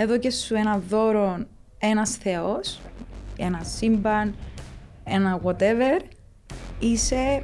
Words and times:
εδώ 0.00 0.18
και 0.18 0.30
σου 0.30 0.54
ένα 0.54 0.78
δώρο 0.78 1.46
ένας 1.78 2.10
θεός, 2.10 2.80
ένα 3.36 3.62
σύμπαν, 3.62 4.34
ένα 5.04 5.40
whatever, 5.44 6.00
είσαι 6.78 7.42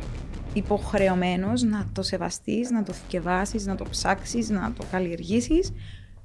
υποχρεωμένος 0.53 1.63
να 1.63 1.87
το 1.93 2.03
σεβαστείς, 2.03 2.71
να 2.71 2.83
το 2.83 2.93
θυκευάσεις, 2.93 3.67
να 3.67 3.75
το 3.75 3.85
ψάξεις, 3.91 4.49
να 4.49 4.73
το 4.79 4.85
καλλιεργήσεις 4.91 5.73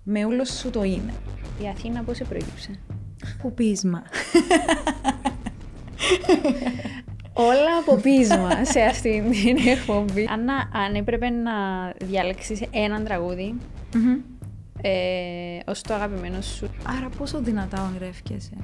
με 0.04 0.26
όλο 0.26 0.46
σου 0.46 0.70
το 0.70 0.84
είναι. 0.84 1.14
Η 1.62 1.68
Αθήνα 1.68 2.04
πώς 2.04 2.18
σε 2.18 2.24
προέκυψε; 2.24 2.80
Που 3.42 3.54
πείσμα. 3.54 4.04
Όλα 7.34 7.78
από 7.80 7.96
πείσμα 7.96 8.66
σε 8.66 8.82
αυτήν 8.82 9.32
την 9.32 9.58
εκπομπή. 9.68 10.28
Αν, 10.34 10.50
αν 10.84 10.96
έπρεπε 10.96 11.30
να 11.30 11.52
διαλέξεις 12.06 12.62
έναν 12.72 13.04
τραγούδι 13.04 13.56
ε, 14.82 15.60
ως 15.66 15.82
το 15.82 15.94
αγαπημένο 15.94 16.42
σου. 16.42 16.70
Άρα 16.98 17.10
πόσο 17.18 17.42
δυνατά 17.42 17.88
ονειρεύκεσαι. 17.90 18.58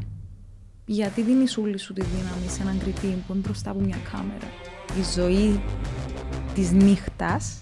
Γιατί 0.86 1.22
δίνεις 1.22 1.58
όλη 1.58 1.78
σου 1.78 1.94
τη 1.94 2.02
δύναμη 2.02 2.50
σε 2.50 2.62
έναν 2.62 2.80
κριτή 2.80 3.24
που 3.28 3.34
είναι 3.34 3.42
μπροστά 3.46 3.72
από 3.72 3.80
μια 3.80 3.98
κάμερα. 4.12 4.48
Η 5.00 5.04
ζωή 5.16 5.62
της 6.54 6.72
νύχτας 6.72 7.60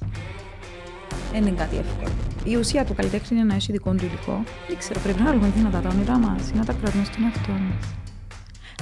δεν 1.31 1.45
είναι 1.45 1.57
κάτι 1.57 1.77
εύκολο. 1.77 2.11
Η 2.43 2.55
ουσία 2.55 2.85
του 2.85 2.93
καλλιτέχνη 2.93 3.37
είναι 3.37 3.47
να 3.47 3.55
έχει 3.55 3.71
δικό 3.71 3.91
του 3.91 4.05
υλικό. 4.05 4.43
Δεν 4.67 4.77
ξέρω, 4.77 4.99
πρέπει 4.99 5.21
να 5.21 5.33
λέμε 5.33 5.51
δυνατά 5.55 5.79
τα 5.81 5.89
όνειρά 5.89 6.17
μας 6.17 6.49
ή 6.49 6.55
να 6.55 6.65
τα 6.65 6.73
κρατούμε 6.73 7.03
στον 7.03 7.23
εαυτό 7.23 7.51
μας. 7.51 7.93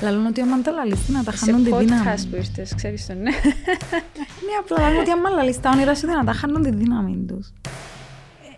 Λαλούν 0.02 0.26
ότι 0.26 0.42
άμα 0.42 0.62
τα 0.62 0.72
λαλείς 0.72 1.10
να 1.10 1.24
τα 1.24 1.32
χάνουν 1.32 1.64
τη 1.64 1.76
δύναμη. 1.76 2.18
Σε 2.18 2.28
podcast 2.28 2.30
που 2.30 2.36
ήρθες, 2.36 2.76
ξέρεις 2.76 3.06
το 3.06 3.14
ναι. 3.14 3.22
Ναι, 3.22 4.56
απλά 4.60 4.80
λαλούν 4.80 5.00
ότι 5.00 5.12
άμα 5.12 5.30
λαλείς 5.30 5.60
τα 5.60 5.70
όνειρα 5.70 5.96
σου 5.96 6.08
να 6.08 6.24
τα 6.24 6.34
χάνουν 6.34 6.62
τη 6.64 6.72
δύναμη 6.72 7.26
τους. 7.28 7.52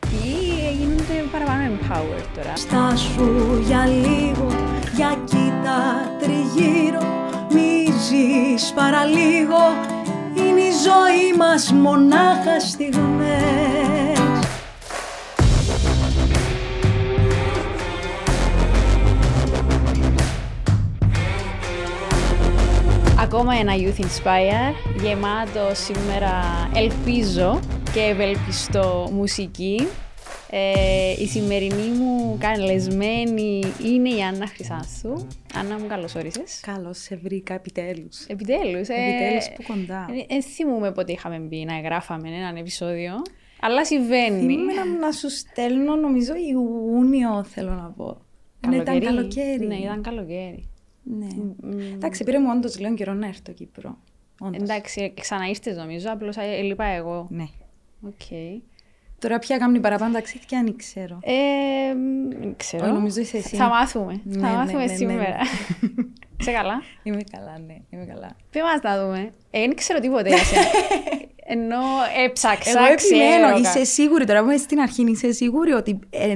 Ή 0.01 0.29
γίνονται 0.29 0.52
παραπάνω 1.31 1.63
empowered 1.63 2.25
τώρα. 2.35 2.55
Στάσου 2.55 3.59
για 3.65 3.85
λίγο, 3.85 4.47
για 4.95 5.17
κοίτα 5.25 6.11
τριγύρω 6.19 7.01
Μη 7.53 7.85
ζεις 8.07 8.73
παραλίγο, 8.75 9.63
είναι 10.37 10.61
η 10.61 10.71
ζωή 10.71 11.37
μας 11.37 11.71
μονάχα 11.71 12.59
στιγμές 12.59 13.93
Ακόμα 23.33 23.53
ένα 23.59 23.73
Youth 23.75 24.01
Inspire, 24.01 24.73
γεμάτο 25.01 25.69
σήμερα 25.73 26.69
ελπίζω 26.73 27.59
και 27.93 27.99
ευελπιστώ 27.99 29.09
μουσική. 29.11 29.87
Ε, 30.55 31.11
η 31.21 31.27
σημερινή 31.27 31.87
μου 31.87 32.37
καλεσμένη 32.39 33.63
είναι 33.85 34.09
η 34.09 34.21
Άννα 34.21 34.47
Χρυσάνθου. 34.47 35.27
Άννα 35.55 35.79
μου 35.79 35.87
καλώς 35.87 36.15
όρισες. 36.15 36.59
Καλώς 36.59 36.97
σε 36.97 37.15
βρήκα 37.15 37.53
επιτέλους. 37.53 38.25
Επιτέλους. 38.25 38.87
Ε, 38.87 38.93
Επιτέλους 38.93 39.49
που 39.55 39.63
κοντά. 39.67 40.07
Ε, 40.29 40.35
ε, 40.35 40.41
θυμούμαι 40.41 40.91
πότε 40.91 41.11
είχαμε 41.11 41.37
μπει 41.37 41.65
να 41.65 41.79
γράφαμε 41.79 42.29
έναν 42.29 42.55
επεισόδιο. 42.55 43.21
Αλλά 43.59 43.85
συμβαίνει. 43.85 44.39
Θυμούμαι 44.39 44.73
να, 44.73 44.85
να 44.85 45.11
σου 45.11 45.29
στέλνω 45.29 45.95
νομίζω 45.95 46.33
Ιούνιο 46.35 47.43
θέλω 47.43 47.71
να 47.71 47.93
πω. 47.97 48.21
Ναι, 48.67 48.75
ήταν 48.75 48.99
καλοκαίρι. 48.99 49.65
Ναι, 49.65 49.75
ήταν 49.75 50.01
καλοκαίρι. 50.01 50.69
Ναι. 51.03 51.27
Εντάξει, 51.93 52.23
πήρε 52.23 52.39
μου 52.39 52.47
όντως 52.55 52.79
λίγο 52.79 52.93
καιρό 52.93 53.13
να 53.13 53.27
έρθω 53.27 53.51
Κύπρο. 53.51 53.97
Όντως. 54.39 54.61
Εντάξει, 54.61 55.13
ξαναήρθες 55.19 55.75
νομίζω, 55.75 56.11
απλώς 56.11 56.35
έλειπα 56.37 56.85
εγώ. 56.85 57.27
Ναι. 57.29 57.47
Okay. 58.09 58.61
Τώρα 59.23 59.39
πια 59.39 59.57
κάνει 59.57 59.79
παραπάνω 59.79 60.13
ταξίδια, 60.13 60.59
αν 60.59 60.75
ξέρω. 60.75 61.19
Ε, 61.21 61.93
μ, 61.93 62.53
ξέρω. 62.57 62.83
Όχι, 62.83 62.93
νομίζω 62.93 63.21
είσαι 63.21 63.37
εσύ. 63.37 63.55
Θα 63.55 63.67
μάθουμε. 63.67 64.21
Ναι, 64.23 64.39
θα 64.39 64.49
ναι, 64.49 64.55
μάθουμε 64.55 64.85
ναι, 64.85 64.91
ναι, 64.91 64.95
σήμερα. 64.97 65.19
ναι. 65.27 66.03
Σε 66.45 66.51
καλά; 66.51 66.81
Είμαι 67.03 67.21
καλά, 67.31 67.59
ναι, 67.67 67.75
είμαι 67.89 68.05
καλά. 68.05 68.35
Πε 68.49 68.59
μας 68.61 68.81
να 68.83 69.05
δούμε; 69.05 69.29
Ε, 69.51 69.59
δεν 69.59 69.75
ξέρω 69.75 69.99
τίποτα 69.99 70.27
για 70.27 70.37
σένα. 70.37 70.65
Ενώ 71.55 71.79
έψαξα, 72.25 72.79
Εγώ 72.79 72.91
επιμένω, 72.91 73.45
ξέρω. 73.45 73.57
είσαι 73.57 73.83
σίγουρη 73.83 74.25
τώρα 74.25 74.39
που 74.39 74.45
είμαι 74.45 74.57
στην 74.57 74.79
αρχή, 74.79 75.03
είσαι 75.11 75.31
σίγουρη 75.31 75.71
ότι 75.71 75.99
ε, 76.09 76.35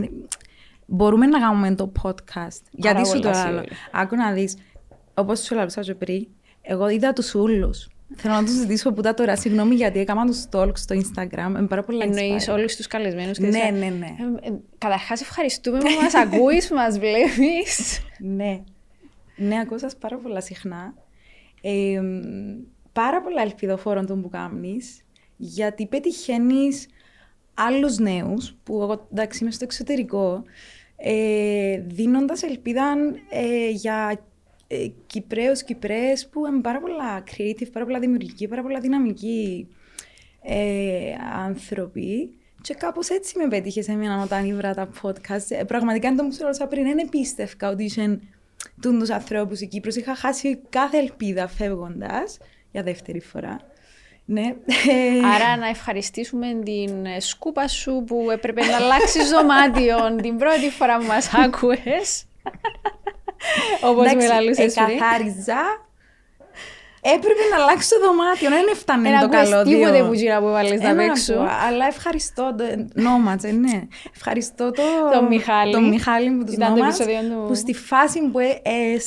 μπορούμε 0.86 1.26
να 1.26 1.40
κάνουμε 1.40 1.76
το 1.76 1.92
podcast. 2.04 2.62
Γιατί 2.72 3.08
σου 3.08 3.14
το 3.14 3.20
πολλά 3.20 3.42
άλλο. 3.42 3.50
σίγουρη. 3.50 3.70
Άκου 3.92 4.16
να 4.16 4.32
δεις, 4.32 4.58
όπως 5.14 5.40
σου 5.40 5.54
έλεγα 5.54 5.82
και 5.82 5.94
πριν, 5.96 6.28
εγώ 6.62 6.90
είδα 6.90 7.14
τους 7.14 7.36
ούλους. 7.36 7.88
Θέλω 8.16 8.34
να 8.34 8.44
τους 8.44 8.54
ζητήσω 8.54 8.94
που 8.94 9.02
τα 9.02 9.14
τώρα, 9.14 9.36
συγγνώμη 9.36 9.76
γιατί 9.76 10.00
έκανα 10.00 10.26
τους 10.26 10.44
stalk 10.52 10.72
στο 10.74 10.96
Instagram, 10.96 11.50
είναι 11.58 11.68
πάρα 11.68 11.84
πολλά 11.84 12.04
Εννοείς 12.04 12.46
inspired. 12.50 12.54
όλους 12.54 12.76
τους 12.76 12.88
καλεσμένους. 12.88 13.38
και 13.38 13.46
Ναι, 13.46 13.52
σε- 13.60 13.70
ναι, 13.70 13.86
ναι. 13.90 14.16
Ε, 14.42 14.48
ε, 14.48 14.54
Καταρχάς 14.78 15.22
ευχαριστούμε 15.22 15.78
που 15.78 15.86
μας 16.02 16.14
ακούεις, 16.14 16.68
που 16.68 16.76
μας 16.76 17.00
βλέπεις. 17.00 18.00
Ναι. 18.20 18.62
Ναι, 19.36 19.60
ακούω 19.60 19.78
σας 19.78 19.96
πάρα 19.98 20.18
πολλά 20.18 20.42
συχνά. 20.42 20.94
Ε, 21.62 22.02
πάρα 22.94 23.22
πολλά 23.22 23.42
ελπιδοφόρων 23.42 24.06
των 24.06 24.22
που 24.22 24.30
κάνεις, 24.30 25.02
γιατί 25.38 25.86
πετυχαίνεις 25.86 26.86
άλλους 27.54 27.98
νέους, 27.98 28.56
που 28.64 28.82
εγώ 28.82 29.08
εντάξει 29.12 29.40
είμαι 29.44 29.52
στο 29.52 29.64
εξωτερικό, 29.64 30.44
ε, 30.98 31.82
δίνοντας 31.88 32.44
ελπίδα 32.44 32.94
ε, 33.30 33.70
για 33.70 34.20
ε, 34.68 34.88
Κυπραίους, 35.08 35.64
Κυπραίες 35.64 36.28
που 36.28 36.46
είναι 36.46 36.62
πάρα 36.62 36.80
πολλά 36.80 37.24
creative, 37.24 37.72
πάρα 37.74 37.86
πολλά 37.86 38.00
δημιουργικοί, 38.00 38.48
πάρα 38.48 38.62
πολλά 38.62 38.80
δυναμικοί 38.80 39.68
ε, 40.42 41.14
άνθρωποι. 41.34 42.30
Και 42.62 42.74
κάπως 42.74 43.10
έτσι 43.10 43.38
με 43.38 43.48
πέτυχες 43.48 43.86
σε 43.86 43.94
μια 43.94 44.22
όταν 44.24 44.46
ήβρα 44.46 44.74
τα 44.74 44.90
podcast. 45.02 45.46
Ε, 45.50 45.64
πραγματικά, 45.64 46.16
το 46.16 46.24
μου 46.24 46.32
σου 46.32 46.44
έρωσα 46.44 46.68
πριν, 46.68 46.84
δεν 46.84 47.10
πίστευκα 47.10 47.70
ότι 47.70 47.84
είσαι 47.84 48.20
του 48.82 49.14
ανθρώπους 49.14 49.62
η 49.62 49.68
Κύπρος. 49.68 49.96
Είχα 49.96 50.16
χάσει 50.16 50.60
κάθε 50.70 50.98
ελπίδα 50.98 51.48
φεύγοντας 51.48 52.38
για 52.72 52.84
δεύτερη 52.84 53.20
φορά. 53.20 53.60
Ναι. 54.26 54.56
Άρα 55.36 55.58
να 55.58 55.68
ευχαριστήσουμε 55.68 56.48
την 56.64 57.06
ε, 57.06 57.20
σκούπα 57.20 57.68
σου 57.68 58.04
που 58.08 58.32
έπρεπε 58.32 58.66
να 58.66 58.76
αλλάξεις 58.76 59.30
δωμάτιο 59.30 60.16
την 60.22 60.38
πρώτη 60.38 60.70
φορά 60.70 60.98
που 60.98 61.06
μας 61.06 61.34
άκουες. 61.34 62.26
Όπως 63.82 64.06
με 64.06 64.12
Εντάξει, 64.12 64.28
λαλούσες 64.28 64.74
πριν. 64.74 64.88
εκαθάριζα. 64.96 65.86
Έπρεπε 67.02 67.42
να 67.52 67.64
αλλάξει 67.64 67.90
το 67.90 68.00
δωμάτιο, 68.08 68.50
δεν 68.50 68.66
έφτανε 68.72 69.10
Δεν 69.10 69.20
το 69.20 69.26
ακούες 69.26 69.50
καλώδιο. 69.50 69.78
τίποτε 69.78 70.04
που 70.04 70.14
γύρα 70.14 70.40
που 70.40 70.46
βάλεις 70.50 70.82
να 70.82 70.90
Ένα 70.90 71.04
παίξω. 71.06 71.34
ακούω, 71.34 71.48
Αλλά 71.68 71.86
ευχαριστώ. 71.86 72.56
το- 72.58 73.02
Νόματζε, 73.02 73.52
ναι. 73.52 73.82
Ευχαριστώ 74.16 74.72
το, 74.72 74.82
Τον 75.14 75.26
Μιχάλη. 75.26 75.72
τον 75.72 75.88
Μιχάλη 75.88 76.32
που 76.32 76.44
τους 76.44 76.54
Ήταν 76.54 76.74
το 76.74 76.80
νόμας, 76.80 77.00
επεισόδιο 77.00 77.36
του. 77.36 77.48
που 77.48 77.56
στη 77.56 77.74
φάση 77.74 78.20
που 78.32 78.40
ε, 78.40 78.46
ε, 78.64 78.98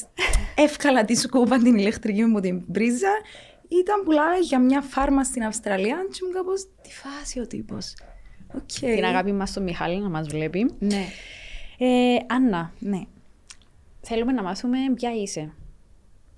εύκολα 0.54 1.04
τη 1.04 1.14
σκούπα 1.14 1.58
την 1.58 1.76
ηλεκτρική 1.76 2.24
μου 2.24 2.40
την 2.40 2.72
πρίζα 2.72 3.10
ήταν 3.68 4.02
που 4.04 4.10
λάγα 4.10 4.36
για 4.40 4.58
μια 4.58 4.80
φάρμα 4.80 5.24
στην 5.24 5.44
Αυστραλία 5.44 5.96
και 6.12 6.18
μου 6.26 6.32
κάπως 6.32 6.62
τη 6.82 6.90
φάση 6.92 7.40
ο 7.40 7.46
τύπος. 7.46 7.94
Οκ. 8.54 8.90
Την 8.94 9.04
αγάπη 9.04 9.32
μας 9.32 9.48
στον 9.50 9.62
Μιχάλη 9.62 9.98
να 10.02 10.08
μας 10.08 10.26
βλέπει. 10.28 10.70
Ναι, 10.78 11.04
Ε, 11.78 12.16
Άννα, 12.26 12.72
ναι. 12.78 13.00
Θέλουμε 14.00 14.32
να 14.32 14.42
μάθουμε 14.42 14.78
ποια 14.94 15.10
είσαι. 15.22 15.52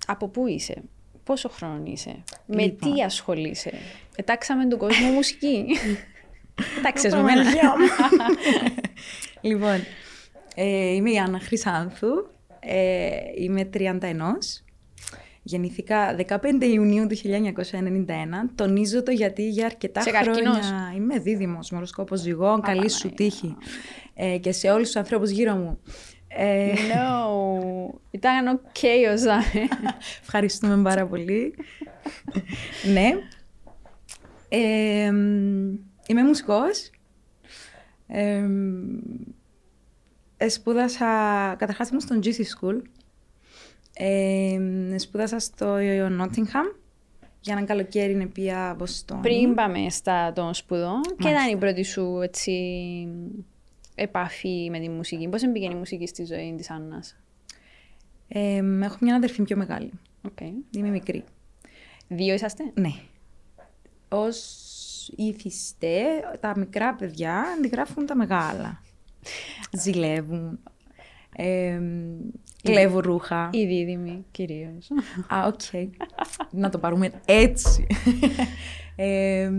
Από 0.07 0.27
πού 0.27 0.47
είσαι. 0.47 0.81
Πόσο 1.23 1.49
χρόνο 1.49 1.81
είσαι. 1.85 2.23
Με 2.45 2.63
Λοιπόν. 2.63 2.93
τι 2.93 3.01
ασχολείσαι. 3.01 3.71
Ετάξαμε 4.15 4.67
τον 4.67 4.79
κόσμο 4.79 5.07
μουσική. 5.07 5.65
Ετάξες 6.77 7.13
με 7.13 7.19
Ω, 7.19 7.23
μένα. 7.23 7.43
Παναγία 7.43 7.69
μου. 7.69 7.85
λοιπόν, 9.49 9.79
ε, 10.55 10.93
είμαι 10.93 11.11
η 11.11 11.17
Άννα 11.17 11.39
Χρυσάνθου. 11.39 12.07
Ε, 12.59 13.09
είμαι 13.37 13.69
31. 13.73 13.99
Γεννήθηκα 15.45 16.15
15 16.27 16.37
Ιουνίου 16.73 17.07
του 17.07 17.15
1991. 17.17 17.23
Τονίζω 18.55 19.03
το 19.03 19.11
γιατί 19.11 19.49
για 19.49 19.65
αρκετά 19.65 20.01
Σε 20.01 20.09
χρόνια 20.09 20.31
καρκίνος. 20.33 20.69
είμαι 20.95 21.19
δίδυμος, 21.19 21.71
μοροσκόπος 21.71 22.19
ζυγών, 22.19 22.61
καλή 22.61 22.89
σου 22.89 23.01
Παναγία. 23.09 23.29
τύχη. 23.29 23.55
Ε, 24.13 24.37
και 24.37 24.51
σε 24.51 24.69
όλους 24.69 24.85
τους 24.85 24.95
ανθρώπους 24.95 25.29
γύρω 25.29 25.55
μου. 25.55 25.79
Ε, 26.37 26.73
No. 26.93 27.95
Ήταν 28.11 28.47
οκ 28.47 28.83
ο 29.13 29.17
Ζάμε. 29.17 29.67
Ευχαριστούμε 30.21 30.81
πάρα 30.83 31.07
πολύ. 31.07 31.53
ναι. 32.93 33.09
Ε, 34.49 35.11
μ, 35.11 35.73
είμαι 36.07 36.23
μουσικός. 36.23 36.89
Ε, 38.07 38.39
μ, 38.39 38.97
ε, 40.37 40.49
σπούδασα, 40.49 41.05
καταρχάς 41.57 41.89
ήμουν 41.89 42.01
στον 42.01 42.19
GC 42.23 42.39
School. 42.39 42.81
Ε, 43.93 44.57
μ, 44.59 44.95
σπούδασα 44.97 45.39
στο 45.39 45.75
Nottingham. 46.21 46.75
Για 47.39 47.53
έναν 47.53 47.65
καλοκαίρι 47.65 48.11
είναι 48.11 48.25
πια 48.25 48.75
Βοστόνη. 48.77 49.21
Πριν 49.21 49.53
πάμε 49.53 49.89
στα 49.89 50.33
των 50.33 50.53
σπουδών, 50.53 51.01
και 51.01 51.15
Μάλιστα. 51.23 51.43
ήταν 51.43 51.57
η 51.57 51.59
πρώτη 51.59 51.83
σου 51.83 52.19
έτσι, 52.23 52.51
επαφή 53.95 54.69
με 54.71 54.79
τη 54.79 54.89
μουσική. 54.89 55.27
Πώς 55.27 55.51
μπήκε 55.51 55.65
η 55.65 55.75
μουσική 55.75 56.07
στη 56.07 56.25
ζωή 56.25 56.53
της 56.57 56.69
Άννας; 56.69 57.15
Ε, 58.27 58.61
μ, 58.61 58.83
έχω 58.83 58.97
μια 59.01 59.15
αδερφή 59.15 59.43
πιο 59.43 59.57
μεγάλη. 59.57 59.91
Okay. 60.29 60.51
Είμαι 60.71 60.89
μικρή. 60.89 61.23
Δύο 62.07 62.33
είσαστε; 62.33 62.63
Ναι. 62.73 62.91
Ως 64.09 64.37
είθισται, 65.15 65.91
τα 66.39 66.53
μικρά 66.57 66.95
παιδιά 66.95 67.43
αντιγράφουν 67.57 68.05
τα 68.05 68.15
μεγάλα. 68.15 68.81
ζηλεύουν, 69.71 70.59
ε, 71.35 71.79
κλέβουν 72.63 72.99
ρούχα. 73.01 73.49
Οι 73.53 73.65
δίδυμοι 73.65 74.25
κυρίως. 74.31 74.89
Α, 75.33 75.47
οκ. 75.47 75.89
Να 76.51 76.69
το 76.69 76.77
πάρουμε 76.77 77.11
έτσι. 77.25 77.87
ε, 78.95 79.51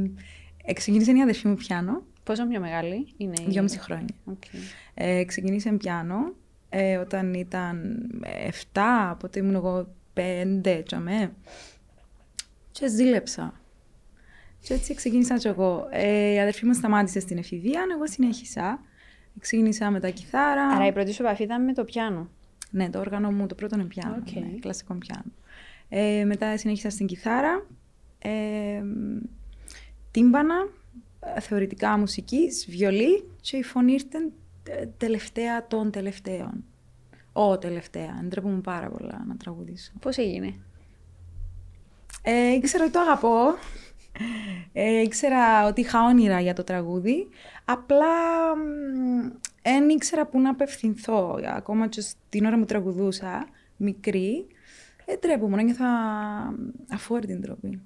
ξεκίνησε 0.72 1.12
η 1.12 1.22
αδερφή 1.22 1.48
μου 1.48 1.54
πιάνο, 1.54 2.02
Πόσο 2.24 2.46
πιο 2.46 2.60
μεγάλη 2.60 3.06
είναι 3.16 3.34
η... 3.40 3.44
δυόμιση 3.48 3.78
χρόνια. 3.78 4.14
Οκ. 4.24 4.42
Ε, 4.94 5.24
ξεκίνησε 5.24 5.72
πιάνο 5.72 6.16
ε, 6.68 6.96
όταν 6.96 7.34
ήταν 7.34 8.00
7, 8.74 8.80
οπότε 9.12 9.38
ήμουν 9.38 9.54
εγώ 9.54 9.86
5, 10.64 10.82
τζιαμέ. 10.84 11.32
Και 12.70 12.88
ζήλεψα. 12.88 13.60
Και 14.60 14.74
έτσι 14.74 14.94
ξεκίνησα 14.94 15.36
και 15.36 15.48
εγώ. 15.48 15.88
Ε, 15.90 16.32
η 16.32 16.40
αδερφή 16.40 16.66
μου 16.66 16.74
σταμάτησε 16.74 17.20
στην 17.20 17.38
εφηβεία, 17.38 17.84
εγώ 17.94 18.06
συνέχισα. 18.06 18.80
Ξεκίνησα 19.38 19.90
με 19.90 20.00
τα 20.00 20.08
κιθάρα. 20.08 20.66
Άρα 20.68 20.86
η 20.86 20.92
πρώτη 20.92 21.12
σου 21.12 21.22
επαφή 21.22 21.42
ήταν 21.42 21.64
με 21.64 21.72
το 21.72 21.84
πιάνο. 21.84 22.28
Ναι, 22.70 22.90
το 22.90 22.98
όργανο 22.98 23.32
μου, 23.32 23.46
το 23.46 23.54
πρώτο 23.54 23.74
είναι 23.74 23.84
πιάνο, 23.84 24.14
Οκ. 24.14 24.32
ναι, 24.32 24.58
κλασικό 24.60 24.94
πιάνο. 24.94 25.32
Ε, 25.88 26.24
μετά 26.24 26.56
συνέχισα 26.56 26.90
στην 26.90 27.06
κιθάρα, 27.06 27.66
ε, 28.18 28.82
τύμπανα, 30.10 30.54
ε, 30.54 30.68
θεωρητικά 31.40 31.98
μουσικής, 31.98 32.66
βιολί 32.68 33.30
και 33.40 33.56
η 33.56 33.62
φωνή 33.62 33.92
ήρθε 33.92 34.18
ε, 34.68 34.86
τελευταία 34.86 35.66
των 35.66 35.90
τελευταίων. 35.90 36.64
Ω, 37.32 37.58
τελευταία. 37.58 38.24
Ντρέπομαι 38.28 38.60
πάρα 38.60 38.88
πολλά 38.88 39.24
να 39.28 39.36
τραγουδήσω. 39.36 39.92
Πώς 40.00 40.16
έγινε; 40.16 40.54
Ε, 42.22 42.52
ήξερα 42.52 42.84
ότι 42.84 42.92
το 42.92 43.00
αγαπώ. 43.00 43.54
Ε, 44.72 45.00
ήξερα 45.00 45.66
ότι 45.66 45.80
είχα 45.80 46.04
όνειρα 46.04 46.40
για 46.40 46.52
το 46.54 46.64
τραγούδι. 46.64 47.28
Απλά 47.64 48.06
δεν 49.62 49.88
ήξερα 49.88 50.26
πού 50.26 50.40
να 50.40 50.50
απευθυνθώ. 50.50 51.40
Ακόμα 51.46 51.88
και 51.88 52.00
στην 52.00 52.44
ώρα 52.44 52.58
που 52.58 52.64
τραγουδούσα, 52.64 53.48
μικρή, 53.76 54.46
ε, 55.04 55.16
ντρέπομαι, 55.16 55.62
νιώθα 55.62 55.86
αφόρη 56.90 57.26
την 57.26 57.40
τροπή. 57.40 57.80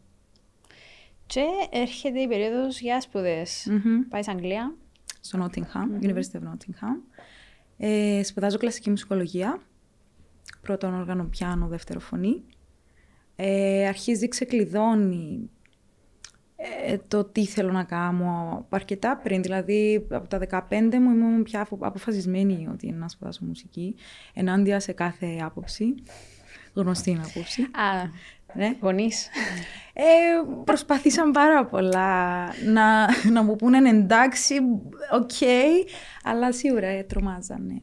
Και 1.29 1.45
έρχεται 1.71 2.21
η 2.21 2.29
περίοδος 2.29 2.81
για 2.81 3.01
σπουδές. 3.01 3.67
Μμμ. 3.71 4.09
Πάει 4.09 4.23
στην 4.23 4.35
Αγγλία. 4.37 4.75
Στο 5.21 5.45
Nottingham, 5.45 6.05
University 6.05 6.37
of 6.37 6.43
Nottingham. 6.53 7.17
Ε, 7.77 8.23
σπουδάζω 8.25 8.59
κλασική 8.59 8.91
μουσικολογία. 8.91 9.63
Πρώτον 10.61 10.95
όργανο 10.95 11.25
πιάνο, 11.25 11.67
δεύτερο 11.67 12.01
φωνή. 12.01 12.43
Ε, 13.37 13.87
αρχίζει 13.87 14.29
ξεκλειδώνει 14.29 15.51
ε, 16.87 16.99
το 17.09 17.25
τι 17.25 17.47
θέλω 17.47 17.73
να 17.73 17.85
κάνω 17.85 18.67
αρκετά 18.69 19.17
πριν. 19.17 19.43
Δηλαδή, 19.43 20.07
από 20.11 20.29
τα 20.29 20.39
15 20.71 20.99
μου 21.01 21.11
ήμουν 21.11 21.43
πια 21.43 21.61
απο- 21.61 21.79
αποφασισμένη 21.81 22.69
ότι 22.73 22.87
είναι 22.87 22.97
να 22.97 23.09
σπουδάσω 23.09 23.45
μουσική, 23.45 23.95
ενάντια 24.35 24.81
σε 24.81 24.93
κάθε 24.93 25.39
άποψη. 25.43 25.95
Γνωστή 26.75 27.11
είναι 27.11 27.23
άποψη. 27.31 27.63
Α, 28.49 28.53
Ναι. 28.55 28.77
γονείς. 28.81 29.29
Ε, 29.93 30.03
προσπαθήσαν 30.65 31.31
πάρα 31.31 31.65
πολλά 31.65 32.47
να, 32.65 33.07
να 33.31 33.43
μου 33.43 33.57
πούνε 33.57 33.89
εντάξει, 33.89 34.55
οκ, 35.13 35.31
αλλά 36.23 36.53
σίγουρα 36.53 36.87
ε, 36.87 37.03
τρομάζανε. 37.03 37.83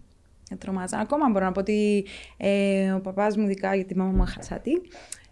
Ε, 0.52 0.56
τρομάζανε. 0.56 1.02
Ακόμα 1.02 1.30
μπορώ 1.30 1.46
να 1.46 1.52
πω 1.52 1.60
ότι 1.60 2.06
ε, 2.38 2.92
ο 2.92 3.00
παπάς 3.00 3.38
μου, 3.38 3.44
ειδικά 3.44 3.76
γιατί 3.76 3.94
η 3.94 3.98
μάμα 3.98 4.12
μου 4.12 4.26
χασάτη, 4.26 4.82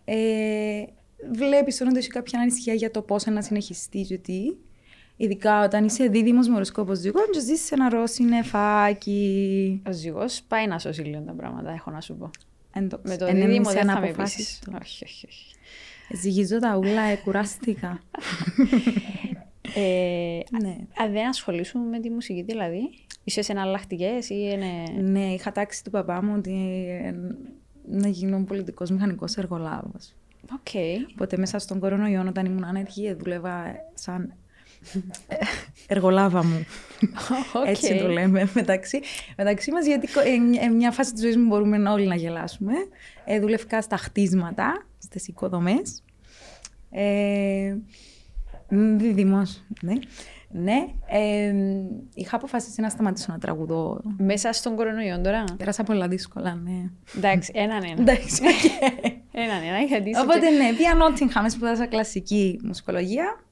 ε, 0.05 0.83
βλέπεις 1.31 1.81
όταν 1.81 1.95
έχει 1.95 2.09
κάποια 2.09 2.39
ανησυχία 2.39 2.73
για 2.73 2.91
το 2.91 3.01
πώς 3.01 3.25
να 3.25 3.41
συνεχιστεί, 3.41 4.01
γιατί 4.01 4.57
ειδικά 5.17 5.63
όταν 5.63 5.85
είσαι 5.85 6.07
δίδυμος 6.07 6.47
με 6.47 6.55
οροσκόπος 6.55 6.97
ζυγό, 6.97 7.19
και 7.31 7.39
ζήσεις 7.39 7.65
σε 7.65 7.73
ένα 7.75 7.89
ρώση 7.89 8.23
νεφάκι. 8.23 9.81
Ο 9.87 9.91
ζυγός 9.91 10.41
πάει 10.47 10.67
να 10.67 10.79
σώσει 10.79 11.01
λίγο 11.01 11.21
τα 11.21 11.33
πράγματα, 11.33 11.71
έχω 11.71 11.91
να 11.91 12.01
σου 12.01 12.15
πω. 12.15 12.29
Εντάξει, 12.73 13.07
Με 13.07 13.17
το 13.17 13.25
εν 13.25 13.35
δίδυμο 13.35 13.69
είσαι 13.69 13.71
δεν 13.73 13.85
θα 13.85 13.85
με 13.85 13.91
αναποφάσιστο. 13.91 14.71
πείσεις. 14.71 14.81
Όχι, 14.81 15.03
όχι, 15.03 15.25
όχι. 15.27 15.55
Ζυγίζω 16.21 16.59
τα 16.59 16.77
ούλα, 16.77 17.01
ε, 17.01 17.15
κουράστηκα. 17.15 17.99
Ε, 19.75 20.39
ναι. 20.61 20.75
αν 20.97 21.11
δεν 21.11 21.27
ασχολείσουν 21.27 21.81
με 21.81 21.99
τη 21.99 22.09
μουσική 22.09 22.41
δηλαδή, 22.41 22.89
είσαι 23.23 23.41
σε 23.41 23.51
εναλλακτικές 23.51 24.29
ή 24.29 24.49
είναι... 24.53 25.01
Ναι, 25.01 25.33
είχα 25.33 25.51
τάξει 25.51 25.83
του 25.83 25.89
παπά 25.89 26.23
μου 26.23 26.33
ότι 26.37 26.85
ε, 26.89 27.13
να 27.85 28.07
γίνω 28.07 28.43
πολιτικός 28.43 28.89
μηχανικός 28.91 29.35
εργολάβος. 29.35 30.13
Οκ. 30.51 30.67
Οπότε 31.11 31.37
μέσα 31.37 31.59
στον 31.59 31.79
κορονοϊό 31.79 32.25
όταν 32.27 32.45
ήμουν 32.45 32.63
άνεργη 32.63 33.05
ε, 33.05 33.13
δούλευα 33.13 33.75
σαν 33.93 34.21
ε, 34.23 34.35
εργολάβα 35.87 36.43
μου. 36.43 36.65
Οκ. 37.53 37.67
Έτσι 37.67 37.97
το 37.97 38.07
λέμε 38.07 38.49
μεταξύ, 38.53 39.01
μεταξύ 39.37 39.71
μας 39.71 39.85
γιατί 39.85 40.07
κο- 40.07 40.19
ε, 40.21 40.65
ε, 40.65 40.69
μια 40.69 40.91
φάση 40.91 41.11
της 41.13 41.21
ζωής 41.21 41.37
μου 41.37 41.45
μπορούμε 41.47 41.89
όλοι 41.89 42.07
να 42.07 42.15
γελάσουμε. 42.15 42.73
Ε, 43.25 43.39
δούλευκα 43.39 43.81
στα 43.81 43.97
χτίσματα, 43.97 44.85
στις 44.97 45.27
οικοδομές. 45.27 46.03
Ε, 46.91 47.75
μ, 48.69 48.97
δίδυμος, 48.97 49.63
ναι. 49.81 49.93
Ναι, 50.55 50.85
ε, 51.07 51.53
είχα 52.13 52.35
αποφασίσει 52.35 52.81
να 52.81 52.89
σταματήσω 52.89 53.31
να 53.31 53.37
τραγουδώ. 53.37 54.01
Μέσα 54.17 54.51
στον 54.53 54.75
κορονοϊό 54.75 55.21
τώρα; 55.21 55.43
Πέρασα 55.57 55.83
πολλά 55.83 56.07
δύσκολα, 56.07 56.55
ναι. 56.55 56.89
Εντάξει, 57.17 57.51
έναν 57.55 57.83
ένα. 57.83 57.95
Εντάξει, 58.01 58.41
οκ. 58.43 58.71
Έναν 59.31 59.63
ένα, 59.67 59.79
γιατί 59.79 60.09
είσαι 60.09 60.19
Οπότε 60.21 60.39
και- 60.39 60.49
ναι, 60.55 60.73
πήα 60.73 60.93
Νότιγχαμ, 60.93 61.47
σπούδασα 61.47 61.85
κλασική 61.87 62.59
μουσικολογία. 62.63 63.43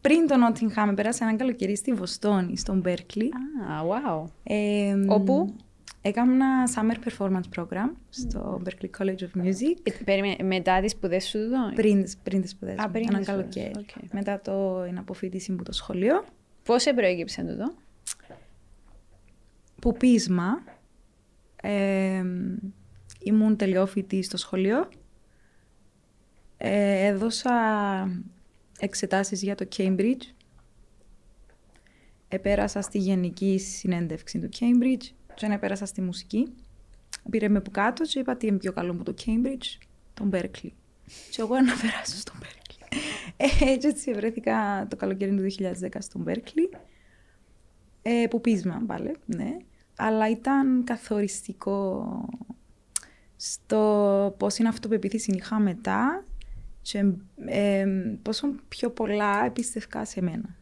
Πριν 0.00 0.26
το 0.26 0.36
Νότιγχαμ, 0.36 0.94
πέρασα 0.94 1.28
ένα 1.28 1.36
καλοκαίρι 1.36 1.76
στη 1.76 1.92
Βοστόνη, 1.92 2.56
στον 2.56 2.80
Μπέρκλι. 2.80 3.30
Α, 3.70 3.82
wow. 3.88 4.24
Ε, 4.42 4.94
Όπου; 5.08 5.54
Έκανα 6.02 6.32
ένα 6.32 6.68
summer 6.74 7.08
performance 7.08 7.58
program 7.58 7.90
στο 8.08 8.62
Berklee 8.64 8.90
College 8.98 9.18
of 9.20 9.42
Music. 9.44 9.76
Ε, 9.82 9.90
περίμενε, 10.04 10.36
μετά 10.42 10.80
τις 10.80 10.90
σπουδές 10.90 11.24
σου 11.28 11.38
εδώ; 11.38 11.72
Πριν, 11.74 12.06
πριν 12.22 12.40
τις 12.40 12.50
σπουδές 12.50 12.78
Α, 12.78 12.82
μου, 12.86 12.90
πριν 12.92 13.06
ένα 13.08 13.18
τις 13.18 13.26
σπουδές, 13.26 13.54
καλοκαίρι. 13.54 13.84
οκ. 14.04 14.12
Μετά 14.12 14.40
το 14.40 14.82
την 14.84 14.98
αποφύτιση 14.98 15.52
μου 15.52 15.62
το 15.62 15.72
σχολείο. 15.72 16.24
Πώς 16.64 16.82
σε 16.82 16.92
προέκυψε 16.94 17.42
τούτο; 17.42 17.72
Που 19.80 19.92
πείσμα. 19.92 20.62
Ε, 21.62 22.22
ήμουν 23.22 23.56
τελειόφοιτη 23.56 24.26
στο 24.26 24.36
σχολείο. 24.36 24.88
Ε, 26.56 27.06
έδωσα 27.06 27.50
εξετάσεις 28.78 29.42
για 29.42 29.54
το 29.54 29.68
Cambridge. 29.76 30.22
Επέρασα 32.28 32.80
στη 32.80 32.98
γενική 32.98 33.58
συνέντευξη 33.58 34.38
του 34.38 34.48
Cambridge 34.58 35.12
και 35.34 35.46
επέρασα 35.46 35.86
στη 35.86 36.00
μουσική. 36.00 36.52
Πήρε 37.30 37.48
με 37.48 37.60
που 37.60 37.70
κάτω 37.70 38.04
και 38.04 38.18
είπα 38.18 38.36
τι 38.36 38.46
είναι 38.46 38.56
πιο 38.56 38.72
καλό 38.72 38.92
από 38.92 39.04
το 39.04 39.14
Cambridge, 39.24 39.86
τον 40.14 40.30
Berkeley. 40.32 40.70
Και 41.30 41.40
εγώ 41.40 41.54
να 41.54 41.76
περάσω 41.80 42.16
στον 42.16 42.34
Berkeley. 42.42 42.96
Ε, 43.36 43.76
και 43.76 43.86
έτσι 43.86 44.12
βρέθηκα 44.14 44.86
το 44.90 44.96
καλοκαίρι 44.96 45.36
του 45.36 45.64
2010 45.80 45.88
στον 45.98 46.24
Berkeley. 46.28 46.78
Ε, 48.02 48.26
που 48.30 48.40
πείσμα 48.40 48.82
πάλι, 48.86 49.16
ναι. 49.26 49.56
Αλλά 49.96 50.30
ήταν 50.30 50.84
καθοριστικό 50.84 52.04
στο 53.36 54.34
πόση 54.38 54.66
αυτοπεποίθηση 54.66 55.32
είχα 55.32 55.58
μετά 55.58 56.24
και 56.90 57.04
ε, 57.46 57.86
πόσο 58.22 58.54
πιο 58.68 58.90
πολλά 58.90 59.44
επίστευκα 59.44 60.04
σε 60.04 60.22
μένα. 60.22 60.56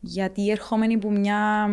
Γιατί 0.00 0.50
ερχόμενη 0.50 0.94
από 0.94 1.10
μια, 1.10 1.66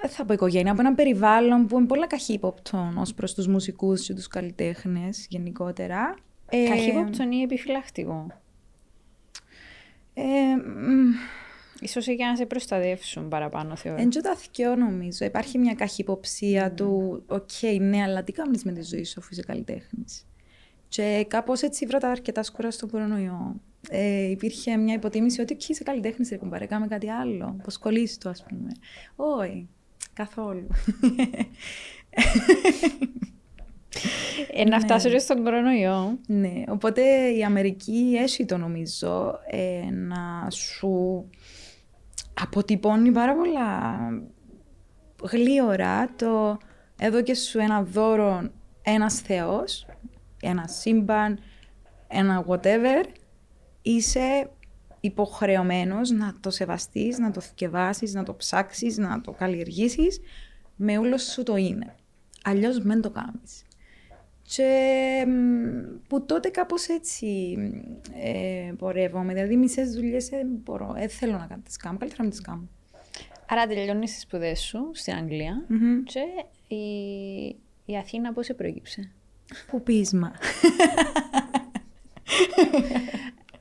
δεν 0.00 0.10
θα 0.10 0.24
πω 0.24 0.32
οικογένεια, 0.32 0.72
από 0.72 0.80
ένα 0.80 0.94
περιβάλλον 0.94 1.66
που 1.66 1.78
είναι 1.78 1.86
πολλά 1.86 2.06
καχύποπτο 2.06 2.92
ως 2.96 3.14
προς 3.14 3.34
τους 3.34 3.46
μουσικούς 3.46 4.06
και 4.06 4.14
τους 4.14 4.28
καλλιτέχνες 4.28 5.26
γενικότερα. 5.28 6.14
Ε, 6.48 6.68
Καχύποπτον 6.68 7.32
ή 7.32 7.42
επιφυλακτικό. 7.42 8.26
Ε, 10.14 10.22
μ, 10.56 11.12
Ίσως 11.80 12.06
για 12.06 12.26
να 12.26 12.36
σε 12.36 12.46
προστατεύσουν 12.46 13.28
παραπάνω, 13.28 13.76
θεωρώ. 13.76 14.00
Εν 14.02 14.08
και 14.08 14.20
τα 14.20 14.36
θκυο, 14.36 14.76
νομίζω. 14.76 15.24
Υπάρχει 15.24 15.58
μια 15.58 15.74
καχυποψία 15.74 16.72
του 16.72 17.22
«OK, 17.26 17.50
ναι, 17.80 18.02
αλλά 18.02 18.22
τι 18.22 18.32
κάνεις 18.32 18.64
με 18.64 18.72
τη 18.72 18.82
ζωή 18.82 19.04
σου 19.04 19.14
αφού 19.18 19.28
είσαι 19.32 19.42
καλλιτέχνης». 19.42 20.26
Και 20.88 21.26
κάπως 21.28 21.62
έτσι 21.62 21.86
βρήκα 21.86 22.10
αρκετά 22.10 22.42
σκούρα 22.42 22.70
στον 22.70 22.90
κορονοϊό. 22.90 23.60
Ε, 23.90 24.30
υπήρχε 24.30 24.76
μια 24.76 24.94
υποτίμηση 24.94 25.40
ότι 25.40 25.52
«OK, 25.52 25.68
είσαι 25.68 25.84
καλλιτέχνης, 25.84 26.30
ρε 26.30 26.36
κουμπάρε, 26.36 26.66
κάμε 26.66 26.86
κάτι 26.86 27.10
άλλο, 27.10 27.56
πως 27.62 27.78
κολλήσεις 27.78 28.18
το, 28.18 28.28
ας 28.28 28.44
πούμε». 28.48 28.70
Όχι, 29.16 29.68
καθόλου. 30.12 30.66
Ε, 34.52 34.64
να 34.64 34.80
φτάσω 34.80 35.08
και 35.08 35.18
στον 35.18 35.42
κορονοϊό. 35.42 36.18
Ναι, 36.26 36.62
οπότε 36.68 37.28
η 37.28 37.44
Αμερική 37.44 38.16
έχει 38.18 38.44
το 38.44 38.56
νομίζω 38.56 39.38
ε, 39.46 39.90
να 39.90 40.50
σου 40.50 41.24
αποτυπώνει 42.40 43.10
πάρα 43.10 43.34
πολλά 43.34 43.98
γλίωρα 45.22 46.14
το 46.16 46.58
εδώ 47.00 47.22
και 47.22 47.34
σου 47.34 47.58
ένα 47.58 47.82
δώρο 47.82 48.50
ένας 48.82 49.20
θεός, 49.20 49.86
ένα 50.42 50.66
σύμπαν, 50.66 51.38
ένα 52.08 52.44
whatever, 52.48 53.04
είσαι 53.82 54.50
υποχρεωμένος 55.00 56.10
να 56.10 56.34
το 56.40 56.50
σεβαστείς, 56.50 57.18
να 57.18 57.30
το 57.30 57.40
θυκευάσεις, 57.40 58.14
να 58.14 58.22
το 58.22 58.34
ψάξεις, 58.34 58.98
να 58.98 59.20
το 59.20 59.32
καλλιεργήσεις 59.32 60.20
με 60.76 60.98
όλο 60.98 61.18
σου 61.18 61.42
το 61.42 61.56
είναι. 61.56 61.94
Αλλιώς 62.44 62.82
δεν 62.82 63.00
το 63.00 63.10
κάνεις. 63.10 63.64
Και 64.42 65.26
που 66.08 66.24
τότε 66.26 66.48
κάπως 66.48 66.88
έτσι 66.88 67.56
ε, 68.14 68.72
πορεύομαι. 68.78 69.32
Δηλαδή 69.32 69.56
μισές 69.56 69.90
δουλειές 69.90 70.32
ε, 70.32 70.46
μπορώ, 70.64 70.94
ε, 70.96 71.08
θέλω 71.08 71.32
να 71.32 71.46
κάνω 71.46 71.62
τις 71.64 71.76
κάνω, 71.76 71.98
καλύτερα 71.98 72.24
να 72.24 72.30
τις 72.30 72.40
κάνω. 72.40 72.68
Άρα 73.48 73.66
τελειώνεις 73.66 74.12
τις 74.12 74.20
σπουδές 74.20 74.60
σου 74.60 74.90
στην 74.92 75.14
αγγλια 75.14 75.66
και 76.04 76.20
η, 76.74 76.84
η 77.84 77.96
Αθήνα 77.96 78.32
πώς 78.32 78.46
σε 78.46 78.54
προέκυψε; 78.54 79.10
Που 79.66 79.82
πείσμα. 79.82 80.32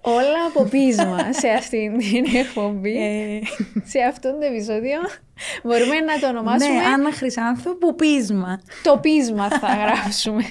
Όλα 0.01 0.46
από 0.48 0.63
πείσμα 0.63 1.34
σε 1.34 1.50
αυτήν 1.50 1.98
την 1.98 2.25
εκπομπή, 2.36 2.98
Ε, 2.98 3.39
σε 3.84 4.00
αυτό 4.00 4.32
το 4.39 4.46
επεισόδιο. 4.46 5.00
Μπορούμε 5.63 6.00
να 6.00 6.20
το 6.20 6.27
ονομάσουμε 6.27 6.74
ναι, 6.74 6.86
Άννα 6.86 7.12
Χρυσάνθου, 7.12 7.77
που 7.77 7.96
πείσμα. 7.96 8.62
το 8.84 8.98
πείσμα 8.98 9.50
θα 9.50 9.68
γράψουμε. 9.75 10.44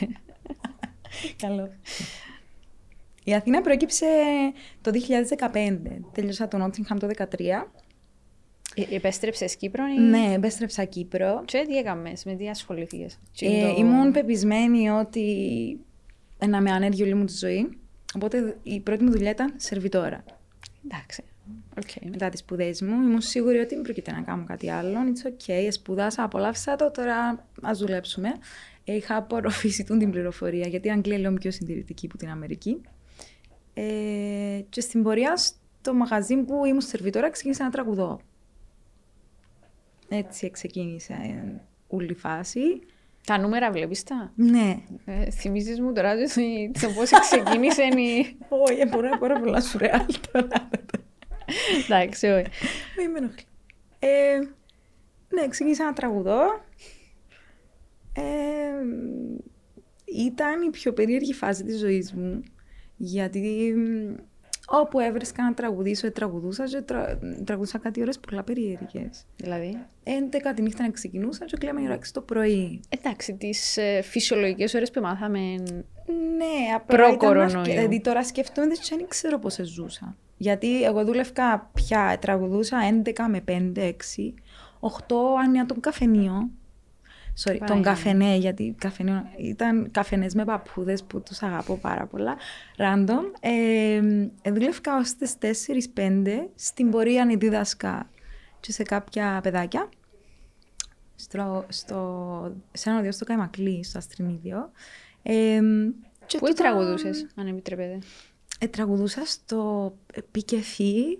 Καλό. 1.36 1.70
Η 3.24 3.34
Αθήνα 3.34 3.60
προέκυψε 3.60 4.06
το 4.80 4.90
2015. 4.90 5.78
Τέλειωσα 6.12 6.48
το 6.48 6.56
Νότιγχαμ 6.56 6.98
το 6.98 7.08
2013. 7.18 7.24
Ε, 8.74 8.94
Επέστρεψες 8.96 9.56
Κύπρο 9.56 9.84
ή... 9.86 10.00
Ναι, 10.00 10.32
επέστρεψα 10.34 10.84
Κύπρο. 10.84 11.42
Και 11.44 11.64
τι 11.68 11.76
έκαμες, 11.76 12.24
με 12.24 12.34
τι 12.34 12.48
ασχολήθηκες; 12.48 13.18
Τι 13.36 13.46
Ε, 13.46 13.60
το- 13.68 13.74
Ήμουν 13.78 14.12
πεπεισμένη 14.12 14.90
ότι 14.90 15.26
να 16.46 16.60
'μαι 16.60 16.70
άνεργη 16.70 17.02
όλη 17.02 17.14
μου 17.14 17.24
τη 17.24 17.32
ζωή. 17.36 17.78
Οπότε 18.14 18.56
η 18.62 18.80
πρώτη 18.80 19.04
μου 19.04 19.10
δουλειά 19.10 19.30
ήταν 19.30 19.52
σερβιτόρα. 19.56 20.24
Εντάξει. 20.84 21.22
Οκ. 21.78 22.10
Μετά 22.10 22.28
τις 22.28 22.40
σπουδές 22.40 22.82
μου, 22.82 22.92
ήμουν 22.92 23.20
σίγουρη 23.20 23.58
ότι 23.58 23.74
δεν 23.74 23.82
πρόκειται 23.82 24.12
να 24.12 24.20
κάνω 24.20 24.44
κάτι 24.46 24.70
άλλο. 24.70 24.98
It's 25.12 25.28
okay, 25.28 25.66
σπουδάσα, 25.70 26.22
απολαύσα 26.22 26.76
το, 26.76 26.90
τώρα 26.90 27.46
ας 27.62 27.78
δουλέψουμε. 27.78 28.28
Ε, 28.84 28.94
Είχα 28.94 29.16
απορροφήσει 29.16 29.84
τούτην 29.84 29.98
την 29.98 30.10
πληροφορία, 30.10 30.66
γιατί 30.68 30.88
η 30.88 30.90
Αγγλία 30.90 31.16
είναι 31.16 31.26
λίγο 31.28 31.38
πιο 31.38 31.50
συντηρητική 31.50 32.06
από 32.06 32.18
την 32.18 32.28
Αμερική. 32.28 32.80
Ε, 33.74 33.82
και 34.68 34.80
στην 34.80 35.02
πορεία, 35.02 35.36
στο 35.36 35.94
μαγαζί 35.94 36.36
που 36.36 36.64
ήμουν 36.64 36.80
σερβιτόρα, 36.80 37.30
ξεκίνησα 37.30 37.64
να 37.64 37.70
τραγουδώ. 37.70 38.20
Έτσι 40.08 40.50
ξεκίνησε 40.50 41.12
ε, 41.12 41.60
όλη 41.88 42.10
η 42.10 42.14
φάση. 42.14 42.60
Τα 43.26 43.38
νούμερα 43.38 43.70
βλέπεις 43.70 44.02
τα; 44.02 44.32
Ναι. 44.34 44.76
Ε, 45.04 45.30
θυμίζεις 45.30 45.80
μου 45.80 45.92
τώρα 45.92 46.12
ότι 46.12 46.70
το 46.80 46.88
πώς 46.88 47.10
ξεκίνησε 47.10 47.82
η... 47.82 48.36
Όχι, 48.68 48.86
μπορεί 48.90 49.08
να 49.08 49.18
πάρα 49.18 49.40
πολλά 49.40 49.60
σουρεάλ 49.60 50.06
τώρα. 50.32 50.68
Εντάξει, 51.84 52.26
όχι. 52.26 52.46
Μην 52.98 53.10
με 53.10 53.18
ενοχλεί. 53.18 53.44
Ε, 53.98 54.38
ναι, 55.28 55.48
ξεκίνησα 55.48 55.84
να 55.84 55.92
τραγουδώ. 55.92 56.42
Ε, 58.12 58.22
ήταν 60.16 60.62
η 60.62 60.70
πιο 60.70 60.92
περίεργη 60.92 61.32
φάση 61.32 61.64
της 61.64 61.78
ζωής 61.78 62.12
μου. 62.12 62.42
Γιατί 62.96 63.74
μ, 63.76 64.14
όπου 64.80 65.00
έβρισκα 65.00 65.42
να 65.42 65.54
τραγουδήσω, 65.54 66.06
ε, 66.06 66.10
τραγουδούσα 66.10 66.64
και 66.64 66.80
τρα, 66.80 67.18
τραγουδούσα 67.44 67.78
κάτι 67.78 68.00
ώρες 68.00 68.18
πολλά 68.18 68.42
περίεργες. 68.42 69.24
Δηλαδή; 69.36 69.78
11 70.04 70.52
τη 70.54 70.62
νύχτα 70.62 70.82
να 70.82 70.90
ξεκινούσα 70.90 71.44
και 71.44 71.56
κλαίμε 71.56 71.80
η 71.80 71.84
ώρα 71.84 71.94
6 71.94 72.12
το 72.12 72.20
πρωί. 72.20 72.80
Εντάξει, 72.88 73.34
τις 73.34 73.76
ε, 73.76 74.00
φυσιολογικές 74.02 74.74
ώρες 74.74 74.90
που 74.90 75.00
μάθαμε. 75.00 75.38
Ναι, 76.36 76.74
απλά 76.74 76.96
Προ-κορονοϊού. 76.96 77.46
ήταν 77.48 77.58
αρκε- 77.60 77.74
Δηλαδή 77.74 78.00
τώρα 78.00 78.24
σκέφτομαι 78.24 78.74
και 78.74 78.94
δεν 78.96 79.08
ξέρω 79.08 79.38
πώς 79.38 79.58
ζούσα. 79.62 80.16
Γιατί 80.36 80.82
εγώ 80.84 81.04
δούλευκα 81.04 81.70
πια, 81.74 82.18
τραγουδούσα 82.20 82.78
11 83.04 83.28
με 83.28 83.40
5, 83.40 83.82
6, 83.82 84.34
8 84.80 85.16
άνοια 85.44 85.66
τον 85.66 85.80
καφενείο. 85.80 86.48
Sorry, 87.44 87.56
τον 87.58 87.66
Παναγία. 87.66 87.82
καφενέ, 87.90 88.36
γιατί 88.36 88.74
καφενείο, 88.78 89.22
ήταν 89.38 89.90
καφενές 89.90 90.34
με 90.34 90.44
παππούδες 90.44 91.02
που 91.04 91.22
τους 91.22 91.42
αγαπώ 91.42 91.76
πάρα 91.76 92.06
πολλά. 92.06 92.36
Random. 92.76 93.22
Ε, 93.40 94.00
ε, 94.42 94.50
δούλευκα 94.50 94.96
ως 94.96 95.14
τις 95.14 95.34
4-5, 95.38 96.50
στην 96.54 96.90
πορεία 96.90 97.24
να 97.24 97.36
δίδασκα 97.36 98.10
και 98.60 98.72
σε 98.72 98.82
κάποια 98.82 99.40
παιδάκια. 99.42 99.88
Στο, 101.16 101.64
στο, 101.68 102.52
σε 102.72 102.88
ένα 102.90 102.98
οδείο 102.98 103.12
στο 103.12 103.24
Καϊμακλή, 103.24 103.84
στο 103.84 103.98
Αστριμίδιο. 103.98 104.70
Ε, 105.22 105.60
και 106.26 106.38
Πού 106.38 106.46
τούτα- 106.46 106.62
τραγουδούσες, 106.62 107.26
αν 107.36 107.46
επιτρέπετε; 107.46 107.98
ε, 108.58 108.66
τραγουδούσα 108.66 109.22
στο 109.24 109.92
Πικεφί. 110.30 111.18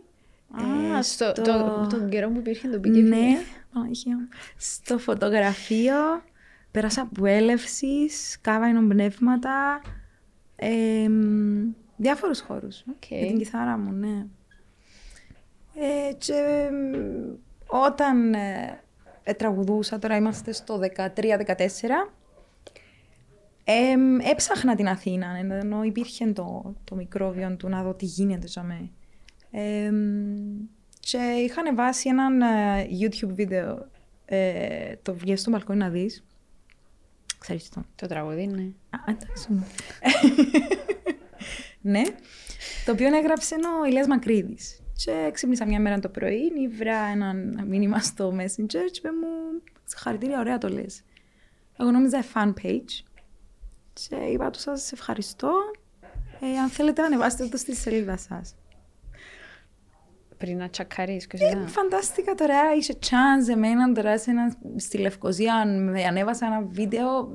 Α, 0.96 1.02
στο, 1.02 1.32
το, 1.32 1.86
τον 1.90 2.08
καιρό 2.08 2.28
που 2.30 2.38
υπήρχε 2.38 2.68
το 2.68 2.78
πήγε 2.80 3.00
Ναι, 3.00 3.36
Παναγία 3.74 4.16
μου. 4.16 4.28
στο 4.56 4.98
φωτογραφείο. 4.98 6.22
Πέρασα 6.70 7.02
από 7.02 7.26
έλευση, 7.26 8.08
κάβα 8.40 8.86
πνεύματα. 8.88 9.80
Ε, 10.56 11.08
μ, 11.08 11.72
διάφορους 11.96 12.40
χώρους. 12.40 12.80
Οκ. 12.80 13.04
Με 13.10 13.26
την 13.26 13.38
κιθάρα 13.38 13.78
μου, 13.78 13.92
ναι. 13.92 14.26
Ε, 15.74 16.12
και 16.12 16.68
μ, 16.72 17.32
όταν 17.66 18.34
ε, 18.34 18.80
ε, 19.22 19.32
τραγουδούσα, 19.32 19.98
τώρα 19.98 20.16
είμαστε 20.16 20.52
στο 20.52 20.80
13-14, 20.96 21.10
ε, 23.64 23.96
μ, 23.96 24.18
έψαχνα 24.20 24.74
την 24.74 24.88
Αθήνα, 24.88 25.26
ενώ 25.36 25.82
υπήρχε 25.82 26.32
το, 26.32 26.74
το 26.84 26.94
μικρόβιο 26.94 27.56
του 27.56 27.68
να 27.68 27.82
δω 27.82 27.94
τι 27.94 28.04
γίνεται 28.04 28.46
για 28.46 28.62
μέ. 28.62 28.90
Ε, 31.12 31.18
μ, 31.18 31.32
και 31.34 31.42
είχα 31.42 31.60
ανεβάσει 31.60 32.08
έναν 32.08 32.42
ε, 32.42 32.88
YouTube 33.00 33.32
βίντεο, 33.34 33.88
ε, 34.24 34.94
το 35.02 35.14
βγες 35.14 35.40
στο 35.40 35.50
μπαλκόνι 35.50 35.78
να 35.78 35.88
δεις. 35.88 36.24
Ξέρεις 37.38 37.68
το. 37.68 37.84
Το 37.96 38.06
τραγούδι, 38.06 38.46
ναι. 38.46 38.62
Α, 38.90 38.98
εντάξει, 39.08 39.42
συγγνώμη. 39.42 39.70
ναι. 41.92 42.02
Το 42.84 42.92
οποίο 42.92 43.16
έγραψε 43.16 43.54
ο 43.82 43.86
Ηλίας 43.86 44.06
Μακρύδης. 44.06 44.78
Και 45.04 45.30
ξύπνησα 45.32 45.66
μια 45.66 45.80
μέρα 45.80 45.98
το 45.98 46.08
πρωί, 46.08 46.52
ήβρα 46.62 46.96
ένα 46.96 47.34
μήνυμα 47.64 47.98
στο 47.98 48.28
Messenger 48.28 48.66
και 48.66 48.98
είπε 48.98 49.08
μου 49.08 49.62
«Συγχαρητήρια, 49.84 50.38
ωραία 50.38 50.58
το 50.58 50.68
λες». 50.68 51.02
Εγώ 51.78 51.90
νόμιζα 51.90 52.24
fan 52.34 52.52
page 52.62 53.04
και 53.92 54.16
είπα 54.16 54.50
του 54.50 54.58
σας 54.58 54.92
ευχαριστώ. 54.92 55.52
Ε, 56.40 56.58
αν 56.58 56.68
θέλετε 56.68 57.02
ανεβάστε 57.02 57.46
το 57.46 57.56
στη 57.56 57.74
σελίδα 57.74 58.16
σας. 58.16 58.54
Πριν 60.44 60.58
να 60.58 60.68
τσακαρείς 60.68 61.26
και 61.26 61.36
Ε, 61.40 61.46
εσύ. 61.46 61.56
φαντάστηκα 61.66 62.34
τώρα, 62.34 62.54
είχε 62.78 62.94
chance 63.00 63.48
εμένα 63.52 63.92
τώρα 63.92 64.18
σε 64.18 64.30
ένα, 64.30 64.54
στη 64.76 64.98
Λευκοσία, 64.98 65.66
με 65.66 66.04
ανέβασα 66.04 66.46
ένα 66.46 66.62
βίντεο 66.70 67.30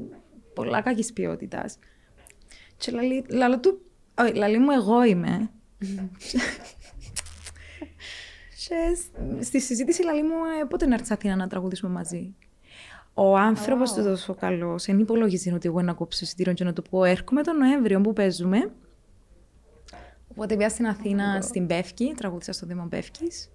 πολλά 0.56 0.82
κακής 0.82 1.14
ποιότητας. 1.14 1.78
Και 2.78 2.92
λαλεί, 2.92 3.26
λαλό 3.30 3.60
του, 3.60 3.82
όχι, 4.22 4.34
λαλεί 4.34 4.60
μου 4.60 4.72
εγώ 4.72 5.04
είμαι. 5.04 5.50
και 8.68 8.76
σ- 8.96 9.44
στη 9.44 9.62
συζήτηση 9.62 10.04
λαλεί 10.04 10.24
μου, 10.24 10.34
ε, 10.62 10.66
πότε 10.66 10.86
να 10.88 10.94
έρθεις 10.94 11.12
Αθήνα 11.12 11.36
να 11.36 11.48
τραγουδήσουμε 11.48 11.92
μαζί; 11.92 12.36
Ο 13.14 13.38
άνθρωπος 13.38 13.92
Wow. 13.92 13.96
του 13.96 14.04
τόσο 14.04 14.34
καλό, 14.36 14.76
δεν 14.86 15.00
υπολογίζει 15.00 15.54
ότι 15.54 15.68
εγώ 15.68 15.82
να 15.82 15.94
κόψω 15.94 16.20
εισιτήριο 16.24 16.54
και 16.54 16.64
να 16.64 16.74
του 16.74 16.82
πω 16.90 17.04
έρχομαι 17.04 17.42
τον 17.44 17.58
Νοέμβριο 17.58 18.02
που 18.02 18.14
παίζουμε. 18.14 18.72
Οπότε 20.40 20.56
πήγα 20.56 20.70
στην 20.70 20.88
Αθήνα, 20.88 21.42
στην 21.42 21.68
Πεύκη, 21.68 22.14
τραγούδισα 22.18 22.52
στο 22.52 22.66
Δήμο 22.66 22.88
Πεύκης 22.90 23.50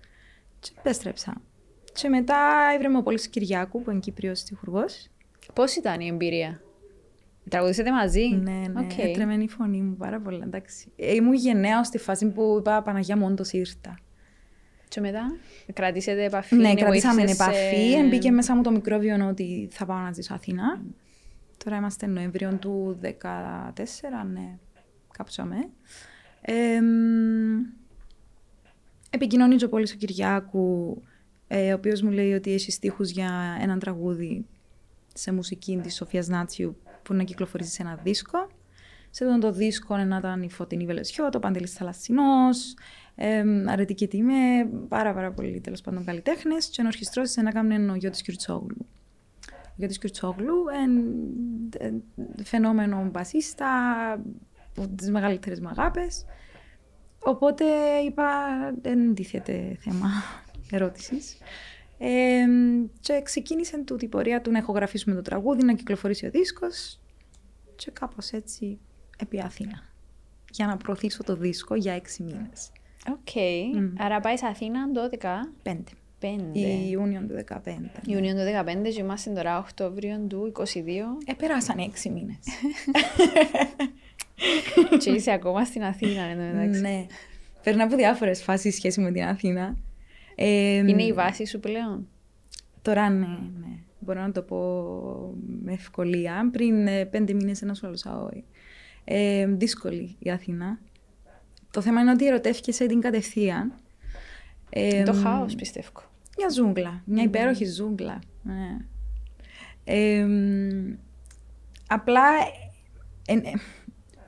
και 0.60 0.70
επέστρεψα. 0.78 1.40
Και 1.92 2.08
μετά 2.08 2.36
ήβρε 2.74 2.90
με 2.90 2.98
ο 2.98 3.02
Πόλης 3.02 3.28
Κυριάκου, 3.28 3.82
που 3.82 3.90
είναι 3.90 4.00
Κύπριος 4.00 4.38
στιχουργός. 4.38 5.08
Πώς 5.52 5.76
ήταν 5.76 6.00
η 6.00 6.06
εμπειρία; 6.06 6.60
Τραγουδήσατε 7.48 7.90
μαζί; 7.90 8.28
Ναι, 8.28 8.52
ναι, 8.52 8.80
Οκ. 8.80 8.98
έτρεμε 8.98 9.34
η 9.34 9.48
φωνή 9.48 9.80
μου 9.80 9.96
πάρα 9.96 10.20
πολύ, 10.20 10.40
εντάξει. 10.42 10.92
Ε, 10.96 11.14
ήμουν 11.14 11.34
γενναία 11.34 11.84
στη 11.84 11.98
φάση 11.98 12.26
που 12.26 12.56
είπα 12.58 12.82
Παναγιά 12.82 13.16
μου, 13.16 13.26
όντως 13.26 13.52
ήρθα. 13.52 13.98
Και 14.88 15.00
μετά, 15.00 15.36
κρατήσετε 15.72 16.24
επαφή. 16.24 16.54
Ναι, 16.54 16.68
είναι 16.68 16.80
κρατήσαμε 16.80 17.14
βοήθησες, 17.14 17.46
επαφή, 17.46 17.92
ε, 17.92 17.98
εμπήκε 17.98 18.30
μέσα 18.30 18.56
μου 18.56 18.62
το 18.62 18.70
μικρόβιο 18.70 19.26
ότι 19.28 19.68
θα 19.72 19.86
πάω 19.86 19.98
να 19.98 20.12
ζήσω 20.12 20.34
Αθήνα. 20.34 20.82
Τώρα 21.64 21.76
είμαστε 21.76 22.06
Νοέμβριο 22.06 22.54
του 22.60 22.98
2014, 23.02 24.24
ναι, 24.32 24.58
κάπου 25.12 25.32
αμέ. 25.36 25.68
Ε, 26.46 26.80
μ, 26.80 27.62
επικοινωνεί 29.10 29.56
και 29.56 29.64
ο 29.64 29.68
Πόλης 29.68 29.92
ο 29.92 29.96
Κυριάκου, 29.96 31.02
ε, 31.46 31.72
ο 31.72 31.76
οποίος 31.76 32.02
μου 32.02 32.10
λέει 32.10 32.32
ότι 32.32 32.52
έχει 32.52 32.70
στίχους 32.70 33.10
για 33.10 33.58
έναν 33.60 33.78
τραγούδι 33.78 34.46
σε 35.14 35.32
μουσική 35.32 35.80
της 35.82 35.94
Σοφίας 35.94 36.28
Νάτσιου 36.28 36.76
που 37.02 37.14
να 37.14 37.22
κυκλοφορήσει 37.22 37.70
σε 37.70 37.82
ένα 37.82 38.00
δίσκο. 38.02 38.48
Σε 39.10 39.24
αυτόν 39.24 39.40
το 39.40 39.52
δίσκο 39.52 39.96
να 39.96 40.16
ήταν 40.16 40.42
η 40.42 40.50
Φωτεινή 40.50 40.84
Βελεσιό, 40.84 41.28
το 41.28 41.38
Παντελής 41.38 41.72
Θαλασσινός, 41.72 42.74
ε, 43.14 43.44
αρετική 43.66 44.08
τιμή, 44.08 44.64
πάρα 44.88 45.14
πάρα 45.14 45.32
πολύ 45.32 45.60
τέλος 45.60 45.80
πάντων 45.80 46.04
καλλιτέχνες 46.04 46.66
και 46.66 46.80
ενορχιστρώσεις 46.80 47.36
να 47.36 47.50
κάνουν 47.50 47.90
ο 47.90 47.94
Γιώτης 47.94 48.22
Κιουρτσόγλου. 48.22 48.86
Ο 49.50 49.74
Γιώτης 49.76 49.98
Κιουρτσόγλου, 49.98 50.54
εν, 50.82 52.02
φαινόμενο 52.44 53.08
μπασίστα, 53.12 53.66
από 54.76 54.94
τις 54.94 55.10
μεγαλύτερες 55.10 55.60
μου 55.60 55.68
αγάπες. 55.68 56.24
Οπότε 57.18 57.64
είπα, 58.06 58.24
δεν 58.82 59.08
τίθεται 59.08 59.76
θέμα 59.80 60.08
ερώτησης. 60.70 61.38
Ε, 61.98 62.44
και 63.00 63.20
ξεκίνησε 63.22 63.84
τούτη 63.84 64.04
η 64.04 64.08
πορεία 64.08 64.40
του 64.40 64.50
να 64.50 64.58
ηχογραφήσουμε 64.58 65.14
το 65.14 65.22
τραγούδι, 65.22 65.64
να 65.64 65.74
κυκλοφορήσει 65.74 66.26
ο 66.26 66.30
δίσκος 66.30 67.00
και 67.76 67.90
κάπως 67.90 68.30
έτσι 68.30 68.78
επί 69.18 69.40
Αθήνα. 69.40 69.82
Για 70.50 70.66
να 70.66 70.76
προωθήσω 70.76 71.22
το 71.22 71.36
δίσκο 71.36 71.74
για 71.74 71.92
έξι 71.92 72.22
μήνες. 72.22 72.72
Οκ. 73.08 73.28
Άρα 73.98 74.20
πάεις 74.20 74.46
Αθήνα 74.46 74.92
το 74.92 75.08
15. 75.20 75.28
Πέντε. 75.62 75.90
Πέντε. 76.18 76.58
Ιούνιο 76.60 77.20
του 77.20 77.34
15. 77.34 77.58
Ιούνιο 78.06 78.34
του 78.34 78.40
15 78.40 78.92
και 78.94 79.00
είμαστε 79.00 79.30
τώρα 79.30 79.58
Οκτώβριο 79.58 80.18
του 80.28 80.52
22 80.56 80.64
Ε, 81.26 81.32
περάσαν 81.32 81.78
έξι 81.78 82.10
μήνες. 82.10 82.38
και 85.02 85.10
είσαι 85.10 85.30
ακόμα 85.30 85.64
στην 85.64 85.82
Αθήνα 85.82 86.22
εν 86.22 86.36
τω 86.36 86.56
μεταξύ. 86.58 86.80
ναι. 86.80 87.06
Περνά 87.62 87.84
από 87.84 87.96
διάφορες 87.96 88.42
φάσεις 88.42 88.74
σχέση 88.74 89.00
με 89.00 89.12
την 89.12 89.22
Αθήνα. 89.22 89.76
Ε, 90.34 90.76
Είναι 90.76 91.02
η 91.02 91.12
βάση 91.12 91.46
σου 91.46 91.60
πλέον; 91.60 92.08
Τώρα 92.82 93.10
ναι, 93.10 93.26
ναι. 93.26 93.78
Μπορώ 93.98 94.20
να 94.20 94.32
το 94.32 94.42
πω 94.42 94.58
με 95.62 95.72
ευκολία. 95.72 96.48
Πριν 96.52 96.86
ε, 96.86 97.04
πέντε 97.04 97.32
μήνες 97.32 97.62
ένας 97.62 97.84
άλλος 97.84 98.04
όχι. 98.04 98.44
Ε, 99.04 99.46
δύσκολη 99.46 100.16
η 100.18 100.30
Αθήνα. 100.30 100.78
Το 101.70 101.80
θέμα 101.80 102.00
είναι 102.00 102.10
ότι 102.10 102.26
ερωτεύτηκε 102.26 102.86
την 102.86 103.00
κατευθείαν. 103.00 103.72
Ε, 104.70 105.02
το 105.02 105.12
χάος 105.12 105.54
πιστεύω. 105.54 105.88
Μια 106.38 106.48
ζούγκλα. 106.48 107.02
Μια 107.04 107.22
υπέροχη 107.22 107.64
ζούγκλα. 107.64 108.18
Ναι. 108.42 108.76
Ε, 109.84 110.26
απλά 111.86 112.22
ε, 113.26 113.32
ε, 113.32 113.52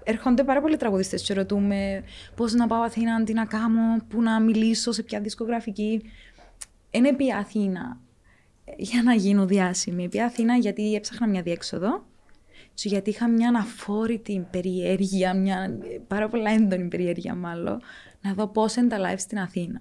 έρχονται 0.06 0.44
πάρα 0.44 0.60
πολλοί 0.60 0.76
τραγουδιστές 0.76 1.22
και 1.22 1.34
ρωτούμε 1.34 2.02
πώς 2.34 2.52
να 2.52 2.66
πάω 2.66 2.80
Αθήνα, 2.80 3.24
τι 3.24 3.32
να 3.32 3.44
κάνω, 3.44 4.04
πού 4.08 4.22
να 4.22 4.40
μιλήσω, 4.40 4.92
σε 4.92 5.02
ποια 5.02 5.20
δισκογραφική. 5.20 6.02
Είναι 6.90 7.08
επί 7.08 7.32
Αθήνα 7.32 8.00
για 8.76 9.02
να 9.02 9.14
γίνω 9.14 9.46
διάσημη. 9.46 10.04
Επί 10.04 10.20
Αθήνα 10.20 10.56
γιατί 10.56 10.94
έψαχνα 10.94 11.28
μια 11.28 11.42
διέξοδο 11.42 12.04
και 12.74 12.88
γιατί 12.88 13.10
είχα 13.10 13.28
μια 13.28 13.48
αναφόρητη 13.48 14.46
περιέργεια, 14.50 15.34
μια 15.34 15.78
πάρα 16.06 16.28
πολλά 16.28 16.50
έντονη 16.50 16.88
περιέργεια 16.88 17.34
μάλλον, 17.34 17.80
να 18.20 18.34
δω 18.34 18.46
πώς 18.46 18.76
είναι 18.76 18.88
τα 18.88 18.98
live 18.98 19.18
στην 19.18 19.38
Αθήνα. 19.38 19.80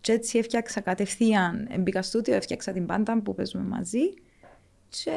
Και 0.00 0.12
έτσι 0.12 0.38
έφτιαξα 0.38 0.80
κατευθείαν, 0.80 1.68
μπήκα 1.78 2.02
στούτιο, 2.02 2.34
έφτιαξα 2.34 2.72
την 2.72 2.86
πάντα 2.86 3.22
που 3.22 3.34
παίζουμε 3.34 3.64
μαζί 3.64 4.14
και 4.88 5.10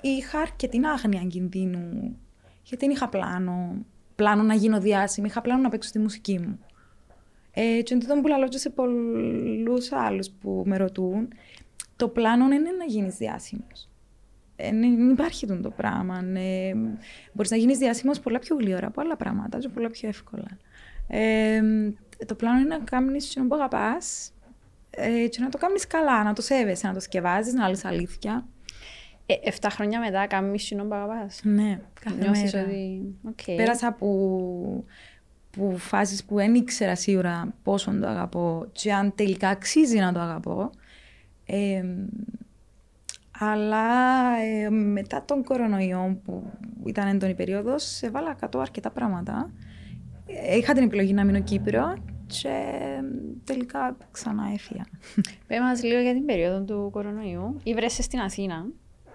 είχα 0.00 0.38
αρκετή 0.38 0.80
άγνοια 0.86 1.24
κινδύνου, 1.24 2.16
γιατί 2.62 2.86
δεν 2.86 2.94
είχα 2.94 3.08
πλάνο, 3.08 3.84
πλάνο 4.16 4.42
να 4.42 4.54
γίνω 4.54 4.80
διάσημη, 4.80 5.26
είχα 5.26 5.40
πλάνο 5.40 5.62
να 5.62 5.68
παίξω 5.68 5.90
τη 5.90 5.98
μουσική 5.98 6.38
μου. 6.38 6.58
Ε, 7.50 7.82
και 7.82 7.96
τούτο 7.96 8.20
που 8.20 8.26
λέω 8.26 8.52
σε 8.52 8.70
πολλούς 8.70 9.92
άλλους 9.92 10.30
που 10.30 10.62
με 10.66 10.76
ρωτούν, 10.76 11.28
το 11.96 12.08
πλάνο 12.08 12.44
είναι 12.44 12.70
να 12.78 12.84
γίνεις 12.84 13.16
διάσημος. 13.16 13.88
Ε, 14.56 14.70
δεν 14.70 15.10
υπάρχει 15.10 15.46
το 15.46 15.70
πράγμα. 15.70 16.18
Ε, 16.34 16.74
μπορείς 17.32 17.50
να 17.50 17.56
γίνεις 17.56 17.78
διάσημος 17.78 18.20
πολλά 18.20 18.38
πιο 18.38 18.56
γλύωρα 18.56 18.86
από 18.86 19.00
άλλα 19.00 19.16
πράγματα 19.16 19.58
και 19.58 19.68
πολλά 19.68 19.90
πιο 19.90 20.08
εύκολα. 20.08 20.58
Ε, 21.08 21.62
το 22.26 22.34
πλάνο 22.34 22.58
είναι 22.58 22.68
να 22.68 22.78
κάνεις 22.78 23.34
το 23.34 23.46
που 23.48 23.54
αγαπάς 23.54 24.32
ε, 24.90 25.26
και 25.28 25.40
να 25.40 25.48
το 25.48 25.58
κάνεις 25.58 25.86
καλά, 25.86 26.22
να 26.22 26.32
το 26.32 26.42
σέβεσαι, 26.42 26.86
να 26.86 26.94
το 26.94 27.00
σκευάζεις, 27.00 27.54
να 27.54 27.68
λες 27.68 27.84
αλήθεια. 27.84 28.46
Ε, 29.30 29.34
εφτά 29.42 29.70
χρόνια 29.70 30.00
μετά 30.00 30.26
κάνεις 30.26 30.62
σινό 30.62 30.84
που 30.84 30.94
αγαπάς. 30.94 31.40
Ναι, 31.44 31.80
κάθε 32.00 32.20
Νιώθεις 32.20 32.52
μέρα. 32.52 32.66
ότι... 32.66 33.02
Okay. 33.28 33.54
Πέρασα 33.56 33.86
από, 33.86 34.84
που 35.50 35.76
φάσεις 35.78 36.24
που 36.24 36.34
δεν 36.34 36.54
ήξερα 36.54 36.94
σίγουρα 36.94 37.54
πόσο 37.62 37.98
το 38.00 38.06
αγαπώ 38.06 38.66
και 38.72 38.92
αν 38.92 39.12
τελικά 39.14 39.48
αξίζει 39.48 39.98
να 39.98 40.12
το 40.12 40.20
αγαπώ. 40.20 40.70
Ε, 41.46 41.84
αλλά 43.38 43.86
ε, 44.40 44.70
μετά 44.70 45.24
τον 45.24 45.44
κορονοϊό 45.44 46.20
που 46.24 46.42
ήταν 46.84 47.08
έντονη 47.08 47.34
περίοδος, 47.34 48.02
έβαλα 48.02 48.34
κάτω 48.34 48.58
αρκετά 48.58 48.90
πράγματα. 48.90 49.50
Ε, 50.26 50.56
είχα 50.56 50.72
την 50.72 50.82
επιλογή 50.82 51.12
να 51.12 51.24
μείνω 51.24 51.40
Κύπρο 51.40 51.94
και 52.26 52.72
τελικά 53.44 53.96
ξανά 54.10 54.50
έφυγα. 54.54 54.84
Πες 55.46 55.60
μας 55.60 55.82
λίγο 55.82 56.00
για 56.00 56.12
την 56.12 56.24
περίοδο 56.24 56.60
του 56.60 56.88
κορονοϊού. 56.92 57.56
Ή 57.62 57.74
βρέσαι 57.74 58.02
στην 58.02 58.20
Αθήνα, 58.20 58.66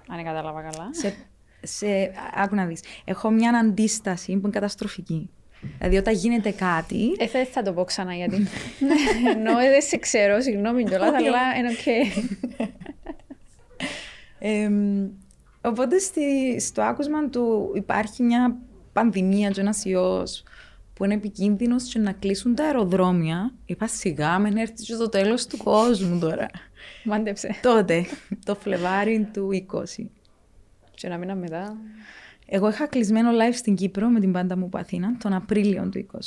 αν 0.08 0.24
κατάλαβα 0.24 0.62
καλά. 0.62 0.90
σε, 0.92 1.14
σε, 1.62 2.12
άκου 2.36 2.56
να 2.56 2.66
δεις. 2.66 2.82
Έχω 3.06 3.30
μια 3.30 3.50
αντίσταση 3.50 4.32
που 4.32 4.40
είναι 4.40 4.50
καταστροφική. 4.50 5.30
Δηλαδή 5.78 5.98
όταν 5.98 6.14
γίνεται 6.14 6.52
κάτι, 6.52 7.16
Ε, 7.18 7.28
δεν 7.28 7.46
θα 7.46 7.62
το 7.62 7.74
πω 7.74 7.84
ξανά 7.84 8.14
γιατί. 8.16 8.48
Ενώ 9.36 9.60
ε, 9.60 9.70
δεν 9.70 9.82
σε 9.82 9.98
ξέρω, 9.98 10.42
συγγνώμη 10.42 10.84
κιόλας, 10.84 11.10
Όχι. 11.14 11.28
αλλά 11.28 11.40
είναι 11.58 11.70
οκ. 11.70 11.86
Εμ, 14.40 15.08
οπότε 15.62 15.98
στη, 16.00 16.60
στο 16.60 16.82
άκουσμα 16.82 17.30
του 17.30 17.72
υπάρχει 17.76 18.24
μια 18.24 18.58
πανδημία 18.94 19.50
και 19.50 19.62
ένας 19.62 19.86
ιός 19.86 20.44
που 20.94 21.04
είναι 21.04 21.14
επικίνδυνος 21.14 21.84
και 21.84 22.00
να 22.00 22.12
κλείσουν 22.12 22.56
τα 22.56 22.64
αεροδρόμια. 22.64 23.54
Είπα 23.66 23.88
σιγά 23.88 24.40
μεν 24.40 24.52
έρθει 24.62 24.86
και 24.86 24.96
το 24.96 25.10
τέλος 25.10 25.48
του 25.48 25.58
κόσμου 25.58 26.20
τώρα. 26.20 26.48
Μάντεψε. 27.04 27.56
Τότε, 27.62 28.06
το 28.46 28.56
Φλεβάρι 28.56 29.30
του 29.34 29.50
20. 29.72 29.84
Και 30.92 31.08
ένα 31.08 31.18
μήνα 31.18 31.36
μετά. 31.36 31.78
Εγώ 32.46 32.70
είχα 32.70 32.88
κλεισμένο 32.88 33.30
live 33.32 33.54
στην 33.54 33.76
Κύπρο 33.76 34.08
με 34.08 34.20
την 34.20 34.32
μπάντα 34.32 34.58
μου 34.58 34.66
από 34.66 34.78
Αθήνα 34.78 35.18
τον 35.18 35.34
Απρίλιο 35.34 35.90
του 35.90 36.06
20. 36.12 36.18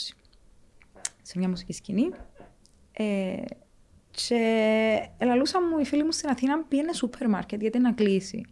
Σε 1.23 1.39
μια 1.39 1.49
μουσική 1.49 1.73
σκηνή. 1.73 2.11
Ε, 2.93 3.43
και 4.11 4.41
ελαλούσα 5.19 5.63
μου 5.63 5.79
η 5.79 5.85
φίλη 5.85 6.05
μου 6.05 6.13
στην 6.13 6.29
Αθήνα 6.29 6.59
πήγαινε 6.59 6.93
σούπερ 6.93 7.29
μάρκετ 7.29 7.61
γιατί 7.61 7.79
να 7.79 7.93
κλείσει. 7.93 8.45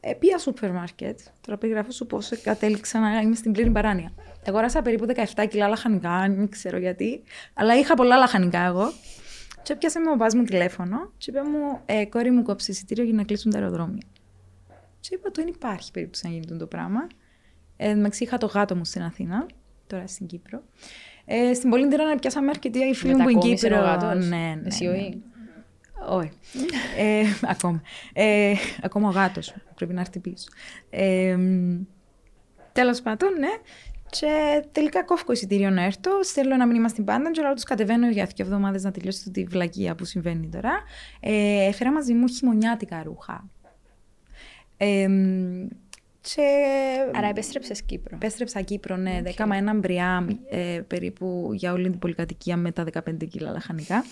Ε, 0.00 0.14
πήγα 0.14 0.38
σούπερ 0.38 0.72
μάρκετ. 0.72 1.20
Τώρα 1.40 1.58
περιγράφω 1.58 1.90
σου 1.90 2.06
πώς 2.06 2.40
κατέληξα 2.42 2.98
να 2.98 3.20
είμαι 3.20 3.34
στην 3.34 3.52
πλήρη 3.52 3.70
παράνοια. 3.70 4.12
Αγόρασα 4.48 4.82
περίπου 4.82 5.06
17 5.34 5.46
κιλά 5.48 5.68
λαχανικά, 5.68 6.20
δεν 6.20 6.48
ξέρω 6.48 6.78
γιατί. 6.78 7.22
Αλλά 7.54 7.78
είχα 7.78 7.94
πολλά 7.94 8.16
λαχανικά 8.16 8.60
εγώ. 8.60 8.92
Και 9.66 9.72
έπιασε 9.72 9.98
με 9.98 10.08
ο 10.10 10.12
παπάς 10.12 10.34
μου 10.34 10.42
τηλέφωνο 10.42 11.12
και 11.18 11.30
είπε 11.30 11.42
μου, 11.42 11.80
ε, 11.86 12.04
κόρη 12.06 12.30
μου 12.30 12.42
κόψει 12.42 12.70
εισιτήριο 12.70 13.04
για 13.04 13.12
να 13.14 13.24
κλείσουν 13.24 13.50
τα 13.52 13.58
αεροδρόμια. 13.58 14.02
Και 15.00 15.14
είπα, 15.14 15.30
το 15.30 15.42
δεν 15.42 15.52
υπάρχει 15.54 15.90
περίπτωση 15.90 16.26
να 16.26 16.32
γίνει 16.32 16.58
το 16.58 16.66
πράγμα. 16.66 17.06
Ε, 17.76 17.94
μεταξύ 17.94 18.24
είχα 18.24 18.38
το 18.38 18.46
γάτο 18.46 18.76
μου 18.76 18.84
στην 18.84 19.02
Αθήνα, 19.02 19.46
τώρα 19.86 20.06
στην 20.06 20.26
Κύπρο. 20.26 20.62
Ε, 21.24 21.54
στην 21.54 21.70
Πολύντερα 21.70 22.04
να 22.04 22.16
πιάσαμε 22.16 22.50
αρκετοί 22.50 22.78
οι 22.78 22.94
φίλοι 22.94 23.14
μου 23.14 23.22
που 23.22 23.28
είναι 23.28 23.32
Μετακόμισε 23.32 23.68
Κύπρο. 23.68 23.82
ο 23.82 23.84
γάτος. 23.84 24.28
Ναι, 24.28 24.36
ναι, 24.36 24.60
Εσύ 24.64 24.84
ναι. 24.84 24.90
όχι; 24.90 25.22
Όχι. 26.08 26.30
ε, 26.96 27.22
ακόμα. 27.42 27.82
Ε, 28.12 28.54
ακόμα 28.82 29.08
ο 29.08 29.10
γάτος 29.12 29.54
πρέπει 29.74 29.92
να 29.92 30.00
έρθει 30.00 30.18
πίσω. 30.18 30.48
Ε, 30.90 31.38
Τέλος 32.72 33.02
πάντων, 33.02 33.38
ναι. 33.38 33.48
Και 34.18 34.64
τελικά 34.72 35.04
κόφω 35.04 35.32
εισιτήριο 35.32 35.70
να 35.70 35.82
έρθω. 35.84 36.22
Στέλνω 36.22 36.54
ένα 36.54 36.66
μήνυμα 36.66 36.88
στην 36.88 37.04
πάντα. 37.04 37.30
Και 37.30 37.42
λέω 37.42 37.54
τους 37.54 37.62
κατεβαίνω 37.62 38.08
για 38.10 38.24
δύο 38.24 38.44
εβδομάδες 38.44 38.82
να 38.82 38.90
τελειώσω 38.90 39.30
τη 39.30 39.44
βλακεία 39.44 39.94
που 39.94 40.04
συμβαίνει 40.04 40.48
τώρα. 40.48 40.82
Ε, 41.20 41.66
έφερα 41.66 41.92
μαζί 41.92 42.14
μου 42.14 42.26
χειμωνιάτικα 42.28 43.02
ρούχα. 43.02 43.48
Ε, 44.76 45.08
και 46.20 46.42
Άρα 47.14 47.26
επέστρεψες 47.26 47.82
Κύπρο. 47.82 48.16
Επέστρεψα 48.16 48.60
Κύπρο, 48.60 48.96
ναι. 48.96 49.16
Οκ. 49.20 49.28
Έκανα 49.28 49.56
ένα 49.56 49.74
μπριάμ 49.74 50.26
ε, 50.50 50.80
περίπου 50.86 51.50
για 51.52 51.72
όλη 51.72 51.90
την 51.90 51.98
πολυκατοικία 51.98 52.56
με 52.56 52.72
τα 52.72 52.84
15 52.92 53.28
κιλά 53.28 53.50
λαχανικά. 53.50 54.04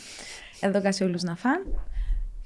Έδωκα 0.61 0.93
σε 0.93 1.05
όλους 1.05 1.23
να 1.23 1.37
φαν. 1.37 1.67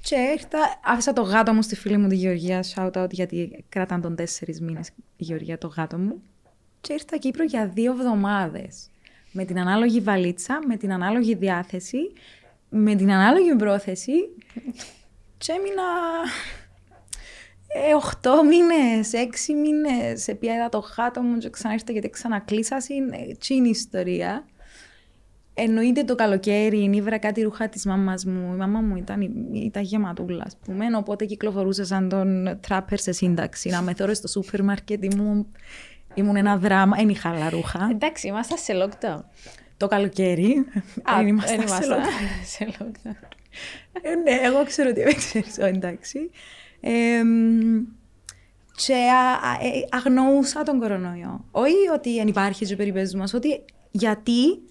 Και 0.01 0.15
ήρθα, 0.15 0.59
άφησα 0.83 1.13
το 1.13 1.21
γάτο 1.21 1.53
μου 1.53 1.61
στη 1.61 1.75
φίλη 1.75 1.97
μου 1.97 2.07
τη 2.07 2.15
Γεωργία, 2.15 2.63
shout 2.75 2.91
out 2.91 3.09
γιατί 3.11 3.65
κράταν 3.69 4.01
τον 4.01 4.15
τέσσερις 4.15 4.61
μήνες 4.61 4.87
η 4.87 4.93
Γεωργία 5.23 5.57
το 5.57 5.67
γάτο 5.67 5.97
μου. 5.97 6.21
Και 6.81 6.93
ήρθα 6.93 7.17
Κύπρο 7.17 7.43
για 7.43 7.67
δύο 7.67 7.91
εβδομάδες. 7.91 8.89
Με 9.31 9.45
την 9.45 9.59
ανάλογη 9.59 9.99
βαλίτσα, 9.99 10.59
με 10.67 10.77
την 10.77 10.93
ανάλογη 10.93 11.35
διάθεση, 11.35 11.97
με 12.69 12.95
την 12.95 13.11
ανάλογη 13.11 13.55
πρόθεση. 13.55 14.13
Και 15.37 15.51
έμεινα 15.51 15.83
ε, 17.67 17.93
οχτώ 17.93 18.43
μήνες, 18.43 19.13
έξι 19.13 19.53
μήνες. 19.53 20.27
Επία 20.27 20.69
το 20.69 20.83
γάτο 20.97 21.21
μου 21.21 21.37
και 21.37 21.49
ξανά 21.49 21.73
ήρθα 21.73 21.91
γιατί 21.91 22.09
ξανακλείσασαι. 22.09 22.93
Έτσι 23.29 23.53
είναι 23.53 23.67
η 23.67 23.69
ιστορία. 23.69 24.45
Εννοείται 25.53 26.03
το 26.03 26.15
καλοκαίρι, 26.15 26.89
ήβρα 26.93 27.17
κάτι 27.17 27.41
ρούχα 27.41 27.69
της 27.69 27.85
μάμα 27.85 28.13
μου. 28.25 28.53
Η 28.53 28.57
μάμα 28.57 28.81
μου 28.81 28.95
ήταν, 28.95 29.21
ήταν 29.53 29.83
γεματούλα, 29.83 30.43
ας 30.45 30.57
πούμε. 30.65 30.85
Οπότε 30.97 31.25
κυκλοφορούσα 31.25 31.85
σαν 31.85 32.09
τον 32.09 32.59
τράπερ 32.61 32.99
σε 32.99 33.11
σύνταξη. 33.11 33.69
Να 33.69 33.81
με 33.81 33.93
θωρώ 33.93 34.13
στο 34.13 34.27
σούπερ 34.27 34.63
μάρκετ, 34.63 35.03
ήμουν, 35.03 35.47
ήμουν 36.19 36.35
ένα 36.35 36.57
δράμα. 36.57 36.97
Δεν 36.97 37.09
είχα 37.09 37.29
άλλα 37.29 37.49
ρούχα. 37.49 37.87
Εντάξει, 37.91 38.27
ήμασταν 38.27 38.57
σε 38.57 38.73
lockdown. 38.83 39.23
το 39.77 39.87
καλοκαίρι. 39.87 40.65
Α, 41.03 41.15
δεν 41.17 41.27
ήμασταν 41.27 41.57
δεν 41.57 41.67
σε 41.67 41.73
ήμασταν 41.73 41.99
lockdown. 41.99 42.45
σε 42.53 42.73
lockdown. 42.79 43.37
Ε, 44.01 44.15
ναι, 44.15 44.39
εγώ 44.43 44.65
ξέρω 44.65 44.89
ότι 44.89 45.01
δεν 45.07 45.15
ξέρεις, 45.15 45.57
ω, 45.57 45.65
εντάξει. 45.65 46.29
Ε, 46.79 47.23
μ, 47.23 47.83
και 48.85 48.93
α, 48.93 49.49
α, 49.49 49.53
ε, 49.61 49.87
αγνοούσα 49.89 50.63
τον 50.63 50.79
κορονοϊό. 50.79 51.45
Όχι 51.51 51.87
ότι 51.93 52.15
δεν 52.15 52.27
υπάρχει 52.27 52.65
και 52.65 52.75
περιπέζου 52.75 53.17
μας, 53.17 53.33
ότι 53.33 53.63
γιατί 53.91 54.61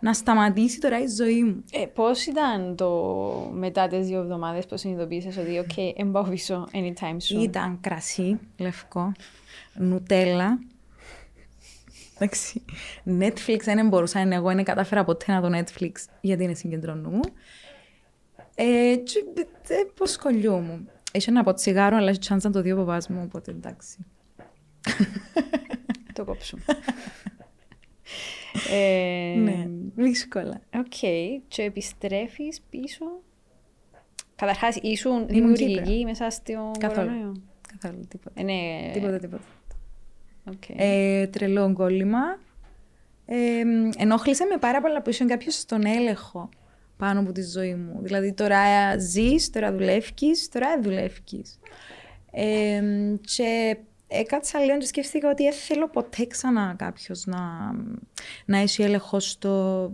να 0.00 0.12
σταματήσει 0.12 0.80
τώρα 0.80 1.00
η 1.00 1.06
ζωή 1.06 1.42
μου. 1.42 1.64
Ε, 1.72 1.86
Πώς 1.86 2.26
ήταν 2.26 2.76
το 2.76 2.90
μετά 3.52 3.88
τις 3.88 4.06
δύο 4.06 4.20
εβδομάδες 4.20 4.66
που 4.66 4.76
συνειδητοποίησες 4.76 5.36
ότι, 5.36 5.64
OK, 5.66 5.74
δεν 5.96 6.10
πάω 6.10 6.22
πίσω 6.22 6.68
anytime 6.72 7.16
soon. 7.16 7.42
Ήταν 7.42 7.78
κρασί, 7.80 8.38
λευκό, 8.58 9.12
νουτέλα. 9.74 10.58
Εντάξει. 12.18 12.64
Netflix 13.20 13.58
δεν 13.64 13.88
μπορούσα, 13.88 14.20
είναι 14.20 14.34
εγώ, 14.34 14.54
δεν 14.54 14.64
κατάφερα 14.64 15.04
ποτέ 15.04 15.32
να 15.32 15.40
το 15.40 15.58
Netflix 15.58 15.92
γιατί 16.20 16.44
είναι 16.44 16.54
συγκεντρώνου 16.54 17.10
μου. 17.10 17.20
Ε, 18.54 18.96
και, 18.96 19.24
ε, 19.68 19.74
πώς 19.94 20.10
σκολιού 20.10 20.58
μου. 20.58 20.88
Έχει 21.12 21.30
ένα 21.30 21.54
τσιγάρο, 21.54 21.96
αλλά 21.96 22.08
έχει 22.08 22.18
τσάντσα 22.18 22.50
το 22.50 22.60
δύο 22.60 22.76
παπάς 22.76 23.08
μου, 23.08 23.22
οπότε 23.24 23.50
εντάξει. 23.50 24.06
το 26.12 26.24
κόψουμε. 26.24 26.62
ε, 28.72 29.34
ναι, 29.36 29.66
δύσκολα. 29.94 30.60
Οκ, 30.74 30.86
okay. 31.00 31.26
και 31.48 31.62
επιστρέφεις 31.62 32.60
πίσω. 32.70 33.04
Καταρχάς, 34.36 34.76
ήσουν 34.76 35.26
δημιουργική 35.26 36.04
μέσα 36.04 36.30
στο 36.30 36.70
Καθόλου. 36.78 37.06
κορονοϊό. 37.06 37.42
Καθόλου, 37.78 38.04
τίποτα. 38.08 38.40
Ε, 38.40 38.42
ναι. 38.42 38.90
Τίποτα, 38.92 39.18
τίποτα. 39.18 39.44
Okay. 40.50 40.74
Ε, 40.76 41.26
τρελό 41.26 41.72
κόλλημα. 41.72 42.38
Ε, 43.26 43.62
ενόχλησε 43.96 44.44
με 44.44 44.56
πάρα 44.56 44.80
πολλά 44.80 45.02
που 45.02 45.10
ήσουν 45.10 45.26
κάποιος 45.26 45.54
στον 45.54 45.86
έλεγχο 45.86 46.48
πάνω 46.96 47.20
από 47.20 47.32
τη 47.32 47.42
ζωή 47.42 47.74
μου. 47.74 47.98
Δηλαδή 48.02 48.32
τώρα 48.32 48.98
ζεις, 48.98 49.50
τώρα 49.50 49.72
δουλεύει, 49.72 50.12
τώρα 50.52 50.80
δουλεύει. 50.80 51.22
Ε, 52.30 52.82
και 53.20 53.76
έκατσα 54.08 54.58
λίγο 54.58 54.78
και 54.78 54.86
σκέφτηκα 54.86 55.30
ότι 55.30 55.42
δεν 55.42 55.52
θέλω 55.52 55.88
ποτέ 55.88 56.26
ξανά 56.26 56.74
κάποιος 56.78 57.26
να, 57.26 57.40
να 58.44 58.58
έχει 58.58 58.82
έλεγχο 58.82 59.20
στο 59.20 59.92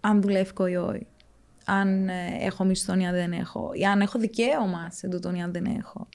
αν 0.00 0.20
δουλεύω 0.20 0.66
ή 0.66 0.76
όχι. 0.76 1.06
Αν 1.64 2.08
ε, 2.08 2.36
έχω 2.40 2.64
μισθό 2.64 2.98
ή 2.98 3.06
αν 3.06 3.14
δεν 3.14 3.32
έχω. 3.32 3.70
Ή 3.74 3.84
αν 3.84 4.00
έχω 4.00 4.18
δικαίωμα 4.18 4.90
σε 4.90 5.08
τούτον 5.08 5.34
ή 5.34 5.42
αν 5.42 5.52
δεν 5.52 5.64
έχω. 5.64 6.08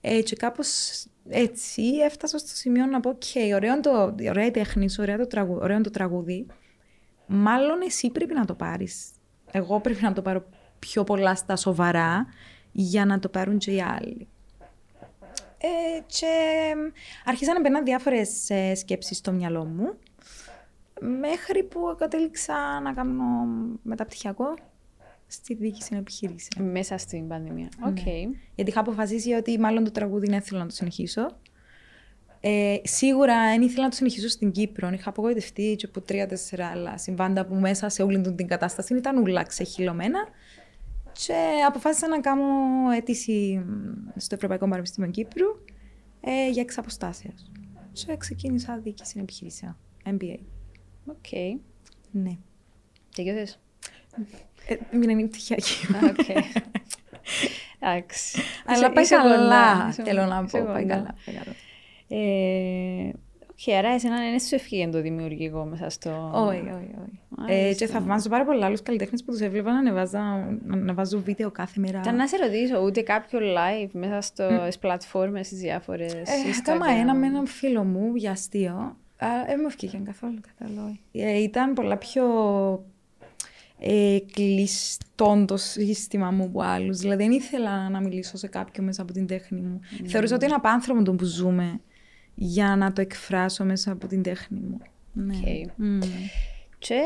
Ε, 0.00 0.22
και 0.22 0.36
κάπως 0.36 1.04
έτσι 1.28 1.82
έφτασα 1.82 2.38
στο 2.38 2.56
σημείο 2.56 2.86
να 2.86 3.00
πω: 3.00 3.10
«OK, 3.10 3.54
ωραίο, 3.54 3.80
το, 3.80 4.14
ωραία 4.28 4.46
η 4.46 4.50
τέχνη 4.50 4.90
σου, 4.90 5.02
ωραίο 5.02 5.16
το, 5.16 5.26
τραγου, 5.26 5.58
ωραίο 5.60 5.80
το 5.80 5.90
τραγούδι. 5.90 6.46
Μάλλον 7.26 7.80
εσύ 7.80 8.10
πρέπει 8.10 8.34
να 8.34 8.44
το 8.44 8.54
πάρεις. 8.54 9.10
Εγώ 9.50 9.80
πρέπει 9.80 10.02
να 10.02 10.12
το 10.12 10.22
πάρω 10.22 10.44
πιο 10.78 11.04
πολλά 11.04 11.34
στα 11.34 11.56
σοβαρά 11.56 12.26
για 12.72 13.04
να 13.04 13.18
το 13.18 13.28
πάρουν 13.28 13.58
και 13.58 13.70
οι 13.70 13.82
άλλοι. 13.82 14.28
Ε, 15.58 16.00
και 16.06 16.26
άρχισα 17.24 17.52
να 17.52 17.60
μπαίνουν 17.60 17.84
διάφορες 17.84 18.50
ε, 18.50 18.74
σκέψεις 18.74 19.16
στο 19.16 19.32
μυαλό 19.32 19.64
μου 19.64 19.94
μέχρι 21.00 21.62
που 21.62 21.94
κατέληξα 21.98 22.80
να 22.80 22.92
κάνω 22.92 23.22
μεταπτυχιακό 23.82 24.54
στη 25.26 25.54
διοίκηση 25.54 25.96
επιχειρήσεων. 25.96 26.48
Μέσα 26.62 26.98
στην 26.98 27.28
πανδημία. 27.28 27.68
OK. 27.86 27.96
Okay. 27.96 28.04
Ναι. 28.04 28.38
Γιατί 28.54 28.70
είχα 28.70 28.80
αποφασίσει 28.80 29.32
ότι 29.32 29.58
μάλλον 29.58 29.84
το 29.84 29.90
τραγούδι 29.90 30.26
δεν 30.26 30.38
ήθελα 30.38 30.60
να 30.60 30.66
το 30.66 30.74
συνεχίσω. 30.74 31.26
Ε, 32.40 32.76
σίγουρα 32.82 33.48
δεν 33.50 33.62
ήθελα 33.62 33.82
να 33.82 33.88
το 33.88 33.96
συνεχίσω 33.96 34.28
στην 34.28 34.50
Κύπρο. 34.50 34.90
Είχα 34.90 35.08
απογοητευτεί 35.08 35.74
και 35.76 35.86
από 35.86 36.00
τρία-τέσσερα 36.00 36.66
άλλα 36.66 36.98
συμβάντα 36.98 37.46
που 37.46 37.54
μέσα 37.54 37.88
σε 37.88 38.02
όλη 38.02 38.20
την 38.34 38.46
κατάσταση 38.46 38.94
ήταν 38.94 39.18
ούλα 39.18 39.42
ξεχειλωμένα. 39.42 40.28
Και 41.12 41.34
αποφάσισα 41.66 42.08
να 42.08 42.20
κάνω 42.20 42.44
αίτηση 42.96 43.64
στο 44.16 44.34
Ευρωπαϊκό 44.34 44.68
Πανεπιστήμιο 44.68 45.10
Κύπρου 45.10 45.46
ε, 46.20 46.50
για 46.50 46.62
εξ 46.62 46.78
αποστάσεως. 46.78 47.50
Και 47.92 48.16
ξεκίνησα 48.16 48.78
διοίκηση 48.78 49.18
επιχειρήσεων. 49.20 49.76
MBA. 50.04 50.36
OK. 51.06 51.16
Okay. 51.30 51.58
Ναι. 52.10 52.36
Τελειώσες. 53.14 53.60
Ε, 54.66 54.76
μην 54.90 55.08
είναι 55.08 55.26
πτυχιακή. 55.26 55.86
Εντάξει. 57.78 58.40
Αλλά 58.66 58.92
πάει 58.92 59.06
καλά, 59.06 59.90
θέλω 59.92 60.24
να 60.24 60.44
πω. 60.44 60.64
Πάει 60.64 60.86
καλά. 60.86 61.14
Και 63.58 63.76
άρα 63.76 63.88
εσένα 63.88 64.28
εν 64.28 64.38
σου 64.38 64.54
εφκήκε 64.54 64.88
το 64.92 65.00
δημιουργικό 65.00 65.64
μέσα 65.64 65.88
στο... 65.90 66.30
Όχι, 66.34 66.58
όχι, 66.58 66.94
όχι. 67.02 67.20
Ε, 67.48 67.74
και 67.74 67.86
θαυμάζω 67.86 68.28
πάρα 68.28 68.44
πολλά 68.44 68.66
άλλους 68.66 68.82
καλλιτέχνες 68.82 69.24
που 69.24 69.30
τους 69.30 69.40
έβλεπα 69.40 69.82
να 69.82 69.90
ανεβάζουν 70.72 71.22
βίντεο 71.22 71.50
κάθε 71.50 71.80
μέρα. 71.80 71.98
Ήταν 71.98 72.16
να 72.16 72.26
σε 72.26 72.36
ρωτήσω, 72.36 72.82
ούτε 72.82 73.00
κάποιο 73.00 73.38
live 73.40 73.90
μέσα 73.92 74.20
στις 74.20 74.78
πλατφόρμες, 74.78 75.46
στις 75.46 75.58
διάφορες 75.58 76.12
ε, 76.12 76.22
Έκανα 76.58 76.90
ένα 76.90 77.14
με 77.14 77.26
έναν 77.26 77.46
φίλο 77.46 77.84
μου 77.84 78.14
για 78.14 78.30
αστείο. 78.30 78.96
Δεν 79.46 79.58
μου 79.60 79.66
ευκήγαν 79.66 80.04
καθόλου, 80.04 80.40
καθόλου. 80.58 80.98
Ε, 81.12 81.42
ήταν 81.42 81.72
πολλά 81.72 81.96
πιο 81.96 82.24
ε, 83.78 84.18
κλειστό 84.32 85.44
το 85.46 85.56
σύστημα 85.56 86.30
μου 86.30 86.44
από 86.44 86.62
άλλους. 86.62 86.98
Δηλαδή, 86.98 87.22
δεν 87.22 87.32
ήθελα 87.32 87.90
να 87.90 88.00
μιλήσω 88.00 88.36
σε 88.36 88.46
κάποιον 88.46 88.86
μέσα 88.86 89.02
από 89.02 89.12
την 89.12 89.26
τέχνη 89.26 89.60
μου. 89.60 89.80
Mm. 89.82 90.06
Θεωρούσα 90.06 90.34
ότι 90.34 90.44
είναι 90.44 90.54
απάνθρωπο 90.54 91.02
το 91.02 91.12
που 91.12 91.24
ζούμε 91.24 91.80
για 92.34 92.76
να 92.76 92.92
το 92.92 93.00
εκφράσω 93.00 93.64
μέσα 93.64 93.92
από 93.92 94.06
την 94.06 94.22
τέχνη 94.22 94.60
μου. 94.60 94.80
Ναι. 95.12 95.34
Okay. 95.44 95.82
Mm. 95.82 96.04
Και 96.78 97.00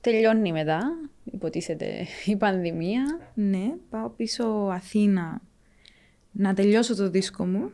τελειώνει 0.00 0.52
μετά, 0.52 0.80
υποτίθεται, 1.24 2.06
η 2.24 2.36
πανδημία. 2.36 3.20
Ναι, 3.34 3.72
πάω 3.90 4.08
πίσω 4.08 4.44
Αθήνα 4.72 5.40
να 6.32 6.54
τελειώσω 6.54 6.96
το 6.96 7.10
δίσκο 7.10 7.46
μου. 7.46 7.70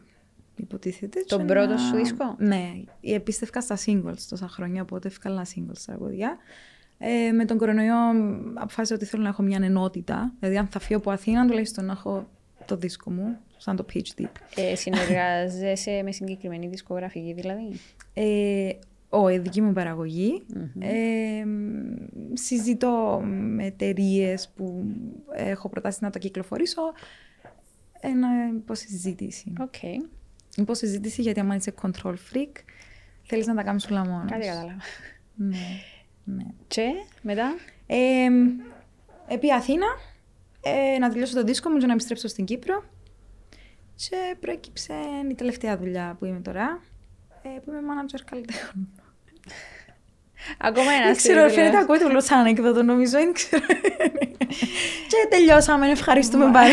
Υποτίθεται. 0.57 1.25
Τον 1.27 1.47
πρώτο 1.47 1.79
σου 1.79 1.97
δίσκο; 1.97 2.37
Ναι, 2.39 2.83
επίστευκα 3.01 3.61
στα 3.61 3.79
singles 3.87 4.19
τόσα 4.29 4.49
χρόνια, 4.49 4.83
οπότε 4.83 5.09
έφυγα 5.09 5.47
singles 5.55 5.79
τραγουδιά. 5.87 6.37
Ε, 7.05 7.33
με 7.33 7.45
τον 7.45 7.59
κορονοϊό 7.59 7.97
αποφάσισα 8.55 8.95
ότι 8.95 9.05
θέλω 9.05 9.23
να 9.23 9.29
έχω 9.29 9.43
μια 9.43 9.59
ενότητα. 9.63 10.33
Δηλαδή, 10.39 10.59
αν 10.59 10.67
θα 10.67 10.79
φύγω 10.79 10.99
από 10.99 11.11
Αθήνα, 11.11 11.47
τουλάχιστον 11.47 11.85
να 11.85 11.93
έχω 11.93 12.29
το 12.65 12.77
δίσκο 12.77 13.11
μου, 13.11 13.37
σαν 13.57 13.77
το 13.77 13.87
PhD. 13.93 14.25
Ε, 14.55 14.75
συνεργάζεσαι 14.75 16.01
με 16.05 16.13
συγκεκριμένη 16.13 16.69
δισκογραφική, 16.69 17.33
δηλαδή; 17.33 17.81
Ε, 18.15 18.69
η 19.33 19.39
δική 19.39 19.61
μου 19.61 19.73
παραγωγή. 19.73 20.43
Mm-hmm. 20.55 20.81
Ε, 20.81 21.45
συζητώ 22.33 23.23
με 23.25 23.65
εταιρείες 23.65 24.53
που 24.57 24.85
έχω 25.33 25.69
προτάσεις 25.69 26.01
να 26.01 26.11
το 26.11 26.19
κυκλοφορήσω. 26.19 26.83
Ένα 28.01 28.29
υποσυζήτηση. 28.57 29.53
Okay. 29.59 30.09
Υποσυζήτηση 30.57 31.23
γιατί 31.23 31.41
άμα 31.41 31.55
είσαι 31.55 31.75
control 31.83 32.15
freak, 32.33 32.53
θέλεις 33.23 33.47
να 33.47 33.55
τα 33.55 33.63
κάνεις 33.63 33.91
όλα 33.91 34.07
μόνος. 34.07 34.31
Κάτι 34.31 34.47
κατάλαβα. 34.47 34.77
Ναι. 35.35 35.57
Ναι. 36.25 36.45
Και 36.67 36.89
μετά; 37.23 37.55
Ε, 37.87 38.29
επί 39.29 39.53
Αθήνα, 39.53 39.87
ε, 40.61 40.99
να 40.99 41.09
τελειώσω 41.09 41.35
το 41.35 41.43
δίσκο 41.43 41.71
μου 41.71 41.79
και 41.79 41.87
να 41.87 41.93
επιστρέψω 41.93 42.29
στην 42.29 42.45
Κύπρο. 42.45 42.85
Και 43.97 44.37
προέκυψε 44.41 44.95
η 45.31 45.35
τελευταία 45.35 45.79
δουλειά 45.79 46.17
που 46.19 46.25
είμαι 46.25 46.41
τώρα, 46.41 46.83
ε, 47.43 47.49
που 47.49 47.71
είμαι 47.71 47.81
manager 47.81 48.21
καλλιτέχνων. 48.31 48.89
Ακόμα 50.59 50.93
ένα 50.93 51.05
Δεν 51.05 51.17
ξέρω, 51.17 51.49
φαίνεται 51.49 51.77
ακούει 51.79 51.99
το 51.99 52.21
σαν 52.21 52.39
ανέκδοτο 52.39 52.83
νομίζω, 52.83 53.19
δεν 53.19 53.33
ξέρω. 53.33 53.67
και 55.11 55.27
τελειώσαμε, 55.31 55.91
ευχαριστούμε 55.91 56.51
πάρα 56.51 56.69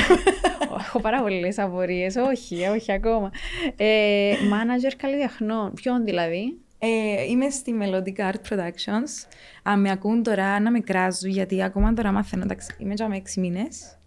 Έχω 0.79 1.01
πάρα 1.01 1.21
πολλές 1.21 1.59
απορίες. 1.59 2.15
όχι, 2.15 2.67
όχι 2.67 2.91
ακόμα. 2.91 3.31
Ε, 3.75 4.33
manager 4.33 4.93
καλλιτεχνών, 4.97 5.73
ποιον 5.73 6.03
δηλαδή; 6.05 6.59
Ε, 6.81 7.23
είμαι 7.23 7.49
στη 7.49 7.73
Melodic 7.81 8.31
Art 8.31 8.49
Productions. 8.49 9.27
Αν 9.63 9.79
με 9.79 9.91
ακούν 9.91 10.23
τώρα 10.23 10.59
να 10.59 10.71
με 10.71 10.79
κράζουν, 10.79 11.29
γιατί 11.29 11.63
ακόμα 11.63 11.93
τώρα 11.93 12.11
μαθαίνω, 12.11 12.43
εντάξει, 12.43 12.75
είμαι 12.77 12.93
για 12.93 13.07
με 13.07 13.21
6 13.25 13.33
μήνες. 13.37 13.97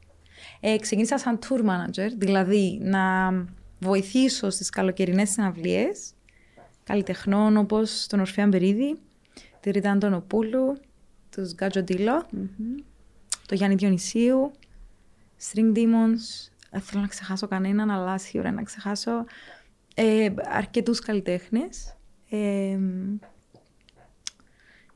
Ε, 0.60 0.78
ξεκίνησα 0.78 1.18
σαν 1.18 1.38
tour 1.42 1.60
manager, 1.60 2.08
δηλαδή 2.16 2.78
να 2.82 3.32
βοηθήσω 3.78 4.50
στις 4.50 4.70
καλοκαιρινές 4.70 5.30
συναυλίες 5.30 6.12
καλλιτεχνών 6.84 7.56
όπως 7.56 8.06
τον 8.06 8.20
Ορφέα 8.20 8.46
Μπερίδη, 8.46 8.98
τη 9.60 9.70
Ρίτα 9.70 9.90
Αντωνοπούλου, 9.90 10.76
τους 11.30 11.54
Γκάτζο 11.54 11.82
Ντίλο, 11.82 12.26
mm-hmm. 12.36 12.82
το 13.46 13.54
Γιάννη 13.54 13.76
Διονυσίου, 13.76 14.52
String 15.40 15.76
Demons, 15.76 16.50
δεν 16.70 16.80
θέλω 16.80 17.02
να 17.02 17.08
ξεχάσω 17.08 17.48
κανέναν, 17.48 17.90
αλλά 17.90 18.18
σίγουρα 18.18 18.50
να 18.50 18.62
ξεχάσω 18.62 19.24
ε, 19.94 20.28
αρκετούς 20.42 21.00
καλλιτέχνες 21.00 21.96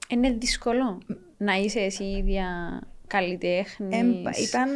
είναι 0.09 0.31
δύσκολο 0.39 0.99
να 1.37 1.55
είσαι 1.55 1.81
εσύ 1.81 2.05
ίδια 2.05 2.81
καλλιτέχνης. 3.07 4.49
ήταν. 4.49 4.69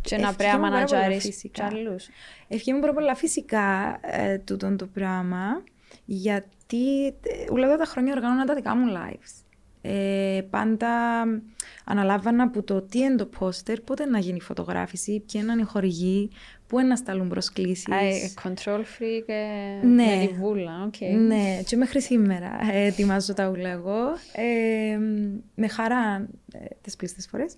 και 0.00 0.16
να 0.16 0.34
πρέπει 0.34 0.52
να 0.52 0.58
μανατζάρεις 0.58 1.48
κι 1.52 1.62
άλλους. 1.62 2.08
Ευχαριστώ 2.48 2.80
πάρα 2.80 2.92
πολλά 2.92 3.14
φυσικά 3.14 3.98
ε, 4.02 4.38
τούτο 4.38 4.76
το 4.76 4.86
πράγμα, 4.86 5.62
γιατί 6.04 7.14
όλα 7.50 7.76
τα 7.76 7.84
χρόνια 7.84 8.12
οργάνωνα 8.12 8.44
τα 8.44 8.54
δικά 8.54 8.76
μου 8.76 8.92
lives. 8.96 9.44
Ε, 9.82 10.40
πάντα 10.50 11.22
αναλάμβανα 11.84 12.42
από 12.42 12.62
το 12.62 12.82
τι 12.82 12.98
είναι 12.98 13.16
το 13.16 13.26
πόστερ, 13.26 13.80
πότε 13.80 14.04
να 14.04 14.18
γίνει 14.18 14.36
η 14.36 14.40
φωτογράφηση, 14.40 15.22
ποιοι 15.26 15.40
είναι 15.40 15.60
οι 15.60 15.64
χορηγοί, 15.64 16.30
πού 16.70 16.78
είναι 16.78 16.88
να 16.88 16.96
σταλούν 16.96 17.28
προσκλήσεις. 17.28 17.86
control 18.42 18.78
freak 18.78 19.24
ε, 19.26 19.86
Ναι. 19.86 20.04
με 20.04 20.26
τη 20.26 20.32
βούλα, 20.34 20.82
οκ. 20.86 21.10
Ναι, 21.18 21.62
και 21.66 21.76
μέχρι 21.76 22.02
σήμερα 22.02 22.58
ε, 22.72 22.86
ετοιμάζω 22.86 23.34
τα 23.34 23.48
ούλα 23.48 23.68
εγώ. 23.68 24.00
Ε, 24.32 24.98
με 25.54 25.68
χαρά 25.68 26.28
ε, 26.52 26.58
τις 26.82 26.96
πλείστες 26.96 27.26
φορές. 27.30 27.54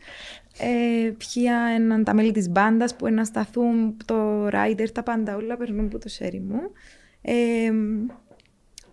Ε, 0.58 1.10
ποια 1.10 1.74
είναι 1.74 2.02
τα 2.02 2.14
μέλη 2.14 2.32
της 2.32 2.48
μπάντας 2.48 2.96
που 2.96 3.06
είναι 3.06 3.16
να 3.16 3.24
σταθούν, 3.24 3.96
το 4.04 4.46
rider, 4.46 4.86
τα 4.92 5.02
πάντα 5.02 5.36
όλα 5.36 5.56
περνούν 5.56 5.84
από 5.86 5.98
το 5.98 6.08
σιέρι 6.08 6.40
μου. 6.40 6.60
Ε, 7.22 7.70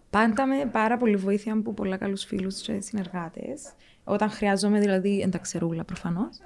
πάντα 0.10 0.46
με 0.46 0.70
πάρα 0.72 0.98
πολύ 0.98 1.16
βοήθεια 1.16 1.54
από 1.54 1.74
πολλά 1.74 1.98
καλούς 1.98 2.24
φίλους 2.24 2.62
και 2.62 2.80
συνεργάτες. 2.80 3.62
Όταν 4.04 4.30
χρειάζομαι, 4.30 4.80
δηλαδή, 4.80 5.22
εν 5.22 5.32
τα 5.32 5.42
ξέρω 5.42 5.63
ούλα 5.63 5.84
προφανώς. 5.84 6.38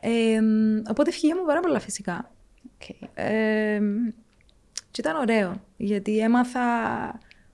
Ε, 0.00 0.40
οπότε 0.90 1.10
έφκαινε 1.10 1.36
μου 1.36 1.44
πάρα 1.46 1.60
πολλά 1.60 1.80
φυσικά. 1.80 2.30
Οκ. 2.64 2.88
Ε, 3.14 3.80
και 4.90 5.00
ήταν 5.00 5.16
ωραίο, 5.16 5.54
γιατί 5.76 6.18
έμαθα 6.18 6.60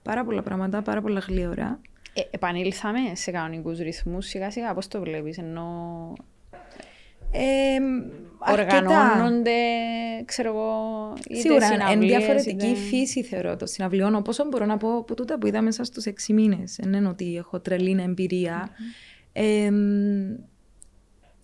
πάρα 0.02 0.24
πολλά 0.24 0.42
πράγματα, 0.42 0.82
πάρα 0.82 1.00
πολλά 1.00 1.18
γλύωρα. 1.28 1.80
Ε, 2.14 2.20
επανήλθαμε 2.30 2.98
σε 3.12 3.30
κανονικούς 3.30 3.78
ρυθμούς 3.78 4.26
σιγά 4.26 4.50
σιγά, 4.50 4.74
πώς 4.74 4.88
το 4.88 5.00
βλέπεις, 5.00 5.38
ενώ 5.38 6.12
Ε, 7.30 7.76
αρκετά. 8.38 8.76
οργανώνονται, 8.76 9.50
ξέρω 10.24 10.48
εγώ, 10.48 11.12
είτε 11.28 11.40
Σίγουρα, 11.40 11.66
εν 11.66 11.72
συναυλίες, 11.72 12.16
διαφορετική 12.16 12.66
είτε- 12.66 12.78
φύση 12.78 13.22
θεωρώ 13.22 13.56
το 13.56 13.66
συναυλιών. 13.66 14.14
Όπως 14.14 14.48
μπορώ 14.50 14.64
να 14.64 14.76
πω 14.76 14.96
από 14.96 15.14
τούτα 15.14 15.38
που 15.38 15.46
είδα 15.46 15.62
μέσα 15.62 15.84
στους 15.84 16.04
6 16.06 16.32
μήνες. 16.32 16.78
Δεν 16.82 16.92
είναι 16.92 17.08
ότι 17.08 17.36
έχω 17.36 17.60
τρελή 17.60 18.00
εμπειρία. 18.02 18.68
Ε, 19.32 19.70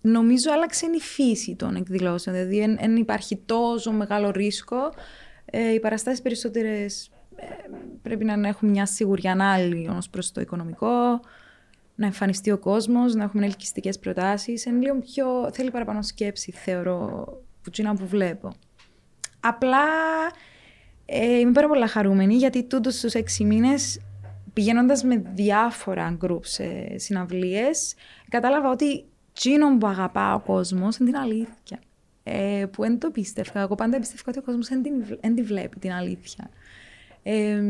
νομίζω 0.05 0.51
άλλαξε 0.51 0.85
η 0.85 0.99
φύση 0.99 1.55
των 1.55 1.75
εκδηλώσεων. 1.75 2.35
Δηλαδή, 2.35 2.77
δεν 2.79 2.95
υπάρχει 2.95 3.41
τόσο 3.45 3.91
μεγάλο 3.91 4.31
ρίσκο. 4.31 4.77
Ε, 5.45 5.73
οι 5.73 5.79
παραστάσεις 5.79 6.21
περισσότερες 6.21 7.09
πρέπει 8.01 8.25
να 8.25 8.47
έχουν 8.47 8.69
μια 8.69 8.85
σιγουριά 8.85 9.37
άλλη 9.39 9.89
ως 9.97 10.09
προς 10.09 10.31
το 10.31 10.41
οικονομικό. 10.41 11.19
Να 11.95 12.05
εμφανιστεί 12.05 12.51
ο 12.51 12.57
κόσμος, 12.57 13.13
να 13.13 13.23
έχουμε 13.23 13.45
ελκυστικές 13.45 13.99
προτάσεις. 13.99 14.65
Είναι 14.65 14.79
λίγο 14.79 14.99
πιο. 14.99 15.49
θέλει 15.53 15.71
παραπάνω 15.71 16.01
σκέψη, 16.01 16.51
θεωρώ, 16.51 17.25
που 17.61 17.69
τσίνα 17.69 17.95
που 17.95 18.07
βλέπω. 18.07 18.51
Απλά 19.39 19.85
ε, 21.05 21.39
είμαι 21.39 21.51
πάρα 21.51 21.67
πολύ 21.67 21.87
χαρούμενη 21.87 22.35
γιατί 22.35 22.63
τούτου 22.63 22.91
στους 22.91 23.13
έξι 23.13 23.43
μήνες 23.43 23.99
πηγαίνοντας 24.53 25.03
με 25.03 25.23
διάφορα 25.33 26.17
groups 26.21 26.45
σε 26.45 26.97
συναυλίες 26.97 27.95
κατάλαβα 28.29 28.69
ότι 28.69 29.05
τσίνο 29.35 29.77
που 29.77 29.87
αγαπά 29.87 30.33
ο 30.33 30.39
κόσμος 30.39 30.97
είναι 30.97 31.09
την 31.09 31.19
αλήθεια. 31.19 31.79
Ε, 32.23 32.65
που 32.71 32.81
δεν 32.81 32.99
το 32.99 33.11
πίστευα. 33.11 33.59
Εγώ 33.59 33.75
πάντα 33.75 33.99
πίστευα 33.99 34.23
ότι 34.27 34.39
ο 34.39 34.41
κόσμος 34.41 34.67
δεν 34.67 34.83
την, 34.83 35.03
βλ- 35.03 35.21
δεν 35.21 35.35
τη 35.35 35.41
βλέπει 35.41 35.79
την 35.79 35.91
αλήθεια. 35.91 36.49
Ε, 37.23 37.61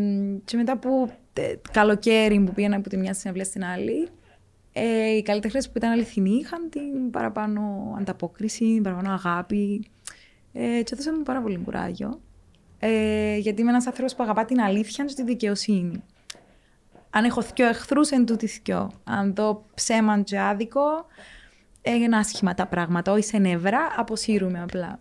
και 0.46 0.58
μετά 0.58 0.78
που 0.78 1.12
ε, 1.34 1.54
καλοκαίρι 1.72 2.40
που 2.40 2.54
πήγαινα 2.54 2.76
από 2.76 2.90
τη 2.90 2.98
μια 2.98 3.14
συναυλία 3.14 3.46
στην 3.46 3.64
άλλη, 3.64 4.08
ε, 4.74 5.16
οι 5.16 5.22
καλλιτέχνες 5.22 5.68
που 5.70 5.78
ήταν 5.78 5.92
αληθινοί 5.92 6.36
είχαν 6.36 6.70
την 6.70 7.12
παραπάνω 7.12 7.94
ανταπόκριση, 8.00 8.66
την 8.66 8.84
παραπάνω 8.84 9.12
αγάπη. 9.12 9.86
Ε, 10.54 10.82
και 10.84 10.90
έδωσε 10.94 11.12
μου 11.12 11.24
πάρα 11.24 11.42
πολύ 11.42 11.58
κουράγιο. 11.58 12.22
Ε, 12.80 13.38
γιατί 13.38 13.62
είμαι 13.62 13.70
ένας 13.70 13.88
άνθρωπος 13.88 14.16
που 14.16 14.24
αγαπά 14.24 14.46
την 14.46 14.62
αλήθεια 14.62 15.06
και 15.06 15.14
τη 15.14 15.24
δικαιοσύνη. 15.24 16.04
Αν 17.10 17.24
έχω 17.24 17.42
δυο 17.42 17.68
εχθρούς, 17.68 18.10
εν 18.10 18.26
τούτη 18.26 18.62
δυο. 18.64 18.92
Αν 19.04 19.36
δω 19.36 19.66
ψέμα 19.74 20.22
και 20.22 20.40
άδικο, 20.40 21.06
έγιναν 21.86 22.14
άσχημα 22.14 22.54
τα 22.54 22.68
πράγματα. 22.68 23.12
Όχι 23.12 23.24
σε 23.24 23.38
νεύρα, 23.38 23.80
αποσύρουμε 23.98 24.62
απλά. 24.62 25.00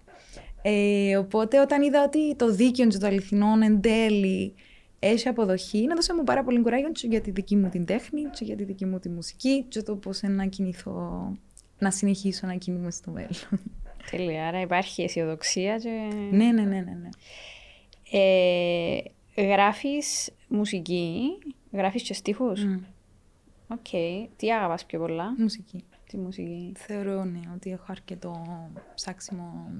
Ε, 0.62 1.16
οπότε 1.16 1.60
όταν 1.60 1.82
είδα 1.82 2.04
ότι 2.04 2.36
το 2.36 2.50
δίκαιο 2.54 2.86
και 2.86 2.98
το 2.98 3.06
αληθινό 3.06 3.58
εν 3.62 3.80
τέλει 3.80 4.54
έχει 4.98 5.28
αποδοχή, 5.28 5.86
να 5.86 5.94
δώσε 5.94 6.14
μου 6.14 6.24
πάρα 6.24 6.44
πολύ 6.44 6.60
κουράγιο 6.60 6.90
και 6.90 7.06
για 7.06 7.20
τη 7.20 7.30
δική 7.30 7.56
μου 7.56 7.68
την 7.68 7.84
τέχνη, 7.84 8.22
και 8.22 8.44
για 8.44 8.56
τη 8.56 8.64
δική 8.64 8.84
μου 8.84 8.98
τη 8.98 9.08
μουσική, 9.08 9.62
και 9.62 9.82
το 9.82 9.96
πώς 9.96 10.20
να 10.22 10.46
κινηθώ, 10.46 11.32
να 11.78 11.90
συνεχίσω 11.90 12.46
να 12.46 12.54
κινούμαι 12.54 12.90
στο 12.90 13.10
μέλλον. 13.10 13.60
Τέλεια, 14.10 14.46
άρα 14.46 14.60
υπάρχει 14.60 15.02
αισιοδοξία 15.02 15.78
και... 15.78 16.08
ναι, 16.30 16.44
ναι, 16.44 16.62
ναι, 16.62 16.62
ναι. 16.62 16.80
ναι. 16.80 17.08
Ε, 18.10 19.00
γράφεις 19.36 20.30
μουσική, 20.48 21.20
γράφεις 21.72 22.02
και 22.02 22.14
στίχους; 22.14 22.64
Μμ. 22.64 22.76
Οκ. 23.68 23.88
Τι 24.36 24.52
αγαπάς 24.52 24.84
πιο 24.84 24.98
πολλά, 24.98 25.34
Μουσική. 25.38 25.84
Τη 26.14 26.20
μουσική. 26.20 26.72
Θεωρώ 26.76 27.24
ναι, 27.24 27.40
ότι 27.54 27.70
έχω 27.70 27.84
αρκετό 27.88 28.46
ψάξιμο 28.94 29.70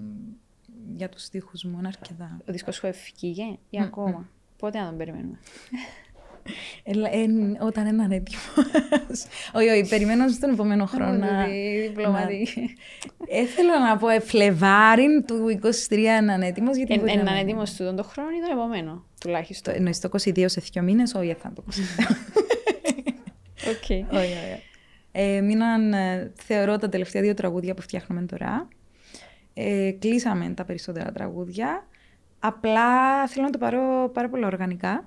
για 0.94 1.09
τους 1.09 1.23
στίχους 1.25 1.64
μου, 1.64 1.77
είναι 1.79 1.87
αρκετά. 1.88 2.40
Ο 2.49 2.53
δίσκος 2.53 2.75
σου 2.77 2.87
ευκήγε 2.87 3.42
ή 3.70 3.79
Μμ, 3.79 3.83
ακόμα; 3.83 4.29
Πότε 4.59 4.79
να 4.79 4.87
τον 4.87 4.97
περιμένουμε; 4.97 5.38
Ε, 6.83 6.90
ε, 6.90 7.27
όταν 7.61 7.87
είναι 7.87 8.05
έτοιμος. 8.16 9.27
όχι, 9.55 9.68
όχι, 9.68 9.88
περιμένω 9.88 10.29
στον 10.29 10.51
επόμενο 10.53 10.87
χρόνο. 10.87 11.12
να- 11.12 11.47
διπλωματική. 11.87 12.75
Ε, 13.29 13.44
θέλω 13.47 13.79
να 13.79 13.97
πω, 13.97 14.09
ε, 14.09 14.20
Φλεβάρι 14.20 15.23
του 15.27 15.49
23 15.88 16.20
να 16.25 16.35
είναι 16.35 16.47
έτοιμος, 16.47 16.77
γιατί 16.77 16.99
μπορεί 16.99 17.11
Εν 17.11 17.16
να 17.16 17.23
είναι 17.23 17.31
μην. 17.31 17.40
έτοιμος 17.49 17.73
του 17.75 17.85
τον 17.94 18.05
χρόνο 18.05 18.29
ή 18.31 18.40
τον 18.40 18.51
επόμενο, 18.59 18.92
Το, 18.92 19.03
τουλάχιστον. 19.20 19.75
εννοείς 19.75 20.01
το 20.01 20.09
22 20.09 20.44
σε 20.49 20.62
δύο 20.73 20.83
μήνες, 20.83 21.14
όχι, 21.14 21.35
θα 21.35 21.42
είναι 21.44 21.55
το 21.55 21.64
22. 21.66 21.70
Οκ. 23.70 23.83
όχι, 23.90 24.07
όχι. 24.16 24.62
Ε, 25.16 25.40
μείναν, 25.40 25.92
ε, 25.92 26.33
θεωρώ, 26.35 26.77
τα 26.79 26.88
τελευταία 26.88 27.22
δύο 27.22 27.35
τραγούδια 27.35 27.74
που 27.74 27.83
φτιάχνουμε 27.83 28.22
τώρα. 28.22 28.68
Ε, 29.55 29.90
κλείσαμε 29.98 30.48
τα 30.50 30.64
περισσότερα 30.64 31.12
τραγούδια. 31.12 31.87
Απλά 32.38 33.27
θέλω 33.27 33.44
να 33.44 33.50
το 33.50 33.59
πάρω 33.59 34.11
πάρα 34.12 34.29
πολλά 34.29 34.46
οργανικά. 34.46 35.03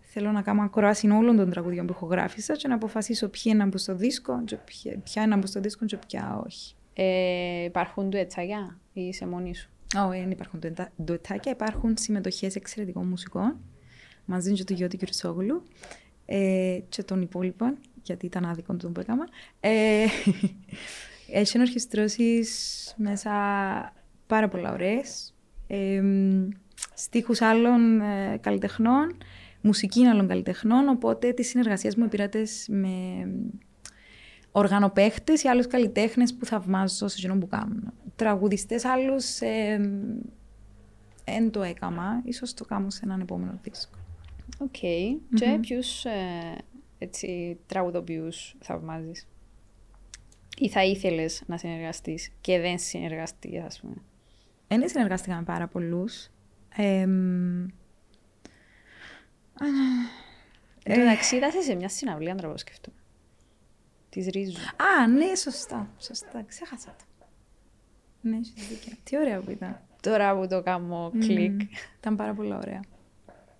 Θέλω 0.00 0.30
να 0.32 0.42
κάνω 0.42 0.62
ακρόαση 0.62 1.08
όλων 1.08 1.36
των 1.36 1.50
τραγουδιών 1.50 1.86
που 1.86 1.92
έχω 1.92 2.06
ηχογραφήσει 2.06 2.54
και 2.56 2.68
να 2.68 2.74
αποφασίσω 2.74 3.28
ποια 3.28 3.52
είναι 3.52 3.62
να 3.62 3.68
μπουν 3.68 3.78
στο 3.78 3.94
δίσκο, 3.94 4.42
και 4.44 4.56
ποια, 4.56 4.98
ποια 5.04 5.22
είναι 5.22 5.30
να 5.30 5.36
μπουν 5.36 5.46
στο 5.46 5.60
δίσκο 5.60 5.84
και 5.84 5.98
ποια 6.06 6.42
όχι. 6.46 6.74
Ε, 6.94 7.64
υπάρχουν 7.64 8.08
ντουετσάκια 8.08 8.78
ή 8.92 9.00
είσαι 9.02 9.26
μόνη 9.26 9.54
σου; 9.54 9.70
Όχι, 10.08 10.20
δεν 10.20 10.30
υπάρχουν 10.30 10.58
ντουετα- 10.60 10.92
ντουετάκια, 11.04 11.52
υπάρχουν 11.52 11.94
συμμετοχές 11.96 12.54
εξαιρετικών 12.56 13.06
μουσικών 13.06 13.56
μαζί 14.24 14.50
με 14.50 14.64
τον 14.64 14.76
Γιώτη 14.76 14.96
Κυρσόγλου 14.96 15.62
ε, 16.26 16.78
και 16.88 17.02
των 17.02 17.22
υπόλοιπων, 17.22 17.78
γιατί 18.02 18.26
ήταν 18.26 18.44
άδικο 18.44 18.76
το 18.76 18.88
που 18.88 19.00
έκανα. 19.00 19.28
Ε, 19.60 20.04
έχει 21.40 21.60
ορχιστρώσεις 21.60 22.94
μέσα 22.96 23.30
πάρα 24.26 24.48
πολλά 24.48 24.72
ωραίες, 24.72 25.34
ε, 25.66 26.02
στίχους 26.94 27.40
άλλων 27.40 28.00
ε, 28.00 28.38
καλλιτεχνών, 28.40 29.16
μουσική 29.60 30.04
άλλων 30.04 30.28
καλλιτεχνών, 30.28 30.88
οπότε 30.88 31.32
τις 31.32 31.48
συνεργασίες 31.48 31.96
μου 31.96 32.04
επηρεάτες 32.04 32.66
με 32.70 32.88
οργανοπαίχτες 34.52 35.42
ή 35.42 35.48
άλλους 35.48 35.66
καλλιτέχνες 35.66 36.34
που 36.34 36.44
θαυμάζω 36.44 37.08
σε 37.08 37.16
εκείνο 37.18 37.38
που 37.38 37.46
κάνω. 37.46 37.92
Τραγουδιστές 38.16 38.84
άλλους 38.84 39.38
δεν 41.24 41.50
το 41.50 41.62
έκαμα, 41.62 42.22
ίσως 42.24 42.54
το 42.54 42.64
κάνω 42.64 42.90
σε 42.90 43.00
έναν 43.04 43.20
επόμενο 43.20 43.58
δίσκο. 43.62 43.98
Οκ. 44.58 44.76
Και 45.34 45.58
ποιους 45.60 46.04
ε, 46.04 46.10
έτσι, 46.98 47.58
τραγουδοποιούς 47.66 48.56
θαυμάζεις. 48.60 49.28
Ή 50.58 50.68
θα 50.68 50.84
ήθελες 50.84 51.42
να 51.46 51.58
συνεργαστείς 51.58 52.30
και 52.40 52.60
δεν 52.60 52.78
συνεργαστείς, 52.78 53.62
ας 53.62 53.80
πούμε. 53.80 53.96
Δεν 54.68 54.88
συνεργάστηκα 54.88 55.36
με 55.36 55.42
πάρα 55.42 55.68
πολλούς. 55.68 56.28
Ε, 56.76 57.06
Εν 60.90 60.94
τω 60.94 61.04
μεταξύ, 61.04 61.36
είδα 61.36 61.50
σε 61.50 61.74
μια 61.74 61.88
συναυλία, 61.88 62.30
αν 62.30 62.36
τραβώ 62.36 62.56
σκεφτούμε. 62.56 62.96
Της 64.08 64.26
Ρίζου. 64.26 64.58
Α, 64.60 65.06
ναι, 65.06 65.34
σωστά. 65.34 65.90
Σωστά, 65.98 66.42
ξέχασα 66.42 66.96
το. 66.98 67.04
Ναι, 68.20 68.36
έχεις 68.36 68.68
δίκιο. 68.68 68.92
Τι 69.04 69.18
ωραία 69.18 69.40
που 69.40 69.50
ήταν. 69.50 69.80
Τώρα 70.02 70.38
που 70.38 70.46
το 70.46 70.62
κάνω 70.62 71.12
κλικ. 71.18 71.50
Μμμ. 71.50 71.68
Ήταν 71.98 72.16
πάρα 72.16 72.34
πολύ 72.34 72.54
ωραία. 72.54 72.80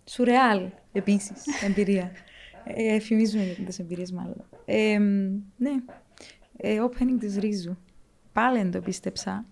Σουρεάλ, 0.04 0.70
επίσης, 0.92 1.62
εμπειρία. 1.62 2.12
Ε, 2.74 2.94
Εφημίζουμε 2.94 3.42
για 3.44 3.64
τις 3.64 3.78
εμπειρίες 3.78 4.12
μάλλον. 4.12 4.44
Ε, 4.64 4.98
ναι, 5.56 5.70
ε, 6.56 6.78
opening 6.84 7.16
της 7.20 7.36
Ρίζου. 7.36 7.76
Πάλι 8.32 8.58
δεν 8.58 8.70
το 8.70 8.80
πίστεψα. 8.80 9.44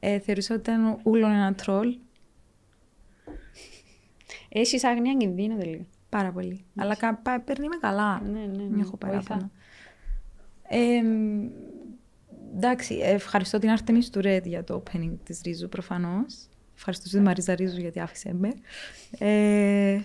Ε, 0.00 0.18
θεωρούσα 0.18 0.54
ότι 0.54 0.70
ήταν 0.70 0.98
ούλον 1.02 1.30
ένα 1.30 1.54
τρόλ. 1.54 1.96
Έχεις 4.48 4.84
άγνοια 4.84 5.14
κινδύνου 5.14 5.58
τελείω. 5.58 5.86
Πάρα 6.08 6.32
πολύ. 6.32 6.64
Αλλά 6.76 6.96
κα, 6.96 7.14
πα- 7.14 7.40
παίρνει 7.40 7.68
με 7.68 7.76
καλά. 7.80 8.20
Ναι, 8.20 8.30
ναι, 8.30 8.46
ναι. 8.46 8.52
Δεν 8.68 8.80
έχω 8.80 8.98
Βοηθά. 9.00 9.06
παράπονα. 9.06 9.50
Ε, 10.68 11.02
εντάξει, 12.56 12.94
ευχαριστώ 12.94 13.58
την 13.58 13.70
Artemis 13.78 14.04
του 14.12 14.20
Red 14.24 14.42
για 14.44 14.64
το 14.64 14.82
opening 14.84 15.12
της 15.24 15.40
Ρίζου 15.44 15.68
προφανώς. 15.68 16.48
Ευχαριστώ 16.76 17.08
τη 17.08 17.20
Μαρίζα 17.20 17.54
Ρίζου 17.54 17.80
γιατί 17.80 18.00
άφησε 18.00 18.34
με. 18.34 18.48
Ε, 19.18 20.00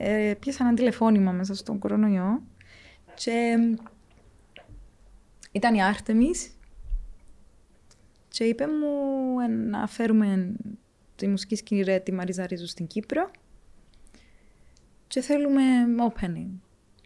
ε, 0.00 0.34
πιάσα 0.40 0.64
ένα 0.64 0.74
τηλεφώνημα 0.74 1.32
μέσα 1.32 1.54
στον 1.54 1.78
κορονοϊό 1.78 2.42
και 3.14 3.58
Ήταν 5.52 5.74
η 5.74 5.82
Άρτεμις 5.82 6.50
και 8.28 8.44
είπε 8.44 8.66
μου 8.66 9.40
ε, 9.40 9.46
να 9.46 9.86
φέρουμε 9.86 10.54
τη 11.16 11.28
μουσική 11.28 11.56
σκηνή 11.56 11.82
ρε, 11.82 11.98
τη 11.98 12.12
Μαρίζα 12.12 12.46
Ρίζου 12.46 12.66
στην 12.66 12.86
Κύπρο 12.86 13.30
και 15.06 15.20
θέλουμε 15.20 15.62
opening. 16.12 16.48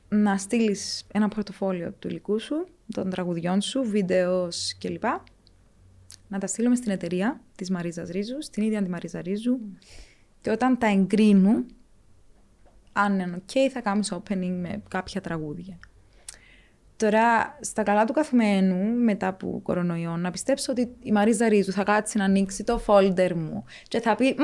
Να 0.08 0.36
στείλεις 0.36 1.06
ένα 1.12 1.28
πορτοφόλιο 1.28 1.92
του 1.92 2.08
υλικού 2.08 2.38
σου, 2.38 2.66
των 2.94 3.10
τραγουδιών 3.10 3.60
σου, 3.60 3.82
βίντεος 3.84 4.76
κλπ. 4.78 5.04
Να 6.28 6.38
τα 6.38 6.46
στείλουμε 6.46 6.74
στην 6.74 6.90
εταιρεία 6.90 7.40
της 7.56 7.70
Μαρίζας 7.70 8.08
Ρίζου, 8.08 8.42
στην 8.42 8.62
ίδια 8.62 8.82
τη 8.82 8.88
Μαρίζα 8.88 9.20
Ρίζου. 9.20 9.58
Και 10.40 10.50
όταν 10.50 10.78
τα 10.78 10.86
εγκρίνουν, 10.86 11.66
αν 12.92 13.18
είναι 13.18 13.42
ok, 13.46 13.56
θα 13.72 13.80
κάνουμε 13.80 14.04
opening 14.10 14.56
με 14.60 14.82
κάποια 14.88 15.20
τραγούδια. 15.20 15.78
Τώρα, 16.96 17.58
στα 17.60 17.82
καλά 17.82 18.04
του 18.04 18.12
καθημένου, 18.12 19.02
μετά 19.02 19.26
από 19.26 19.60
κορονοϊό, 19.62 20.16
να 20.16 20.30
πιστέψω 20.30 20.72
ότι 20.72 20.88
η 21.02 21.12
Μαρίζα 21.12 21.48
Ρίζου 21.48 21.72
θα 21.72 21.82
κάτσει 21.82 22.18
να 22.18 22.24
ανοίξει 22.24 22.64
το 22.64 22.82
folder 22.86 23.32
μου 23.32 23.64
και 23.88 24.00
θα 24.00 24.14
πει 24.14 24.36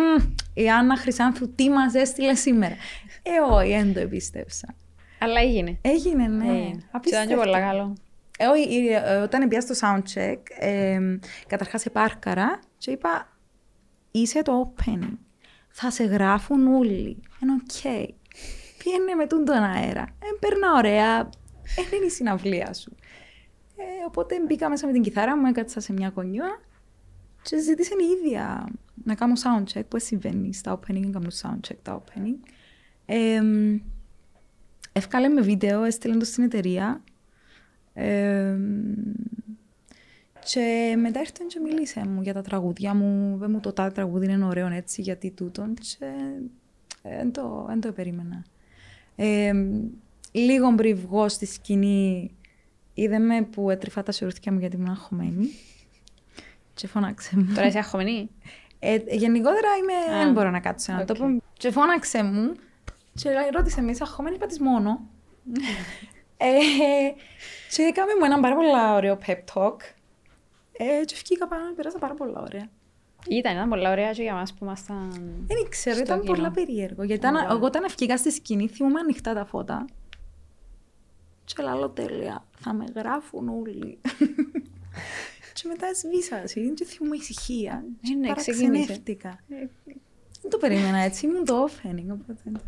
«Η 0.55 0.71
Άννα 0.71 0.97
Χρυσάνθου 0.97 1.55
τι 1.55 1.71
μας 1.71 1.95
έστειλε 1.95 2.35
σήμερα». 2.35 2.75
Ε, 3.23 3.53
όχι, 3.53 3.69
δεν 3.69 3.95
το 3.95 4.01
επίστεψα. 4.01 4.75
Αλλά 5.19 5.41
έγινε. 5.41 5.79
Έγινε, 5.81 6.27
ναι. 6.27 6.49
Έγινε. 6.49 6.83
Ήταν 7.07 7.29
και 7.29 7.35
πολύ 7.35 7.53
καλό. 7.53 7.97
Ε, 8.39 8.47
όχι, 8.47 8.87
ε, 8.87 9.17
όταν 9.17 9.49
πήγα 9.49 9.61
στο 9.61 9.75
soundcheck, 9.81 10.39
ε, 10.59 11.01
καταρχάς 11.47 11.87
επάρκαρα 11.87 12.61
και 12.79 12.91
είπα 12.91 13.29
«Είσαι 14.11 14.43
το 14.43 14.75
opening. 14.77 15.17
Θα 15.69 15.91
σε 15.91 16.05
γράφουν 16.05 16.67
όλοι. 16.67 17.23
Είναι 17.43 17.53
OK. 17.53 18.17
Okay. 18.79 18.85
Πήγαινε 18.85 19.15
με 19.15 19.27
τον 19.27 19.49
αέρα. 19.51 20.03
Ε, 20.03 20.27
περνά 20.41 20.73
ωραία 20.77 21.29
δεν 21.77 21.97
είναι 21.97 22.07
η 22.07 22.11
συναυλία 22.11 22.73
σου. 22.73 22.95
Ε, 23.77 24.07
οπότε 24.07 24.41
μπήκα 24.47 24.69
μέσα 24.69 24.87
με 24.87 24.93
την 24.93 25.03
κιθάρα 25.03 25.37
μου, 25.37 25.47
έκατσα 25.47 25.81
σε 25.81 25.93
μια 25.93 26.11
γωνιούα 26.11 26.61
και 27.43 27.59
ζήτησε 27.59 27.95
η 28.01 28.05
ίδια 28.05 28.69
να 29.05 29.15
κάνω 29.15 29.33
soundcheck, 29.37 29.83
που 29.89 29.99
συμβαίνει 29.99 30.55
στα 30.55 30.79
opening, 30.79 31.01
να 31.01 31.11
κάνω 31.11 31.29
soundcheck 31.43 31.77
τα 31.83 32.03
opening. 32.03 32.49
Ε, 33.07 33.41
εύκαλε 34.93 35.29
με 35.29 35.41
βίντεο, 35.41 35.83
έστειλε 35.83 36.17
το 36.17 36.25
στην 36.25 36.45
εταιρεία. 36.45 37.03
Ε, 37.95 38.57
και 40.45 40.97
μετά 40.99 41.21
ήρθε 41.21 41.45
και 41.49 41.61
μίλησε 41.61 42.07
μου 42.07 42.23
για 42.23 42.35
τα 42.35 42.43
τραγούδια 42.43 42.95
μου. 42.95 43.37
Δεν 43.39 43.51
μου 43.51 43.61
το 43.61 43.73
τάδε 43.73 43.91
τραγούδι 43.91 44.33
είναι 44.33 44.45
ωραίο 44.45 44.67
έτσι, 44.67 45.03
γιατί 45.03 45.31
τούτον. 45.31 45.75
Και 45.75 46.07
δεν 47.03 47.33
το, 47.33 47.69
το 47.81 47.93
περίμενα. 47.93 48.45
Ε, 49.21 49.53
λίγο 50.33 50.75
πριν 50.75 50.97
βγω 50.97 51.29
στη 51.29 51.47
σκηνή, 51.47 52.31
είδε 52.95 53.19
με 53.19 53.43
που 53.43 53.71
έτρεφα 53.71 54.03
τα 54.03 54.13
σιωρούθηκια 54.13 54.53
μου 54.53 54.59
γιατί 54.59 54.77
ήμουν 54.77 54.89
αγχωμένη. 54.91 55.49
Και 56.75 56.87
φώναξε 56.87 57.37
μου. 57.37 57.53
Τώρα 57.55 57.67
είσαι 57.67 57.79
αγχωμένη; 57.79 58.31
Ε, 58.79 58.97
γενικότερα 59.09 59.69
είμαι, 59.77 60.19
δεν 60.25 60.33
μπορώ 60.33 60.51
να 60.51 60.61
κάτσω 60.61 60.93
να 60.93 61.05
το 61.05 61.15
πω. 61.15 61.25
Και 61.53 61.71
φώναξε 61.71 62.23
μου 62.23 62.55
και 63.15 63.29
ρώτησε 63.53 63.81
με, 63.81 63.91
είσαι 63.91 64.03
αγχωμένη, 64.03 64.37
είπα 64.37 64.47
της 64.47 64.61
μόνο. 64.61 65.01
ε, 66.37 66.49
και 67.71 67.83
έκαμε 67.83 68.13
μου 68.19 68.25
ένα 68.25 68.41
πάρα 68.41 68.55
πολύ 68.55 68.69
ωραίο 68.97 69.19
pep 69.27 69.39
talk. 69.55 69.77
Ε, 70.73 71.05
και 71.05 71.15
βγήκα 71.25 71.49
πάνω, 71.49 71.75
πέρασα 71.75 71.99
πάρα 71.99 72.15
πολύ 72.15 72.33
ωραία. 72.37 72.69
Ήταν, 73.27 73.53
ήταν 73.53 73.69
πολύ 73.69 73.89
ωραία 73.89 74.13
και 74.13 74.23
για 74.23 74.35
μας 74.35 74.53
που 74.53 74.65
ήμασταν 74.65 75.11
Δεν 75.47 75.69
ξέρω, 75.69 75.99
ήταν 75.99 76.23
πολύ 76.23 76.51
περίεργο. 76.51 77.03
Γιατί 77.03 77.27
εγώ 77.51 77.67
όταν 77.67 77.87
βγήκα 77.89 78.17
στη 78.17 78.31
σκηνή 78.31 78.69
θυμούμαι 78.69 79.01
ανοιχτά 79.01 79.35
τα 79.35 79.45
φώτα. 79.45 79.85
Και 81.45 81.63
λέω 81.63 81.89
τέλεια, 81.89 82.45
θα 82.59 82.73
με 82.73 82.85
γράφουν 82.95 83.49
όλοι. 83.49 83.99
και 85.55 85.69
μετά 85.69 85.95
σβήσα, 85.95 86.43
και 86.75 86.85
θυμούμαι 86.85 87.17
ησυχία. 87.17 87.85
Και 88.03 88.15
ναι, 88.15 88.27
παραξενεύτηκα. 88.27 89.39
Δεν 90.41 90.51
το 90.51 90.57
περίμενα 90.59 90.99
έτσι, 90.99 91.27
ήμουν 91.27 91.45
το 91.45 91.65
opening, 91.65 92.07
οπότε... 92.13 92.61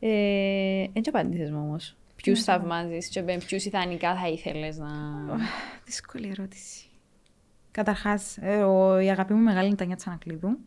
Ε, 0.00 0.86
έτσι 0.92 1.08
απάντησες 1.08 1.50
μου 1.50 1.60
όμως. 1.62 1.96
Ποιους 2.16 2.38
ναι, 2.38 2.44
θαυμάζεις 2.44 3.08
και 3.08 3.22
με 3.22 3.36
ποιους 3.46 3.64
ιδανικά 3.64 4.16
θα 4.16 4.28
ήθελες 4.28 4.78
να... 4.78 4.90
Δύσκολη 5.84 6.28
ερώτηση. 6.28 6.89
Καταρχάς, 7.70 8.38
ε, 8.38 8.56
η 9.02 9.10
αγάπη 9.10 9.34
μου 9.34 9.42
μεγάλη 9.42 9.64
είναι 9.64 9.74
η 9.74 9.76
Τανιά 9.76 9.96
Τσανακλείδου. 9.96 10.58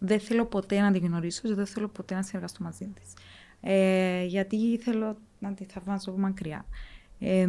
Δεν 0.00 0.20
θέλω 0.20 0.44
ποτέ 0.46 0.80
να 0.80 0.92
την 0.92 1.04
γνωρίσω 1.04 1.40
και 1.48 1.54
δεν 1.54 1.66
θέλω 1.66 1.88
ποτέ 1.88 2.14
να 2.14 2.22
συνεργαστώ 2.22 2.64
μαζί 2.64 2.84
της. 2.84 3.12
Ε, 3.60 4.24
γιατί 4.24 4.78
θέλω 4.78 5.16
να 5.38 5.54
τη 5.54 5.64
θαυμάζω 5.64 6.10
από 6.10 6.20
μακριά. 6.20 6.64
Ε, 7.18 7.48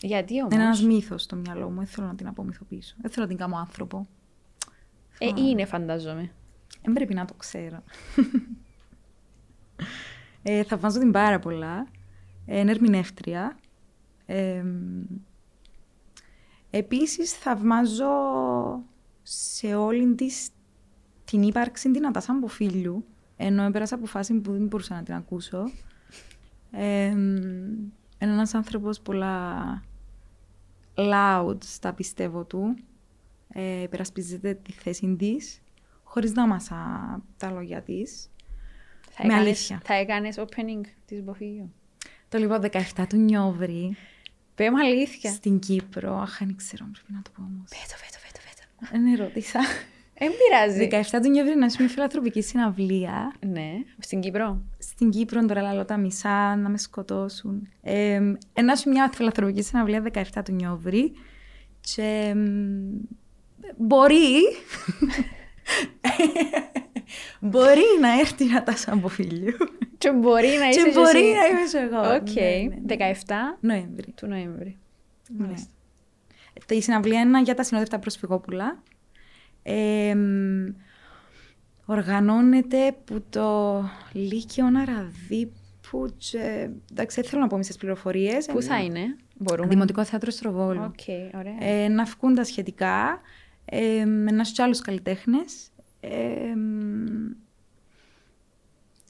γιατί 0.00 0.40
όμως; 0.40 0.52
Είναι 0.54 0.62
ένας 0.62 0.82
μύθος 0.82 1.22
στο 1.22 1.36
μυαλό 1.36 1.70
μου. 1.70 1.76
Δεν 1.76 1.86
θέλω 1.86 2.06
να 2.06 2.14
την 2.14 2.26
απομυθοποιήσω. 2.26 2.94
Δεν 3.00 3.10
θέλω 3.10 3.24
να 3.24 3.30
την 3.30 3.40
κάνω 3.40 3.56
άνθρωπο. 3.56 4.06
Ε, 5.18 5.26
είναι, 5.36 5.64
φαντάζομαι. 5.64 6.30
Δεν 6.82 6.94
πρέπει 6.94 7.14
να 7.14 7.24
το 7.24 7.34
ξέρω. 7.34 7.82
ε, 10.42 10.62
θαυμάζω 10.62 10.98
την 10.98 11.10
πάρα 11.12 11.38
πολλά. 11.38 11.86
Ε, 12.46 12.58
είναι 12.58 12.70
ερμηνεύτρια. 12.70 13.56
Ε, 14.26 14.64
επίσης 16.76 17.32
θαυμάζω 17.32 18.06
σε 19.22 19.74
όλη 19.74 20.14
της 20.14 20.48
την 21.24 21.42
ύπαρξη 21.42 21.90
την 21.90 22.06
Ατάσα 22.06 22.40
φίλου, 22.46 23.04
ενώ 23.36 23.62
έπερασα 23.62 23.94
από 23.94 24.06
φάση 24.06 24.34
που 24.34 24.52
δεν 24.52 24.66
μπορούσα 24.66 24.94
να 24.94 25.02
την 25.02 25.14
ακούσω. 25.14 25.70
Ε, 26.70 27.06
είναι 27.06 28.32
ένας 28.32 28.54
άνθρωπος 28.54 29.00
πολλά 29.00 29.82
loud 30.94 31.56
στα 31.64 31.92
πιστεύω 31.92 32.44
του. 32.44 32.76
Ε, 33.48 33.82
υπερασπίζεται 33.82 34.54
τη 34.54 34.72
θέση 34.72 35.16
της, 35.18 35.62
χωρίς 36.02 36.32
να 36.32 36.46
μάσα 36.46 36.76
τα 37.36 37.50
λόγια 37.50 37.82
της. 37.82 38.30
Θα 39.10 39.26
με 39.26 39.32
έκανες, 39.32 39.46
αλήθεια. 39.46 39.80
Θα 39.84 39.94
έκανες 39.94 40.38
opening 40.38 40.86
της 41.06 41.22
Μποφίγιου. 41.22 41.72
Το 42.28 42.38
λοιπόν 42.38 42.60
17 42.62 43.06
του 43.08 43.16
Νιόβρη. 43.16 43.96
Πέμε 44.56 44.80
αλήθεια. 44.80 45.32
Στην 45.32 45.58
Κύπρο. 45.58 46.16
Αχ, 46.16 46.38
δεν 46.38 46.56
ξέρω, 46.56 46.86
πρέπει 46.92 47.12
να 47.12 47.22
το 47.22 47.30
πω 47.36 47.42
όμως. 47.42 47.68
Πέτω, 47.68 47.94
πέτω, 48.02 48.18
πέτω, 48.24 48.40
πέτω. 48.46 48.90
Δεν 48.92 49.12
ερώτησα. 49.12 49.60
Δεν 50.18 50.30
πειράζει. 50.38 50.88
17 51.10 51.18
του 51.22 51.30
Νιόβρη 51.30 51.54
να 51.56 51.66
μια 51.78 51.88
φιλανθρωπική 51.88 52.42
συναυλία. 52.42 53.34
Ναι, 53.46 53.70
στην 53.98 54.20
Κύπρο. 54.20 54.62
Στην 54.78 55.10
Κύπρο 55.10 55.46
τώρα 55.46 55.62
λαλώ 55.62 55.84
τα 55.84 55.96
μισά 55.96 56.56
να 56.56 56.68
με 56.68 56.78
σκοτώσουν. 56.78 57.68
Ε, 57.82 58.14
ένα 58.52 58.76
μια 58.86 59.10
φιλανθρωπική 59.14 59.62
συναυλία 59.62 60.02
17 60.12 60.22
του 60.44 60.52
Νιόβρη. 60.52 61.12
Και 61.80 62.34
μπορεί. 63.76 64.40
μπορεί 67.40 67.84
να 68.00 68.18
έρθει 68.18 68.44
η 68.44 68.46
Νατάσα 68.46 68.92
Μποφίλιου. 68.92 69.56
Και 69.98 70.12
μπορεί 70.12 70.48
να 70.58 70.68
είσαι 70.68 70.82
Και 70.82 70.90
μπορεί 70.94 71.22
να 71.22 71.46
είμαι 71.46 71.86
εγώ. 71.86 72.14
Οκ. 72.14 72.30
Ναι, 72.30 72.96
ναι, 72.96 73.12
17 73.22 73.34
ναι. 73.60 73.74
Νοέμβρη. 73.74 74.12
Του 74.14 74.26
Νοέμβρη. 74.26 74.78
Ναι. 75.36 75.54
Η 76.68 76.82
συναυλία 76.82 77.20
είναι 77.20 77.42
για 77.42 77.54
τα 77.54 77.62
συνόδευτα 77.62 77.98
προσφυγόπουλα 77.98 78.82
οργανώνεται 81.86 82.96
που 83.04 83.24
το 83.30 83.82
Λύκειο 84.12 84.70
Ναραδίπου 84.70 86.14
και... 86.16 86.70
Εντάξει, 86.90 87.22
θέλω 87.22 87.42
να 87.42 87.46
πω 87.46 87.56
μισές 87.56 87.76
πληροφορίες. 87.76 88.46
Πού 88.46 88.62
θα 88.62 88.82
είναι, 88.82 89.16
μπορούμε. 89.34 89.68
Δημοτικό 89.68 90.04
Θέατρο 90.04 90.30
Στροβόλου. 90.30 90.92
Okay, 90.96 91.30
ωραία. 91.34 91.56
Ε, 91.60 91.88
να 91.88 92.04
βγουν 92.04 92.34
τα 92.34 92.44
σχετικά, 92.44 93.20
ε, 93.64 94.04
να 94.04 94.44
στους 94.44 94.58
άλλους 94.58 94.80
καλλιτέχνες. 94.80 95.70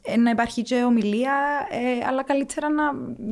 Ε, 0.08 0.16
να 0.16 0.30
υπάρχει 0.30 0.62
και 0.62 0.82
ομιλία, 0.82 1.66
ε, 1.70 2.06
αλλά 2.06 2.22
καλύτερα 2.22 2.68
να, 2.68 2.82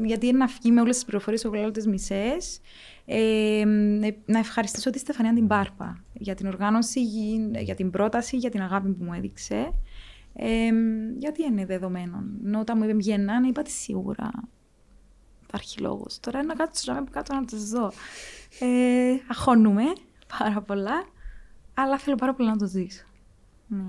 γιατί 0.05 0.33
να 0.33 0.47
βγει 0.47 0.71
με 0.71 0.81
όλες 0.81 0.95
τις 0.95 1.05
πληροφορίες, 1.05 1.45
εγώ 1.45 1.55
λέω 1.55 1.71
τις 1.71 1.87
μισές. 1.87 2.61
Ε, 3.05 3.65
να 4.25 4.39
ευχαριστήσω 4.39 4.91
τη 4.91 4.99
Στεφανία 4.99 5.33
την 5.33 5.47
Πάρπα 5.47 6.05
για 6.13 6.35
την 6.35 6.47
οργάνωση, 6.47 7.01
για 7.59 7.75
την 7.75 7.91
πρόταση, 7.91 8.37
για 8.37 8.51
την 8.51 8.63
αγάπη 8.63 8.89
που 8.89 9.05
μου 9.05 9.13
έδειξε. 9.13 9.73
Ε, 10.35 10.71
γιατί 11.19 11.43
είναι 11.43 11.67
δεδομένο. 11.67 12.25
Ενώ 12.45 12.61
όταν 12.61 12.79
μου 12.79 12.85
είπε 12.85 12.93
βγαίναν, 12.95 13.45
είπα 13.45 13.63
τη 13.63 13.71
σίγουρα 13.71 14.31
υπάρχει 15.47 15.81
λόγος. 15.81 16.21
Τώρα 16.21 16.43
να 16.43 16.55
κάτσω 16.55 16.93
να 16.93 17.05
κάτω 17.11 17.35
να 17.35 17.45
το 17.45 17.57
δω. 17.57 17.93
Ε, 18.61 19.17
αχώνουμε 19.31 19.83
πάρα 20.39 20.61
πολλά, 20.61 21.05
αλλά 21.75 21.99
θέλω 21.99 22.17
πάρα 22.17 22.35
πολύ 22.35 22.49
να 22.49 22.57
το 22.57 22.67
ζήσω. 22.67 23.05
Ναι. 23.67 23.85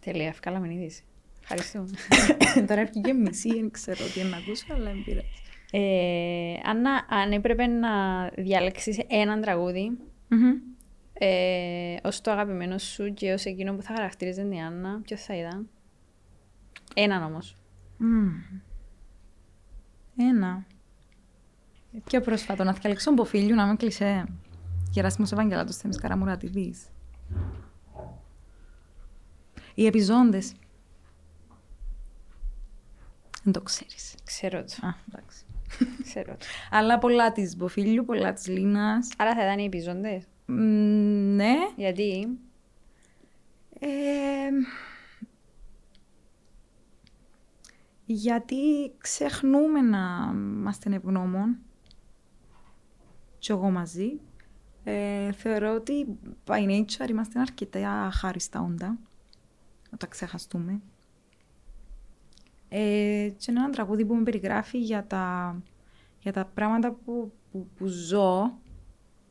Τέλεια, 0.00 0.26
εύκολα 0.26 0.58
με 0.58 0.74
είδηση. 0.74 1.04
Ευχαριστώ. 1.40 1.86
Τώρα 2.68 2.80
έρχεται 2.80 3.00
και 3.00 3.12
μισή, 3.12 3.48
δεν 3.48 3.70
ξέρω 3.70 4.04
τι 4.14 4.22
να 4.22 4.36
ακούσω, 4.36 4.66
αλλά 4.74 4.84
δεν 4.84 5.04
πειράζει. 5.04 5.26
Ε, 5.70 6.54
Άννα, 6.64 7.06
αν 7.08 7.32
έπρεπε 7.32 7.66
να 7.66 8.26
διαλέξεις 8.28 8.98
έναν 9.06 9.40
τραγούδι 9.40 9.98
mm-hmm. 10.30 10.76
ε, 11.12 11.96
ως 12.02 12.20
το 12.20 12.30
αγαπημένο 12.30 12.78
σου 12.78 13.14
και 13.14 13.32
ως 13.32 13.44
εκείνο 13.44 13.74
που 13.74 13.82
θα 13.82 13.94
χαρακτήριζε 13.94 14.42
την 14.42 14.60
Άννα, 14.60 15.00
ποιος 15.04 15.22
θα 15.22 15.36
ήταν; 15.36 15.68
Έναν 16.94 17.22
όμως. 17.22 17.56
Mm. 18.00 18.60
Ένα. 20.16 20.66
Πιο 22.04 22.20
πρόσφατο, 22.20 22.64
να 22.64 22.74
θυκαλέξω 22.74 23.12
μποφίλιου, 23.12 23.54
να 23.54 23.66
με 23.66 23.76
κλεισέ. 23.76 24.24
Γεράσιμος 24.90 25.32
Ευαγγελάτος 25.32 25.76
Θέμης 25.76 25.98
Καραμουρατιδής. 25.98 26.86
Οι 29.74 29.86
επιζώντες. 29.86 30.52
Δεν 33.42 33.52
το 33.52 33.60
ξέρεις. 33.60 34.14
Ξέρω 34.24 34.64
το. 34.64 34.86
Α, 34.86 34.94
εντάξει. 35.08 35.44
Ξέρω 36.08 36.36
το. 36.36 36.46
Αλλά 36.70 36.98
πολλά 36.98 37.32
της 37.32 37.56
Μποφίλιου, 37.56 38.04
πολλά 38.04 38.32
της 38.32 38.46
Λίνας. 38.46 39.08
Άρα 39.18 39.34
θα 39.34 39.44
ήταν 39.44 39.58
οι 39.58 39.64
επιζώντες. 39.64 40.24
Μ, 40.46 40.54
ναι. 41.34 41.54
Γιατί; 41.76 42.38
Ε, 43.78 43.88
γιατί 48.04 48.92
ξεχνούμε 48.98 49.80
να 49.80 50.32
είμαστε 50.34 50.94
ευγνώμων 50.94 51.56
και 53.38 53.52
εγώ 53.52 53.70
μαζί. 53.70 54.20
Ε, 54.84 55.32
θεωρώ 55.32 55.74
ότι 55.74 56.06
by 56.46 56.68
nature 56.68 57.08
είμαστε 57.08 57.40
αρκετά 57.40 58.10
χάριστα 58.12 58.60
όντα 58.60 58.98
όταν 60.04 60.08
ξεχαστούμε. 60.08 60.80
Ε, 62.68 63.28
και 63.36 63.50
είναι 63.50 63.60
ένα 63.60 63.70
τραγούδι 63.70 64.04
που 64.04 64.14
με 64.14 64.22
περιγράφει 64.22 64.78
για 64.78 65.06
τα, 65.06 65.56
για 66.20 66.32
τα 66.32 66.44
πράγματα 66.44 66.92
που, 66.92 67.32
που, 67.50 67.68
που 67.76 67.86
ζω 67.86 68.58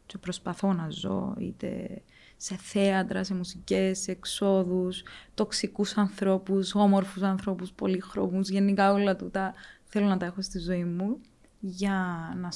και 0.05 0.17
προσπαθώ 0.17 0.73
να 0.73 0.89
ζω, 0.89 1.35
είτε 1.37 2.01
σε 2.37 2.55
θέατρα, 2.55 3.23
σε 3.23 3.33
μουσικές, 3.33 3.99
σε 3.99 4.11
εξόδους, 4.11 5.03
τοξικούς 5.33 5.97
ανθρώπους, 5.97 6.75
όμορφους 6.75 7.21
ανθρώπους, 7.21 7.71
πολύχρωμους, 7.71 8.49
γενικά 8.49 8.93
όλα 8.93 9.15
τούτα 9.15 9.53
θέλω 9.83 10.05
να 10.05 10.17
τα 10.17 10.25
έχω 10.25 10.41
στη 10.41 10.59
ζωή 10.59 10.83
μου 10.83 11.19
για 11.59 12.29
να, 12.35 12.49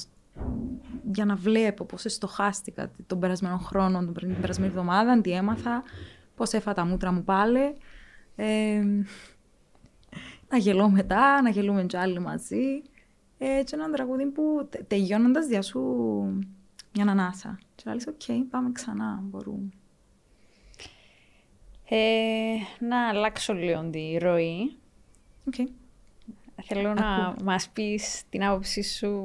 για 1.12 1.24
να 1.24 1.36
βλέπω 1.36 1.84
πώς 1.84 2.04
στοχάστηκα 2.06 2.90
τον 3.06 3.18
περασμένο 3.18 3.58
χρόνο, 3.58 4.12
την 4.12 4.40
περασμένη 4.40 4.70
εβδομάδα, 4.70 5.20
τι 5.20 5.32
έμαθα, 5.32 5.82
πώς 6.38 6.52
έφα 6.52 6.72
τα 6.72 6.84
μούτρα 6.84 7.12
μου 7.12 7.24
πάλι. 7.24 7.76
Ε, 8.40 8.84
να 10.48 10.56
γελώ 10.58 10.90
μετά, 10.90 11.42
να 11.42 11.50
γελούμε 11.50 11.84
κι 11.84 11.96
άλλοι 11.96 12.20
μαζί. 12.20 12.82
Ε, 13.38 13.62
και 13.64 13.74
ένα 13.74 13.90
τραγούδι 13.90 14.26
που 14.26 14.66
τε, 14.70 14.82
τελειώνοντας 14.82 15.46
διά 15.46 15.63
σου 15.63 15.80
μια 16.94 17.04
ανάσα. 17.06 17.58
Και 17.74 17.82
να 17.86 17.94
λες, 17.94 18.06
οκ, 18.06 18.48
πάμε 18.50 18.72
ξανά, 18.72 19.20
μπορούμε. 19.22 19.68
Ε, 21.88 22.54
να 22.78 23.08
αλλάξω 23.08 23.52
λίγο 23.52 23.90
τη 23.90 24.18
ροή. 24.18 24.76
Okay. 25.50 25.66
Θέλω 26.62 26.94
να 26.94 27.34
μας 27.44 27.68
πεις 27.68 28.22
την 28.28 28.44
άποψή 28.44 28.82
σου 28.82 29.22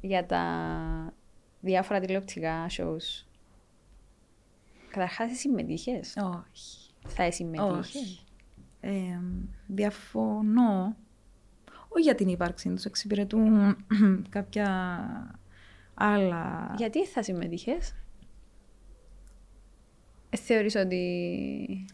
για 0.00 0.26
τα 0.26 0.44
διάφορα 1.60 2.00
τηλεοπτικά 2.00 2.66
shows. 2.70 3.26
Καταρχάς, 4.90 5.30
εσύ 5.30 5.40
συμμετείχες; 5.40 6.16
Όχι. 6.16 6.90
Θα 7.06 7.30
συμμετείχες; 7.30 7.94
Όχι. 7.94 8.18
Ε, 8.80 9.18
διαφωνώ. 9.66 10.96
Όχι 11.88 12.02
για 12.02 12.14
την 12.14 12.28
ύπαρξή 12.28 12.68
τους, 12.68 12.84
εξυπηρετούν 12.84 13.76
κάποια 14.28 14.90
άλλα... 15.94 16.74
Γιατί 16.76 17.06
θα 17.06 17.22
συμμετείχες; 17.22 17.94
Ε, 20.30 20.36
θεωρείς 20.36 20.74
ότι... 20.74 21.84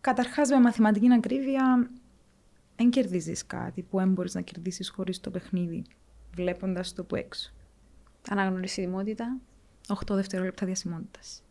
Καταρχάς 0.00 0.48
με 0.48 0.60
μαθηματική 0.60 1.12
ακρίβεια 1.12 1.90
δεν 2.76 2.90
κερδίζεις 2.90 3.46
κάτι 3.46 3.82
που 3.82 3.98
δεν 3.98 4.12
μπορείς 4.12 4.34
να 4.34 4.40
κερδίσεις 4.40 4.88
χωρίς 4.88 5.20
το 5.20 5.30
παιχνίδι, 5.30 5.84
βλέποντας 6.34 6.92
το 6.92 7.04
που 7.04 7.16
έξω. 7.16 7.52
Αναγνωρισιμότητα. 8.28 9.36
8 9.88 10.14
δευτερόλεπτα 10.14 10.66
διασημότητας. 10.66 11.42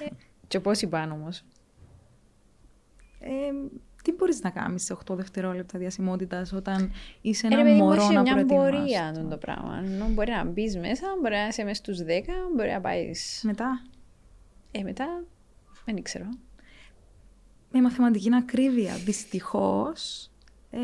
ε, 0.00 0.08
και 0.48 0.60
πώς 0.60 0.80
είπαν 0.80 1.12
όμως; 1.12 1.44
Ε, 3.26 3.30
τι 4.02 4.12
μπορείς 4.12 4.42
να 4.42 4.50
κάνεις 4.50 4.84
σε 4.84 4.96
8 5.10 5.14
δευτερόλεπτα 5.14 5.78
διασημότητας 5.78 6.52
όταν 6.52 6.92
είσαι 7.20 7.46
ένα 7.46 7.70
ε, 7.70 7.74
μωρό 7.74 8.08
να 8.08 8.20
μια 8.20 8.44
πορεία 8.46 9.06
αυτό 9.08 9.26
το 9.28 9.36
πράγμα. 9.36 9.82
Ενώ 9.84 10.08
μπορεί 10.08 10.30
να 10.30 10.44
μπεις 10.44 10.76
μέσα, 10.76 11.06
μπορεί 11.20 11.34
να 11.34 11.46
είσαι 11.46 11.64
μέσα 11.64 11.74
στους 11.74 11.98
10, 11.98 12.02
μπορεί 12.54 12.70
να 12.70 12.80
πάεις. 12.80 13.40
Μετά; 13.44 13.82
Ε, 14.70 14.82
μετά, 14.82 15.24
δεν 15.84 16.02
ξέρω. 16.02 16.28
Με 17.70 17.80
μαθηματική 17.80 18.34
ακρίβεια, 18.34 18.94
δυστυχώς. 18.94 20.30
Ε, 20.70 20.78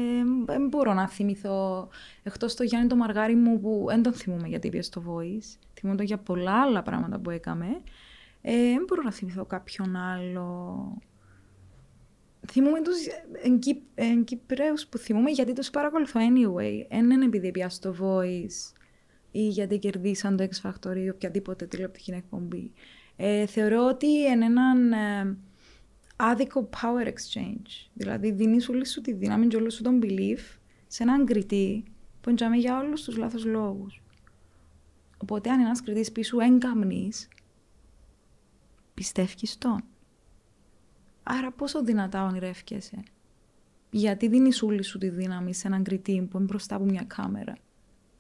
δεν 0.45 0.69
μπορώ 0.69 0.95
να 0.95 1.09
θυμηθώ, 1.09 1.89
εκτός 2.23 2.55
το 2.55 2.63
Γιάννη 2.63 2.89
το 2.89 2.97
Μαργάρι 2.97 3.35
μου 3.35 3.61
που 3.61 3.85
δεν 3.89 4.03
τον 4.03 4.13
θυμούμαι 4.13 4.49
γιατί 4.49 4.69
πήγε 4.69 4.83
στο 4.83 5.03
Voice, 5.07 5.59
θυμούμαι 5.79 5.99
το 5.99 6.03
για 6.03 6.19
πολλά 6.19 6.63
άλλα 6.63 6.83
πράγματα 6.83 7.19
που 7.19 7.31
έκαμε. 7.31 7.67
Ε, 8.43 8.53
δεν 8.53 8.85
μπορώ 8.89 9.03
να 9.03 9.13
θυμηθώ 9.13 9.45
κάποιον 9.45 9.97
άλλο 9.97 10.77
θυμούμαι 12.53 12.83
τους 12.83 12.97
Κυπρέους 14.25 14.87
που 14.87 14.99
θυμούμαι 14.99 15.31
γιατί 15.31 15.53
τους 15.53 15.71
παρακολουθώ 15.71 16.21
anyway. 16.21 16.87
Ένα 16.89 17.15
είναι 17.15 17.25
επειδή 17.25 17.51
πια 17.51 17.69
στο 17.69 17.95
Voice 18.01 18.77
ή 19.31 19.49
γιατί 19.49 19.79
κερδίσαν 19.79 20.37
το 20.37 20.49
X 20.51 20.71
Factor 20.71 20.97
ή 20.97 21.09
οποιαδήποτε 21.09 21.67
τηλεοπτική 21.67 22.11
εκπομπή. 22.11 22.73
Ε, 23.17 23.47
θεωρώ 23.47 23.87
ότι 23.87 24.07
είναι 24.07 24.45
έναν 24.45 24.93
ε, 24.93 25.37
άδικο 26.17 26.69
power 26.73 27.07
exchange. 27.07 27.89
Δηλαδή 27.93 28.31
δίνεις 28.31 28.69
όλη 28.69 28.87
σου 28.87 29.01
τη 29.01 29.13
δύναμη 29.13 29.47
και 29.47 29.57
όλο 29.57 29.71
σου 29.71 29.83
τον 29.83 30.01
belief 30.03 30.59
σε 30.87 31.03
έναν 31.03 31.27
κριτή 31.27 31.85
που 32.21 32.31
εντιαμε 32.31 32.57
για 32.57 32.79
όλους 32.79 33.03
τους 33.03 33.17
λάθος 33.17 33.45
λόγους. 33.45 34.03
Οπότε 35.17 35.51
αν 35.51 35.61
ένας 35.61 35.83
κριτής 35.83 36.13
πίσω 36.13 36.41
έγκαμνείς, 36.41 37.29
πιστεύεις 38.95 39.59
τον. 39.59 39.90
Άρα 41.39 41.51
πόσο 41.51 41.83
δυνατά 41.83 42.25
ονειρεύκεσαι; 42.25 43.03
Γιατί 43.91 44.29
δίνεις 44.29 44.63
όλη 44.63 44.83
σου 44.83 44.99
τη 44.99 45.09
δύναμη 45.09 45.55
σε 45.55 45.67
έναν 45.67 45.83
κριτή 45.83 46.29
που 46.31 46.37
είναι 46.37 46.47
μπροστά 46.47 46.75
από 46.75 46.85
μια 46.85 47.05
κάμερα; 47.07 47.57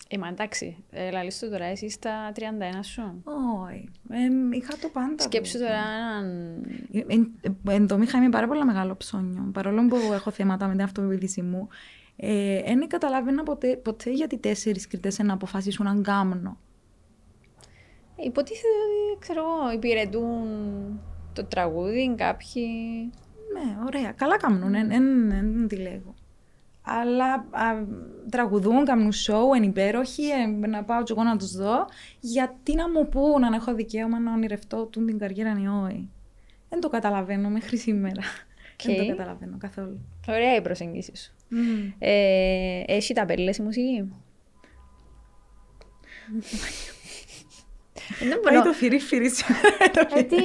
Ε, 0.08 0.18
μα 0.18 0.28
εντάξει, 0.28 0.76
ε, 0.90 1.10
λαλείς 1.10 1.38
τώρα, 1.38 1.64
εσύ 1.64 1.90
στα 1.90 2.32
31 2.34 2.40
σου. 2.82 3.22
Όχι, 3.64 3.88
ε, 4.10 4.56
είχα 4.56 4.76
το 4.80 4.88
πάντα. 4.88 5.22
Σκέψου 5.22 5.58
τώρα 5.58 5.80
έναν... 5.98 6.62
Ε, 6.92 7.72
εν 7.74 7.86
τω 7.86 7.98
είχα 8.02 8.18
είμαι 8.18 8.28
πάρα 8.28 8.46
πολύ 8.46 8.64
μεγάλο 8.64 8.96
ψώνιο, 8.96 9.50
παρόλο 9.52 9.86
που 9.86 9.96
έχω 10.12 10.30
θέματα 10.30 10.66
με 10.66 10.72
την 10.72 10.82
αυτοπεποίθηση 10.82 11.42
μου. 11.42 11.68
Δεν 12.64 12.80
ε, 12.80 12.86
καταλάβαινα 12.86 13.42
ποτέ, 13.42 13.76
ποτέ 13.76 14.10
γιατί 14.10 14.38
τέσσερις 14.38 14.86
κριτές 14.86 15.18
να 15.18 15.32
αποφασίσουν 15.32 15.86
αν 15.86 16.02
κάμνο. 16.02 16.58
Ε, 18.16 18.24
υποτίθεται 18.24 18.68
ότι, 18.68 19.18
ξέρω 19.20 19.40
εγώ, 19.40 19.72
υπηρετούν 19.72 21.00
το 21.32 21.44
τραγούδι, 21.44 22.14
κάποιοι... 22.16 22.66
Ναι, 23.52 23.76
ωραία. 23.86 24.12
Καλά 24.12 24.36
κάνουν, 24.36 24.88
δεν 24.88 25.68
τη 25.68 25.76
λέγω. 25.76 26.14
Αλλά 26.82 27.32
α, 27.34 27.84
τραγουδούν, 28.30 28.84
κάνουν 28.84 29.12
σοου, 29.12 29.54
είναι 29.54 29.66
υπέροχοι, 29.66 30.22
ε, 30.22 30.66
να 30.66 30.84
πάω 30.84 31.02
και 31.02 31.12
εγώ 31.12 31.22
να 31.22 31.36
τους 31.36 31.52
δω. 31.56 31.86
Γιατί 32.20 32.74
να 32.74 32.90
μου 32.90 33.08
πούν 33.08 33.44
αν 33.44 33.52
έχω 33.52 33.74
δικαίωμα 33.74 34.18
να 34.18 34.32
ονειρευτώ 34.32 34.86
την 34.86 35.18
καριέρα 35.18 35.58
ή 35.62 35.66
όχι. 35.66 36.08
Δεν 36.68 36.80
το 36.80 36.88
καταλαβαίνω 36.88 37.48
μέχρι 37.48 37.76
σήμερα. 37.76 38.22
Okay. 38.76 38.86
Δεν 38.86 38.96
το 38.96 39.06
καταλαβαίνω 39.06 39.56
καθόλου. 39.58 40.00
Ωραία 40.28 40.56
η 40.56 40.60
προσέγγιση 40.60 41.16
σου. 41.16 41.32
Mm. 41.50 41.92
Ε, 41.98 42.82
έχει 42.86 43.14
τα 43.14 43.24
πέλες 43.24 43.56
η 43.56 43.62
μουσική; 43.62 44.12
Πάει 48.42 48.62
το 48.62 48.72
φυρί-φυρί 48.72 49.30
σήμερα. 49.30 49.60
Ε, 50.14 50.22
τι, 50.22 50.36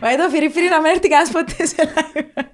Πάει 0.00 0.16
το 0.16 0.28
φυρί-φυρί 0.28 0.68
να 0.68 0.80
μην 0.80 0.90
έρθει 0.90 1.08
κανένας 1.08 1.30
ποτέ 1.30 1.66
σε 1.66 1.76
live. 1.94 2.44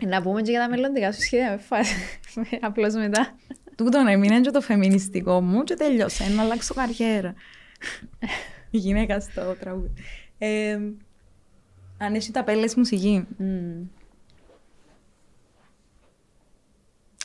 Να 0.00 0.22
πούμε 0.22 0.42
και 0.42 0.50
για 0.50 0.60
τα 0.60 0.68
μελλοντικά 0.68 1.12
σου 1.12 1.20
σχέδια 1.20 1.50
με 1.50 1.56
φάση. 1.56 1.94
Απλώς 2.60 2.94
μετά. 2.94 3.34
Τούτο 3.76 4.02
να 4.02 4.18
μην 4.18 4.22
είναι 4.22 4.40
και 4.40 4.50
το 4.50 4.60
φεμινιστικό 4.60 5.40
μου 5.40 5.62
και 5.64 5.74
τελειώσα. 5.74 6.28
Να 6.28 6.42
αλλάξω 6.42 6.74
καριέρα. 6.74 7.34
Η 8.70 8.78
γυναίκα 8.78 9.20
στο 9.20 9.56
τραγούδι. 9.60 9.92
Ε, 10.38 10.78
αν 11.98 12.14
έχει 12.14 12.30
τα 12.30 12.44
πέλες 12.44 12.74
μουσική. 12.74 13.26
Mm. 13.40 13.86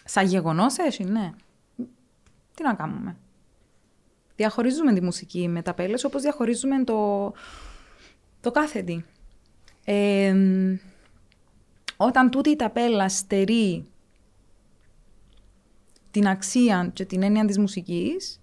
Σαν 0.06 0.26
γεγονός 0.26 0.78
έχει, 0.78 1.04
ναι. 1.04 1.32
Τι 2.56 2.64
να 2.64 2.74
κάνουμε 2.74 3.18
διαχωρίζουμε 4.40 4.94
τη 4.94 5.02
μουσική 5.02 5.48
με 5.48 5.62
τα 5.62 5.74
πέλες, 5.74 6.04
όπως 6.04 6.22
διαχωρίζουμε 6.22 6.84
το, 6.84 7.32
το 8.42 8.52
κάθε 8.52 8.82
τι. 8.82 9.04
όταν 11.98 12.30
τούτη 12.30 12.50
η 12.50 12.56
ταπέλα 12.56 13.10
στερεί 13.10 13.86
την 16.12 16.28
αξία 16.28 16.90
και 16.94 17.06
την 17.06 17.24
έννοια 17.24 17.46
της 17.46 17.58
μουσικής, 17.58 18.42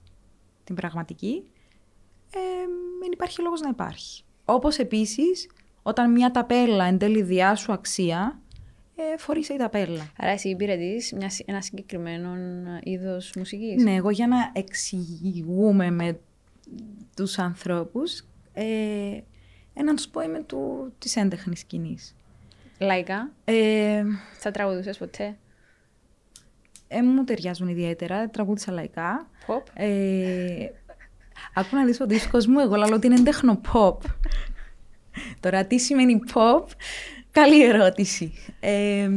την 0.65 0.75
πραγματική, 0.75 1.43
δεν 3.01 3.13
υπάρχει 3.13 3.43
λόγος 3.43 3.61
να 3.61 3.69
υπάρχει. 3.69 4.23
Όπως 4.45 4.79
επίσης, 4.79 5.51
όταν 5.83 6.13
μια 6.13 6.31
ταπέλα 6.31 6.85
εν 6.85 6.99
τέλει 6.99 7.23
διά 7.23 7.55
σου 7.55 7.73
αξία, 7.73 8.41
ε, 8.97 9.17
φορήσα 9.19 9.55
η 9.55 9.57
ταπέλα. 9.57 10.13
Άρα 10.19 10.31
εσύ 10.31 10.49
υπηρετείς 10.49 11.13
μια, 11.13 11.31
συ- 11.31 11.49
ένα 11.49 11.61
συγκεκριμένο 11.61 12.31
είδος 12.83 13.33
μουσικής; 13.37 13.83
Ναι, 13.83 13.95
εγώ 13.95 14.11
για 14.11 14.27
να 14.27 14.37
εξηγούμε 14.53 15.91
με 15.91 16.19
τους 17.17 17.39
ανθρώπους, 17.39 18.25
ε, 18.53 18.65
ε, 19.75 19.83
να 19.83 19.95
τους 19.95 20.09
πω 20.09 20.21
είμαι 20.23 20.43
του, 20.43 20.93
της 20.99 21.17
έντεχνης 21.17 21.59
σκηνής. 21.61 22.15
Λαϊκά, 22.79 23.31
Ε, 23.45 24.03
θα 24.39 24.51
τραγουδούσες 24.51 24.99
ποτέ; 24.99 25.37
ε, 26.89 27.03
μου 27.03 27.25
ταιριάζουν 27.25 27.69
ιδιαίτερα, 27.69 28.29
τραγούδισα 28.29 28.73
λαϊκά. 28.73 29.29
Pop; 29.47 29.63
Ε, 29.75 30.67
άκου 31.55 31.77
να 31.77 31.85
δεις 31.85 32.01
ο 32.01 32.07
δίσκος 32.07 32.47
μου, 32.47 32.59
εγώ 32.61 32.75
λέω 32.77 32.95
ότι 32.95 33.07
είναι 33.07 33.21
τέχνο-pop. 33.23 33.97
Τώρα 35.41 35.65
τι 35.67 35.79
σημαίνει 35.79 36.21
pop, 36.35 36.65
καλή 37.41 37.65
ερώτηση. 37.65 38.33
Ε, 38.61 39.11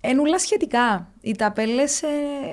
Εν 0.00 0.18
ούλα 0.18 0.38
σχετικά. 0.38 1.12
Οι 1.20 1.36
ταπέλες 1.36 2.02
ε, 2.02 2.08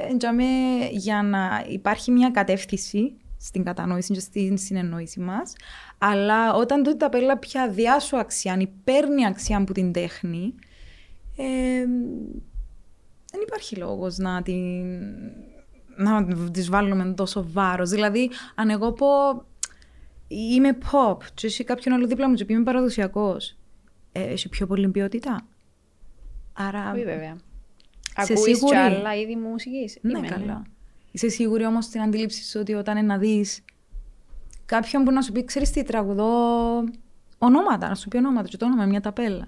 εντιαμέ, 0.10 0.44
για 0.92 1.22
να 1.24 1.66
υπάρχει 1.68 2.12
μια 2.12 2.30
κατεύθυνση 2.30 3.14
στην 3.38 3.64
κατανόηση 3.64 4.14
και 4.14 4.20
στην 4.20 4.58
συνεννόηση 4.58 5.20
μας, 5.20 5.54
αλλά 5.98 6.54
όταν 6.54 6.84
τούτη 6.84 6.98
ταπέλα 6.98 7.38
πια 7.38 7.70
διάσου 7.70 8.18
αξία, 8.18 8.54
αν 8.54 8.70
παίρνει 8.84 9.26
αξία 9.26 9.58
από 9.58 9.74
την 9.74 9.92
τέχνη, 9.92 10.54
ε, 11.38 11.86
δεν 13.32 13.42
υπάρχει 13.42 13.76
λόγος 13.76 14.18
να 14.18 14.42
την 14.42 14.96
να 15.96 16.26
τις 16.52 16.70
βάλουμε 16.70 17.14
τόσο 17.14 17.46
βάρος. 17.52 17.90
Δηλαδή, 17.90 18.30
αν 18.56 18.70
εγώ 18.70 18.92
πω 18.92 19.08
είμαι 20.28 20.78
pop 20.92 21.18
και 21.34 21.48
εσύ 21.48 21.64
κάποιον 21.64 21.96
άλλο 21.96 22.08
δίπλα 22.08 22.30
μου 22.30 22.36
και 22.36 22.46
πει 22.46 22.54
είμαι 22.54 22.64
παραδοσιακός, 22.64 23.58
ε, 24.12 24.22
έχει 24.22 24.50
πιο 24.50 24.68
πολύ 24.68 24.90
ποιότητα. 24.90 25.46
Άρα, 26.54 26.92
Όχι 26.92 27.04
βέβαια. 27.04 27.38
Σε 28.18 28.34
Ακούεις 28.34 28.58
σίγουρη; 28.58 28.76
και 28.76 28.78
άλλα 28.78 29.16
είδη 29.16 29.36
μουσικής; 29.36 29.98
ναι, 30.02 30.18
Είμαι, 30.18 30.28
καλά. 30.28 30.64
Είσαι 31.12 31.30
σίγουρη 31.30 31.66
όμως 31.66 31.86
στην 31.86 32.02
αντίληψη 32.02 32.44
σου 32.44 32.60
ότι 32.60 32.74
όταν 32.74 32.98
είναι 32.98 33.08
να 33.08 33.18
δεις 33.18 33.64
κάποιον 34.66 35.04
που 35.04 35.12
να 35.12 35.22
σου 35.22 35.32
πει, 35.32 35.46
ξέρεις 35.46 35.72
τι, 35.72 35.84
τραγουδώ 35.84 36.30
ονόματα, 37.38 37.88
να 37.88 37.96
σου 37.96 38.08
πει 38.08 38.18
ονόματα 38.18 38.48
και 38.48 38.58
το 38.58 38.66
όνομα, 38.66 38.86
μια 38.86 39.02
ταπέλα. 39.02 39.46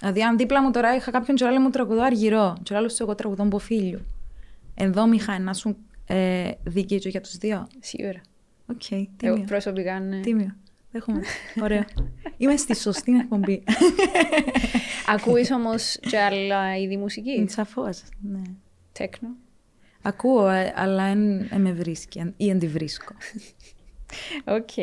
Δηλαδή, 0.00 0.22
αν 0.22 0.36
δίπλα 0.36 0.62
μου 0.62 0.70
τώρα 0.70 0.94
είχα 0.94 1.10
κάποιον 1.10 1.36
και 1.36 1.44
άλλο 1.44 1.60
μου 1.60 1.70
τραγουδώ 1.70 2.02
αργυρό, 2.02 2.56
και 2.62 2.76
άλλος 2.76 2.94
σου 2.94 3.02
εγώ 3.02 3.14
τραγουδώ 3.14 3.44
μποφίλιο. 3.44 4.00
Εδώ 4.74 5.06
μήχα 5.06 5.38
να 5.38 5.54
σου 5.54 5.76
ε, 6.06 6.50
δίκαιο 6.64 6.98
και 6.98 7.08
για 7.08 7.20
τους 7.20 7.36
δύο. 7.36 7.68
Σίγουρα. 7.80 8.20
Οκ, 8.70 8.90
Εγώ 8.90 9.06
τίμιο. 9.16 9.44
προσωπικά 9.44 10.00
ναι. 10.00 10.20
Τίμιο. 10.20 10.56
Δέχομαι. 10.90 11.20
Ωραίο. 11.62 11.84
Είμαι 12.36 12.56
στη 12.56 12.76
σωστή 12.76 13.12
εκπομπή. 13.16 13.62
Ακούεις 15.06 15.50
όμως 15.50 15.98
και 16.00 16.18
άλλα 16.18 16.76
είδη 16.78 16.96
μουσικής; 16.96 17.52
Σαφώς, 17.52 18.02
ναι. 18.20 18.42
Τέκνο; 18.92 19.28
Ακούω, 20.02 20.48
ε, 20.48 20.72
αλλά 20.76 21.04
δεν 21.14 21.60
με 21.60 21.72
βρίσκει 21.72 22.18
εν- 22.18 22.34
ή 22.36 22.46
δεν 22.46 22.58
τη 22.58 22.66
βρίσκω. 22.68 23.14
Οκ. 24.44 24.76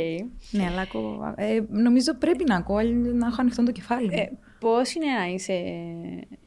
ναι, 0.51 0.65
αλλά 0.65 0.81
ακούω. 0.81 1.33
Ε, 1.38 1.59
νομίζω 1.69 2.13
πρέπει 2.13 2.43
να 2.47 2.55
ακούω, 2.55 2.75
αλλιώς 2.77 3.13
να 3.13 3.27
έχω 3.27 3.36
ανοιχτό 3.39 3.63
το 3.63 3.71
κεφάλι. 3.71 4.07
μου. 4.07 4.13
Ε, 4.17 4.31
πώς 4.59 4.93
είναι 4.93 5.05
να 5.19 5.25
είσαι 5.25 5.63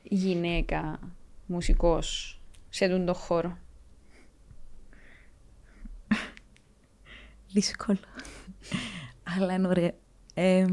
γυναίκα 0.03 0.99
μουσικός 1.47 2.41
σε 2.69 2.89
τούτον 2.89 3.07
το 3.07 3.15
χώρο; 3.15 3.59
Δύσκολο. 7.53 7.99
αλλά 9.37 9.55
είναι 9.55 9.69
ωραίο. 9.69 9.91
Ε, 10.35 10.67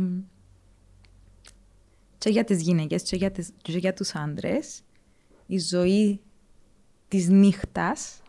και 2.18 2.30
για 2.30 2.44
τις 2.44 2.62
γυναίκες 2.62 3.04
και 3.04 3.16
για, 3.16 3.32
τις, 3.32 3.50
και 3.62 3.78
για 3.78 3.94
τους 3.94 4.16
άντρες, 4.16 4.82
η 5.46 5.60
ζωή 5.60 6.22
της 7.08 7.28
νύχτας 7.28 8.22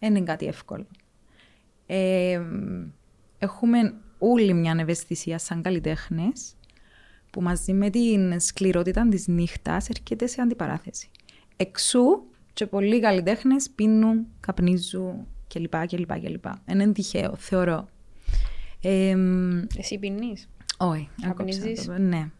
δεν 0.00 0.14
είναι 0.14 0.24
κάτι 0.24 0.46
εύκολο. 0.46 0.86
Ε, 1.86 2.42
έχουμε 3.38 3.94
όλη 4.18 4.54
μια 4.54 4.76
ευαισθησία 4.78 5.38
σαν 5.38 5.62
καλλιτέχνες 5.62 6.54
που 7.30 7.42
μαζί 7.42 7.72
με 7.72 7.90
την 7.90 8.40
σκληρότητα 8.40 9.08
της 9.08 9.26
νύχτας 9.26 9.88
έρχεται 9.88 10.26
σε 10.26 10.40
αντιπαράθεση. 10.40 11.10
Εξού 11.56 12.02
και 12.52 12.66
πολλοί 12.66 13.00
καλλιτέχνες 13.00 13.70
πίνουν, 13.70 14.26
καπνίζουν 14.40 15.26
κλπ. 15.58 15.86
κλπ, 15.86 16.12
κλπ. 16.20 16.44
Είναι 16.70 16.92
τυχαίο, 16.92 17.34
θεωρώ. 17.36 17.88
Ε, 18.82 19.16
Εσύ 19.78 19.98
πίνεις; 19.98 20.48
όχι, 20.76 21.08
Καπνίζεις; 21.22 21.62
άκουψα 21.64 21.92
το, 21.92 22.02
Ναι. 22.02 22.30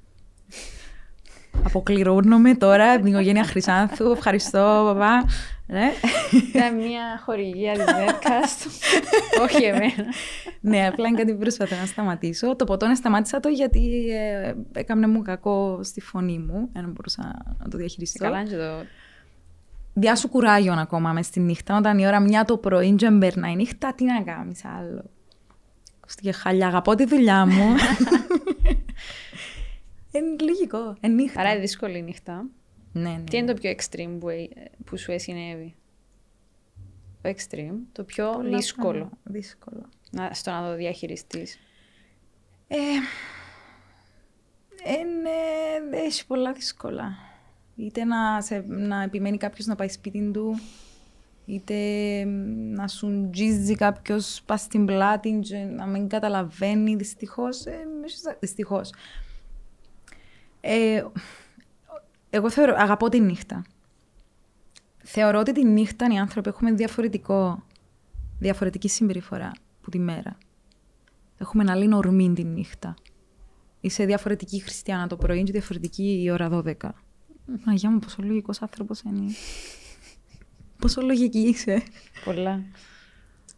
Αποκληρώνομαι 1.65 2.55
τώρα 2.55 2.93
από 2.93 3.03
την 3.03 3.13
οικογένεια 3.13 3.45
Χρυσάνθου. 3.45 4.11
Ευχαριστώ, 4.11 4.83
παπά. 4.87 5.25
Ναι. 5.67 5.91
Ήταν 6.49 6.77
μια 6.77 7.23
χορηγία 7.25 7.73
της 7.73 7.85
Netcast. 7.85 8.71
Όχι 9.45 9.65
εμένα. 9.65 10.05
ναι, 10.61 10.87
απλά 10.87 11.09
είναι 11.09 11.17
κάτι 11.19 11.33
που 11.33 11.39
προσπαθώ 11.39 11.77
να 11.77 11.87
σταματήσω. 11.87 12.57
Το 12.57 12.65
ποτό 12.65 12.95
σταμάτησα 12.95 13.41
το 13.41 13.49
γιατί 13.49 14.07
ε, 14.11 14.55
έκαμε 14.73 15.07
μου 15.07 15.23
κακό 15.23 15.81
στη 15.83 16.01
φωνή 16.01 16.39
μου. 16.39 16.69
Δεν 16.73 16.85
μπορούσα 16.91 17.45
να 17.59 17.69
το 17.69 17.77
διαχειριστώ. 17.79 18.25
Καλά 18.25 18.41
είναι 18.41 18.49
και 18.49 18.57
το... 18.57 18.85
Διάσου 19.99 20.29
κουράγιο 20.29 20.73
ακόμα 20.73 21.13
μες 21.13 21.27
στη 21.27 21.41
νύχτα. 21.41 21.77
Όταν 21.77 21.99
η 21.99 22.07
ώρα 22.07 22.21
μια 22.21 22.45
το 22.45 22.59
πρωί 22.59 22.95
και 22.95 23.11
μπερνάει 23.11 23.53
η 23.53 23.57
νύχτα, 23.57 23.95
τι 23.95 24.05
να 24.05 24.23
κάνεις 24.23 24.65
άλλο. 24.65 25.05
Ακούστηκε 25.97 26.33
χάλια, 26.33 26.67
αγαπώ 26.67 26.95
τη 26.95 27.05
δουλειά 27.05 27.47
μου. 27.47 27.65
Είναι 30.13 30.37
λογικό, 30.41 30.97
είναι 31.01 31.15
νύχτα. 31.15 31.41
Άρα 31.41 31.51
είναι 31.51 31.61
δύσκολη 31.61 31.99
η 31.99 32.03
νύχτα. 32.03 32.45
Ναι, 32.93 33.11
ναι. 33.11 33.23
Τι 33.31 33.37
είναι 33.37 33.53
το 33.53 33.61
πιο 33.61 33.71
extreme 33.71 34.17
που, 34.21 34.29
ε- 34.29 34.49
που 34.85 34.99
σου 34.99 35.13
συνέβη. 35.17 35.75
Το 37.23 37.29
extreme, 37.29 37.79
το 37.93 38.05
πιο 38.05 38.31
Πολλά 38.31 38.57
δύσκολο 38.57 38.91
πράγματα. 38.91 39.17
Δύσκολο. 39.25 39.89
να, 40.11 40.31
στο 40.33 40.51
να 40.51 40.69
το 40.69 40.77
διαχειριστείς. 40.77 41.59
Ε, 42.69 42.77
είναι, 44.85 45.97
έχει 46.05 46.27
πολλά 46.27 46.53
δύσκολα. 46.53 47.17
Είτε 47.77 48.05
να, 48.05 48.41
σε, 48.41 48.65
να 48.67 49.03
επιμένει 49.03 49.37
κάποιος 49.37 49.67
να 49.67 49.75
πάει 49.75 49.89
σπίτι 49.89 50.31
του, 50.33 50.59
είτε 51.45 51.75
να 52.75 52.89
σου 52.89 53.29
τζίζει 53.33 53.75
κάποιος 53.75 54.43
πας 54.47 54.61
στην 54.61 54.87
πλάτη 54.87 55.39
και 55.43 55.57
να 55.57 55.87
μην 55.87 56.09
καταλαβαίνει. 56.09 56.97
Δυστυχώς. 56.97 57.65
Ε, 57.65 57.79
Δυστυχώς. 58.41 58.93
Ε, 60.61 61.05
εγώ 62.31 62.51
θεωρώ, 62.51 62.75
αγαπώ 62.77 63.09
τη 63.09 63.21
νύχτα. 63.21 63.65
Θεωρώ 65.03 65.39
ότι 65.39 65.53
τη 65.53 65.65
νύχτα 65.65 66.07
οι 66.13 66.19
άνθρωποι 66.19 66.49
έχουμε 66.49 66.73
διαφορετικό, 66.73 67.63
διαφορετική 68.39 68.89
συμπεριφορά 68.89 69.53
που 69.81 69.91
τη 69.91 69.99
μέρα. 69.99 70.39
Έχουμε 71.39 71.63
ένα 71.63 71.73
άλλη 71.73 71.95
ορμή 71.95 72.33
τη 72.33 72.45
νύχτα. 72.45 72.95
Είσαι 73.81 74.05
διαφορετική 74.05 74.61
χριστιανά 74.61 75.07
το 75.07 75.17
πρωί 75.17 75.43
και 75.43 75.53
διαφορετική 75.53 76.23
η 76.23 76.31
ώρα 76.31 76.49
12. 76.53 76.75
Αγιά 77.65 77.91
μου, 77.91 77.99
πόσο 77.99 78.23
λογικός 78.23 78.63
άνθρωπος 78.63 79.01
είναι. 79.01 79.33
Πόσο 80.79 81.01
λογική 81.01 81.39
είσαι. 81.39 81.83
Πολλά. 82.25 82.63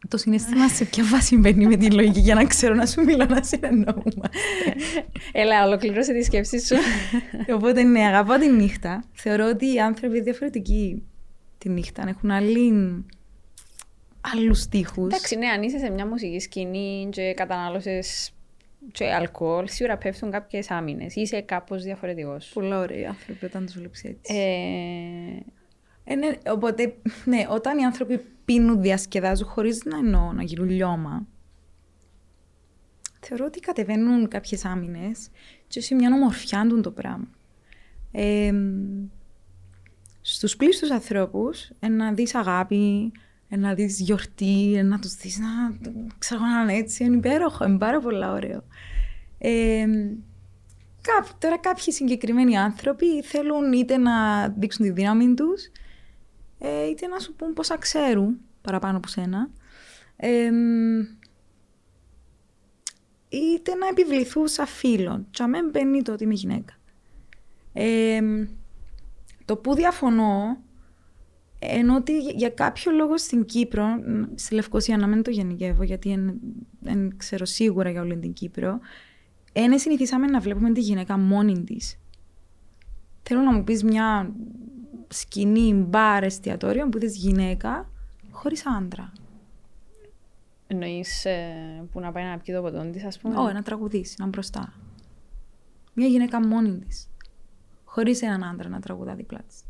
Το 0.09 0.17
συνέστημα 0.17 0.69
σε 0.69 0.85
ποια 0.85 1.05
βάση 1.05 1.37
μπαίνει 1.37 1.67
με 1.67 1.77
τη 1.77 1.91
λογική 1.91 2.21
για 2.21 2.35
να 2.35 2.45
ξέρω 2.45 2.75
να 2.75 2.87
σου 2.87 3.05
μιλώ 3.05 3.25
να 3.25 3.43
συνεννοούμε. 3.43 4.29
Έλα, 5.33 5.67
ολοκλήρωσε 5.67 6.13
τη 6.13 6.23
σκέψη 6.23 6.61
σου. 6.67 6.77
Οπότε 7.55 7.83
ναι, 7.83 8.01
αγαπώ 8.01 8.39
τη 8.39 8.53
νύχτα. 8.53 9.05
Θεωρώ 9.13 9.49
ότι 9.49 9.73
οι 9.73 9.81
άνθρωποι 9.81 10.15
είναι 10.15 10.25
διαφορετικοί 10.25 11.03
τη 11.59 11.69
νύχτα. 11.69 12.05
Έχουν 12.09 12.31
άλλη... 12.31 12.73
άλλους 14.21 14.61
στίχους. 14.61 15.07
Εντάξει, 15.07 15.37
ναι, 15.37 15.47
αν 15.47 15.63
είσαι 15.63 15.79
σε 15.79 15.91
μια 15.91 16.07
μουσική 16.07 16.39
σκηνή 16.41 17.09
και 17.11 17.35
κατανάλωσες 17.37 18.33
και 18.93 19.13
αλκοόλ, 19.13 19.69
σίγουρα 19.69 19.99
πέφτουν 19.99 20.31
κάποιες 20.31 20.71
άμυνες. 20.71 21.15
Είσαι 21.15 21.41
κάπως 21.41 21.83
διαφορετικός. 21.83 22.51
Πολλά 22.55 22.79
ωραίοι 22.79 23.05
άνθρωποι 23.07 23.45
όταν 23.45 23.65
τους 23.65 23.75
βλέπεις 23.75 24.05
έτσι. 24.05 24.35
Ε, 24.35 25.43
Ε, 26.11 26.15
ναι, 26.15 26.31
οπότε, 26.51 26.95
ναι, 27.25 27.47
όταν 27.51 27.79
οι 27.79 27.85
άνθρωποι 27.85 28.21
πίνουν, 28.45 28.83
διασκεδάζουν 28.83 29.47
χωρίς 29.47 29.85
να 29.85 29.97
εννοώ 29.97 30.33
να 30.33 30.43
γίνουν 30.43 30.69
λιώμα, 30.69 31.27
θεωρώ 33.21 33.45
ότι 33.45 33.61
κατεβαίνουν 33.61 34.29
κάποιες 34.29 34.65
άμυνες 34.65 35.29
και 35.67 35.81
σε 35.81 35.95
μια 35.95 36.11
ομορφιά 36.13 36.67
του 36.69 36.81
το 36.81 36.91
πράγμα. 36.91 37.29
Ε, 38.13 38.53
στους 40.21 40.57
πλήστους 40.57 40.91
ανθρώπους, 40.91 41.71
ε, 41.81 41.89
να 41.89 42.13
δεις 42.13 42.35
αγάπη, 42.35 43.13
ε, 43.15 43.28
να 43.57 43.75
δεις 43.75 44.01
γιορτή, 44.01 44.75
ε, 44.77 44.83
να 44.83 44.99
τους 44.99 45.15
δεις 45.15 45.39
να 45.39 45.79
ξέρω 46.19 46.41
να 46.41 46.63
είναι 46.63 46.75
έτσι, 46.79 47.05
είναι 47.05 47.17
υπέροχο, 47.17 47.65
είναι 47.65 47.79
πάρα 47.79 48.01
πολύ 48.01 48.25
ωραίο. 48.27 48.65
Ε, 49.39 49.87
κά- 51.01 51.39
τώρα 51.39 51.59
κάποιοι 51.59 51.93
συγκεκριμένοι 51.93 52.59
άνθρωποι 52.59 53.23
θέλουν 53.23 53.73
είτε 53.73 53.97
να 53.97 54.49
δείξουν 54.49 54.85
τη 54.85 54.91
δύναμη 54.91 55.35
τους, 55.35 55.71
ε, 56.59 56.87
είτε 56.89 57.07
να 57.07 57.19
σου 57.19 57.35
πούν 57.35 57.53
πόσα 57.53 57.79
ξέρουν 57.79 58.41
παραπάνω 58.63 58.97
από 58.97 59.09
σένα, 59.09 59.51
ε, 60.17 60.51
είτε 63.29 63.75
να 63.75 63.87
επιβληθούν 63.87 64.49
σαν 64.49 64.67
φίλων. 64.67 65.27
Και 65.31 65.43
αμέν 65.43 65.69
μπαίνει 65.71 66.03
το 66.03 66.13
ότι 66.13 66.25
είμαι 66.25 66.35
γυναίκα. 66.35 66.73
Ε, 67.73 68.21
το 69.45 69.57
που 69.57 69.75
διαφωνώ, 69.75 70.63
ενώ 71.59 71.97
ότι 71.97 72.19
για 72.19 72.51
κάποιο 72.51 72.93
λόγο 72.93 73.19
στην 73.19 73.45
Κύπρο, 73.45 73.87
στη 74.35 74.55
Λευκοσία 74.55 74.97
να 74.97 75.07
μην 75.07 75.23
το 75.23 75.31
γενικεύω, 75.31 75.83
γιατί 75.83 76.39
δεν 76.81 77.17
ξέρω 77.17 77.45
σίγουρα 77.45 77.91
για 77.91 78.01
όλη 78.01 78.19
την 78.19 78.33
Κύπρο, 78.33 78.79
είναι 79.53 79.79
συνηθίσαμε 79.79 80.27
να 80.27 80.41
βλέπουμε 80.41 80.73
τη 80.73 80.81
γυναίκα 80.81 81.19
μόνη 81.19 81.65
της. 81.65 81.99
Θέλω 83.23 83.41
να 83.41 83.53
μου 83.53 83.65
πεις 83.65 83.83
μια 83.85 84.35
σκηνή, 85.09 85.73
μπαρ, 85.75 86.23
εστιατόριο 86.23 86.89
που 86.89 86.99
είσαι 86.99 87.17
γυναίκα 87.19 87.91
χωρίς 88.31 88.67
άντρα. 88.67 89.13
Εννοείς 90.67 91.25
ε, 91.25 91.53
που 91.93 92.01
να 92.01 92.13
πάει 92.13 92.25
να 92.25 92.39
πιει 92.39 92.55
το 92.55 92.63
ποτό 92.63 92.91
της, 92.91 93.05
ας 93.05 93.19
πούμε; 93.19 93.37
Όχι, 93.37 93.55
να 93.55 93.63
τραγουδήσει, 93.63 94.15
να 94.19 94.27
μπροστά. 94.27 94.73
Μια 95.95 96.07
γυναίκα 96.07 96.47
μόνη 96.47 96.79
της. 96.79 97.09
Χωρίς 97.85 98.23
έναν 98.23 98.45
άντρα 98.45 98.69
να 98.69 98.81
τραγουδά 98.81 99.15
δίπλα 99.15 99.41
της. 99.49 99.65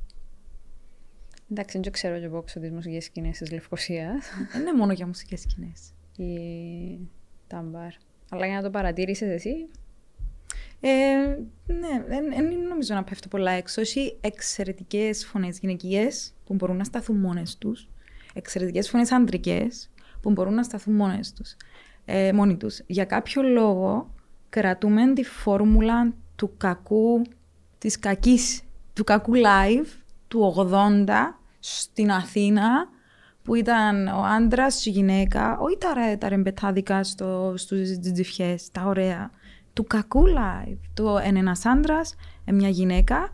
Εντάξει, 1.51 1.79
δεν 1.79 1.93
ξέρω 1.93 2.19
και 2.19 2.25
εγώ 2.25 2.43
ξέρω 2.43 2.65
τις 2.65 2.75
μουσικές 2.75 3.05
σκηνές 3.05 3.39
της 3.39 3.53
Λευκοσίας. 3.53 4.27
Δεν 4.53 4.61
είναι 4.61 4.73
μόνο 4.73 4.93
για 4.93 5.07
μουσικές 5.07 5.41
σκηνές. 5.41 5.93
Ή 6.17 6.99
τα 7.47 7.61
μπαρ. 7.61 7.93
Αλλά 8.31 8.47
για 8.47 8.57
να 8.57 8.63
το 8.63 8.71
παρατήρησες 8.71 9.29
εσύ. 9.29 9.69
Ε, 10.81 10.89
ναι, 11.67 12.05
δεν 12.09 12.59
νομίζω 12.69 12.95
να 12.95 13.05
πέφτω 13.05 13.29
πολλά 13.29 13.51
έξω. 13.51 13.81
Έχει 13.81 14.17
εξαιρετικές 14.21 15.27
φωνές 15.27 15.59
γυναικείες 15.59 16.35
που 16.45 16.55
μπορούν 16.55 16.77
να 16.77 16.85
σταθούν 16.85 17.17
μόνες 17.17 17.59
τους. 17.59 17.89
Εξαιρετικές 18.35 18.89
φωνές 18.89 19.13
αντρικέ 19.13 19.69
που 20.21 20.31
μπορούν 20.31 20.55
να 20.55 20.63
σταθούν 20.63 20.95
μόνες 20.95 21.33
τους. 21.33 21.57
Ε, 22.05 22.33
μόνοι 22.33 22.57
τους. 22.57 22.81
Για 22.87 23.05
κάποιο 23.05 23.43
λόγο 23.43 24.15
κρατούμε 24.49 25.13
τη 25.13 25.25
φόρμουλα 25.25 26.15
του 26.37 26.57
κακού, 26.57 27.23
της 27.79 27.99
κακής, 27.99 28.63
του 28.93 29.05
κακού 29.05 29.33
live 29.35 29.87
του 30.29 30.69
80 30.73 31.09
στην 31.59 32.11
Αθήνα 32.11 32.89
που 33.43 33.55
ήταν 33.55 34.07
ο 34.07 34.23
άντρας, 34.23 34.87
η 34.87 34.91
γυναίκα, 34.91 35.59
όχι 35.59 35.77
τα, 35.79 36.19
τα 36.19 36.29
ρεμπετάδικα 36.29 37.05
στο, 37.05 37.55
στους 37.57 37.99
τζιφιές, 37.99 38.71
τα 38.73 38.85
ωραία. 38.85 39.31
Του 39.73 39.85
κακού 39.85 40.25
live. 40.27 40.79
Το 40.95 41.19
είναι 41.27 41.39
ένας 41.39 41.65
άντρας, 41.65 42.15
μια 42.45 42.69
γυναίκα, 42.69 43.33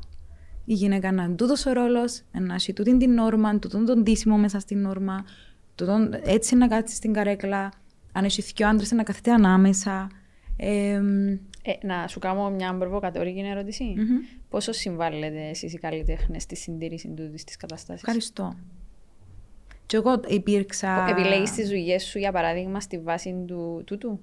η 0.64 0.74
γυναίκα 0.74 1.12
να 1.12 1.22
είναι 1.22 1.34
τούτος 1.34 1.66
ο 1.66 1.72
ρόλος, 1.72 2.22
να 2.32 2.54
έχει 2.54 2.72
τούτη 2.72 2.96
την 2.96 3.14
νόρμα, 3.14 3.58
τούτον 3.58 3.84
τον 3.84 4.04
τίσιμο 4.04 4.36
μέσα 4.36 4.58
στην 4.58 4.80
νόρμα, 4.80 5.24
τούτον, 5.74 6.10
έτσι 6.22 6.56
να 6.56 6.68
κάτσει 6.68 6.94
στην 6.94 7.12
καρέκλα, 7.12 7.72
αν 8.12 8.24
έχει 8.24 8.42
δύο 8.42 8.68
άντρες 8.68 8.90
να 8.90 9.02
καθεται 9.02 9.32
ανάμεσα. 9.32 10.08
Ε, 10.56 11.00
ε, 11.66 11.86
να 11.86 12.06
σου 12.08 12.18
κάνω 12.18 12.50
μια 12.50 12.74
προβοκατορική 12.74 13.40
ερώτηση. 13.40 13.94
Mm-hmm. 13.96 14.42
Πόσο 14.48 14.72
συμβάλλετε 14.72 15.48
εσείς 15.48 15.72
οι 15.72 15.78
καλλιτέχνες 15.78 16.42
στη 16.42 16.56
συντήρηση 16.56 17.14
της 17.46 17.56
κατάσταση. 17.56 18.02
Ευχαριστώ. 18.04 18.56
Και 19.86 19.96
εγώ 19.96 20.20
υπήρξα. 20.28 21.06
Επιλέγεις 21.08 21.52
τις 21.52 21.68
δουλειές 21.68 22.04
σου, 22.04 22.18
για 22.18 22.32
παράδειγμα, 22.32 22.80
στη 22.80 22.98
βάση 22.98 23.44
του 23.46 23.82
τούτου; 23.86 24.20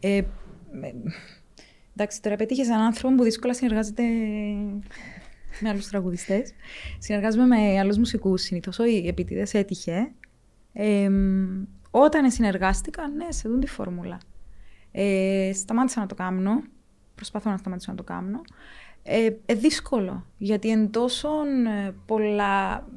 Ε, 0.00 0.22
εντάξει, 1.92 2.22
τώρα 2.22 2.36
πέτυχε 2.36 2.62
έναν 2.62 2.80
άνθρωπο 2.80 3.14
που 3.14 3.22
δύσκολα 3.22 3.54
συνεργάζεται 3.54 4.02
με 5.60 5.68
άλλους 5.68 5.88
τραγουδιστές. 5.88 6.52
Συνεργάζομαι 6.98 7.46
με 7.46 7.78
άλλους 7.78 7.98
μουσικούς 7.98 8.42
συνήθως. 8.42 8.78
Όχι 8.78 9.04
επίτηδες, 9.06 9.54
έτυχε. 9.54 10.12
Ε, 10.72 11.10
όταν 11.90 12.30
συνεργάστηκα, 12.30 13.08
ναι, 13.08 13.32
σε 13.32 13.48
δουν 13.48 13.60
τη 13.60 13.66
φόρμουλα. 13.66 14.18
Ε, 14.92 15.50
σταμάτησα 15.54 16.00
να 16.00 16.06
το 16.06 16.14
κάνω. 16.14 16.62
Προσπαθώ 17.14 17.50
να 17.50 17.56
σταματήσω 17.56 17.90
να 17.90 17.96
το 17.96 18.02
κάνω. 18.02 18.40
Ε, 19.02 19.30
ε, 19.46 19.54
δύσκολο, 19.54 20.26
γιατί 20.38 20.68
είναι 20.68 20.86
τόσο 20.86 21.28
ε, 21.86 21.94
πολλά 22.06 22.88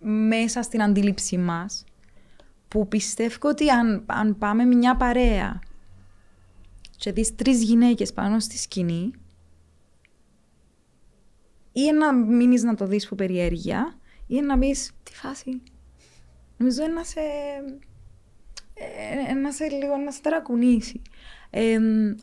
μέσα 0.00 0.62
στην 0.62 0.82
αντίληψή 0.82 1.38
μας 1.38 1.84
που 2.68 2.88
πιστεύω 2.88 3.48
ότι 3.48 3.70
αν, 3.70 4.04
αν 4.06 4.38
πάμε 4.38 4.64
μια 4.64 4.96
παρέα 4.96 5.60
και 6.96 7.12
δεις 7.12 7.34
τρεις 7.34 7.62
γυναίκες 7.62 8.12
πάνω 8.12 8.40
στη 8.40 8.58
σκηνή 8.58 9.10
ή 11.72 11.92
να 11.92 12.12
μείνεις 12.12 12.62
να 12.62 12.74
το 12.74 12.86
δεις 12.86 13.08
που 13.08 13.14
περιέργεια 13.14 13.98
ή 14.26 14.40
να 14.40 14.58
πεις 14.58 14.90
τι 15.02 15.14
φάση. 15.14 15.62
Νομίζω 16.56 16.86
να 16.94 17.04
σε, 17.04 17.20
να 19.42 19.52
σε 19.52 19.68
λίγο 19.68 19.96
να 19.96 20.10
σε 20.10 20.20
ταρακουνήσει. 20.20 21.02
Ε, 21.56 21.78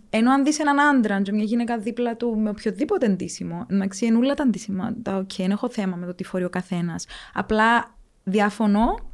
ενώ 0.10 0.32
αν 0.32 0.44
δεις 0.44 0.60
έναν 0.60 0.80
άντρα 0.80 1.22
και 1.22 1.32
μια 1.32 1.44
γυναίκα 1.44 1.78
δίπλα 1.78 2.16
του 2.16 2.40
με 2.40 2.50
οποιοδήποτε 2.50 3.06
ντύσιμο, 3.06 3.66
εντάξει, 3.70 4.06
είναι 4.06 4.18
όλα 4.18 4.34
τα 4.34 4.44
ντυσίματα. 4.44 4.96
Τα 5.02 5.16
οκ, 5.16 5.32
δεν 5.38 5.52
έχω 5.52 5.70
θέμα 5.70 5.96
με 5.96 6.06
το 6.06 6.14
τι 6.14 6.24
φορεί 6.24 6.44
ο 6.44 6.50
καθένας. 6.50 7.06
Απλά 7.34 7.96
διαφωνώ 8.24 9.12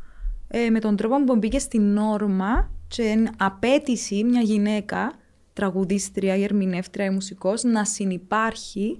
ε, 0.47 0.69
με 0.69 0.79
τον 0.79 0.95
τρόπο 0.95 1.23
που 1.23 1.35
μπήκε 1.35 1.59
στην 1.59 1.81
νόρμα 1.81 2.71
και 2.87 3.29
απαίτηση 3.37 4.23
μια 4.23 4.41
γυναίκα, 4.41 5.13
τραγουδίστρια 5.53 6.35
ή 6.35 6.43
ερμηνεύτρια 6.43 7.05
ή 7.05 7.09
μουσικός, 7.09 7.63
να 7.63 7.85
συνεπάρχει 7.85 8.95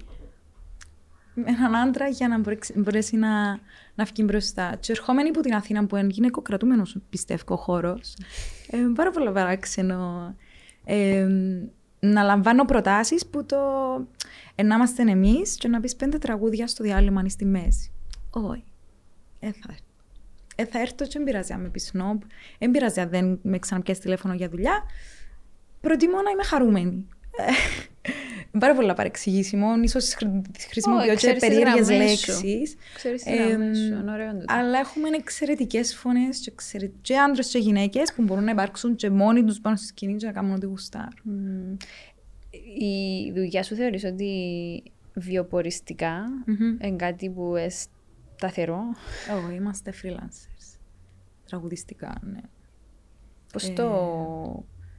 με 1.34 1.44
έναν 1.46 1.76
άντρα 1.76 2.08
για 2.08 2.28
να 2.28 2.40
μπορέσει 2.74 3.16
να, 3.16 3.58
να 3.94 4.04
βγει 4.04 4.22
μπροστά. 4.26 4.76
Και 4.80 4.92
ερχόμενοι 4.92 5.28
από 5.28 5.40
την 5.40 5.54
Αθήνα 5.54 5.86
που 5.86 5.96
είναι 5.96 6.08
γυναικοκρατούμενος, 6.10 6.96
πιστεύω, 7.10 7.56
χώρος, 7.56 8.16
ε, 8.70 8.78
πάρα 8.94 9.10
πολύ 9.10 9.30
παράξενο 9.32 10.34
να 12.00 12.22
λαμβάνω 12.22 12.64
προτάσεις 12.64 13.26
που 13.26 13.44
το 13.44 13.56
ε, 14.54 14.62
να 14.62 14.74
είμαστε 14.74 15.02
εμείς 15.02 15.56
και 15.56 15.68
να 15.68 15.80
πεις 15.80 15.96
πέντε 15.96 16.18
τραγούδια 16.18 16.66
στο 16.66 16.84
διάλειμμα 16.84 17.20
αν 17.20 17.28
στη 17.28 17.44
μέση. 17.44 17.92
Όχι. 18.30 18.64
Ε, 19.40 19.50
θα, 19.52 19.74
ε, 20.56 20.64
θα 20.64 20.80
έρθω 20.80 21.04
και 21.04 21.10
δεν 21.12 21.24
πειράζει 21.24 21.52
αν 21.52 21.60
με 21.60 21.68
πεις 21.68 21.86
σνόμπ, 21.86 22.20
δεν 22.58 22.70
πειράζει 22.70 23.00
αν 23.00 23.08
δεν 23.08 23.38
με 23.42 23.58
ξαναπιάσεις 23.58 24.02
τηλέφωνο 24.02 24.34
για 24.34 24.48
δουλειά. 24.48 24.82
Προτιμώ 25.80 26.22
να 26.22 26.30
είμαι 26.30 26.42
χαρούμενη. 26.42 27.06
Πάρα 28.58 28.74
πολλά 28.74 28.94
παρεξηγήσιμο. 28.94 29.66
σω 29.86 29.98
χρησιμοποιώ 30.70 31.14
και 31.14 31.36
περίεργες 31.40 31.90
λέξεις. 31.90 32.76
Αλλά 34.46 34.78
έχουμε 34.78 35.08
εξαιρετικές 35.08 35.94
φωνές 35.94 36.38
και, 36.38 36.50
εξαιρε... 36.52 36.90
και 37.00 37.18
άντρες 37.18 37.48
και 37.48 37.58
γυναίκες 37.58 38.12
που 38.12 38.22
μπορούν 38.22 38.44
να 38.44 38.50
υπάρξουν 38.50 38.96
και 38.96 39.10
μόνοι 39.10 39.44
τους 39.44 39.60
πάνω 39.60 39.76
στη 39.76 39.86
σκηνή 39.86 40.16
και 40.16 40.26
να 40.26 40.32
κάνουν 40.32 40.54
ό,τι 40.54 40.66
γουστάρουν. 40.66 41.76
Η 42.78 43.32
δουλειά 43.32 43.62
σου 43.62 43.74
θεωρείς 43.74 44.04
ότι 44.04 44.82
βιοποριστικά 45.14 46.24
είναι 46.80 46.96
κάτι 46.96 47.30
που 47.30 47.56
είναι 47.56 47.68
σταθερό; 48.36 48.80
Όχι, 49.44 49.54
είμαστε 49.54 49.92
freelancers. 50.02 50.78
Τραγουδιστικά, 51.46 52.20
ναι. 52.22 52.40
Πώς 53.52 53.72
το 53.72 53.84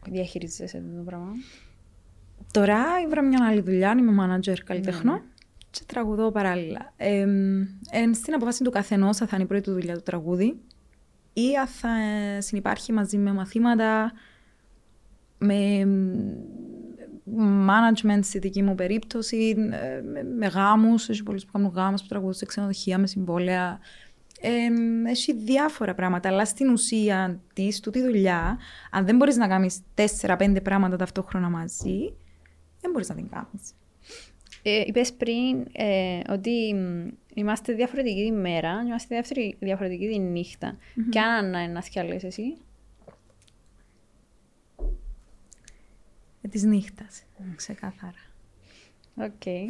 ε, 0.08 0.12
διαχειρίζεσαι 0.12 0.84
το 0.98 1.04
πράγμα; 1.04 1.32
Τώρα 2.52 2.78
ήβρα 3.06 3.22
μια 3.22 3.46
άλλη 3.48 3.62
δουλειά, 3.62 3.96
είμαι 4.00 4.26
manager 4.26 4.58
καλλιτεχνών 4.66 5.16
ναι. 5.16 5.22
και 5.72 5.82
τραγουδώ 5.86 6.32
παράλληλα. 6.32 6.94
Ε, 6.98 7.28
στην 8.14 8.34
αποφάση 8.34 8.64
του 8.64 8.72
καθενός 8.72 9.18
θα 9.18 9.28
είναι 9.34 9.44
η 9.44 9.46
πρώτη 9.46 9.64
του 9.64 9.72
δουλειά 9.72 9.96
του 9.96 10.04
τραγούδι 10.04 10.60
ή 11.34 11.54
θα 11.66 11.90
συνεπάρχει 12.42 12.92
μαζί 12.92 13.18
με 13.18 13.34
μαθήματα, 13.34 14.12
με 15.38 15.88
management 17.68 18.20
στη 18.22 18.40
δική 18.40 18.64
μου 18.64 18.76
περίπτωση, 18.76 19.56
ε, 19.72 20.02
με, 20.02 20.24
με 20.24 20.48
γάμους, 20.48 21.10
έχει 21.10 21.24
πολλούς 21.24 21.46
που 21.46 21.52
κάνουν 21.52 21.72
γάμους 21.76 22.02
που 22.02 22.08
τραγουδούν 22.08 22.34
σε 22.34 22.46
ξενοδοχεία 22.46 22.98
με 22.98 23.08
συμβόλαια. 23.08 23.80
Ε, 24.42 25.10
έχει 25.10 25.34
διάφορα 25.34 25.96
πράγματα, 25.96 26.30
αλλά 26.30 26.46
στην 26.46 26.70
ουσία 26.70 27.40
της, 27.54 27.80
τούτη 27.80 28.02
δουλειά, 28.02 28.58
αν 28.92 29.06
δεν 29.06 29.16
μπορείς 29.16 29.38
να 29.38 29.48
κάνεις 29.48 29.80
4-5 30.22 30.62
πράγματα 30.64 30.96
ταυτόχρονα 30.96 31.50
μαζί, 31.50 32.14
δεν 32.82 32.92
μπορείς 32.92 33.10
να 33.10 33.16
την 33.16 33.30
κάνεις. 33.30 33.74
Ε, 34.62 34.84
Είπες 34.86 35.14
πριν 35.14 35.66
ε, 35.72 36.20
ότι 36.30 36.76
είμαστε 37.34 37.74
διαφορετικοί 37.74 38.24
τη 38.24 38.32
μέρα, 38.32 38.82
είμαστε 38.86 39.22
διαφορετικοί 39.60 40.08
τη 40.08 40.20
νύχτα. 40.20 40.78
Mm-hmm. 40.78 41.10
Και 41.10 41.20
αν 41.20 41.72
να 41.72 41.82
δκιαλέξεις 41.82 42.24
εσύ. 42.24 42.58
Ε, 46.42 46.48
της 46.48 46.64
νύχτας, 46.64 47.24
mm. 47.40 47.54
ξεκάθαρα. 47.56 48.28
OK. 49.16 49.32
Okay. 49.46 49.64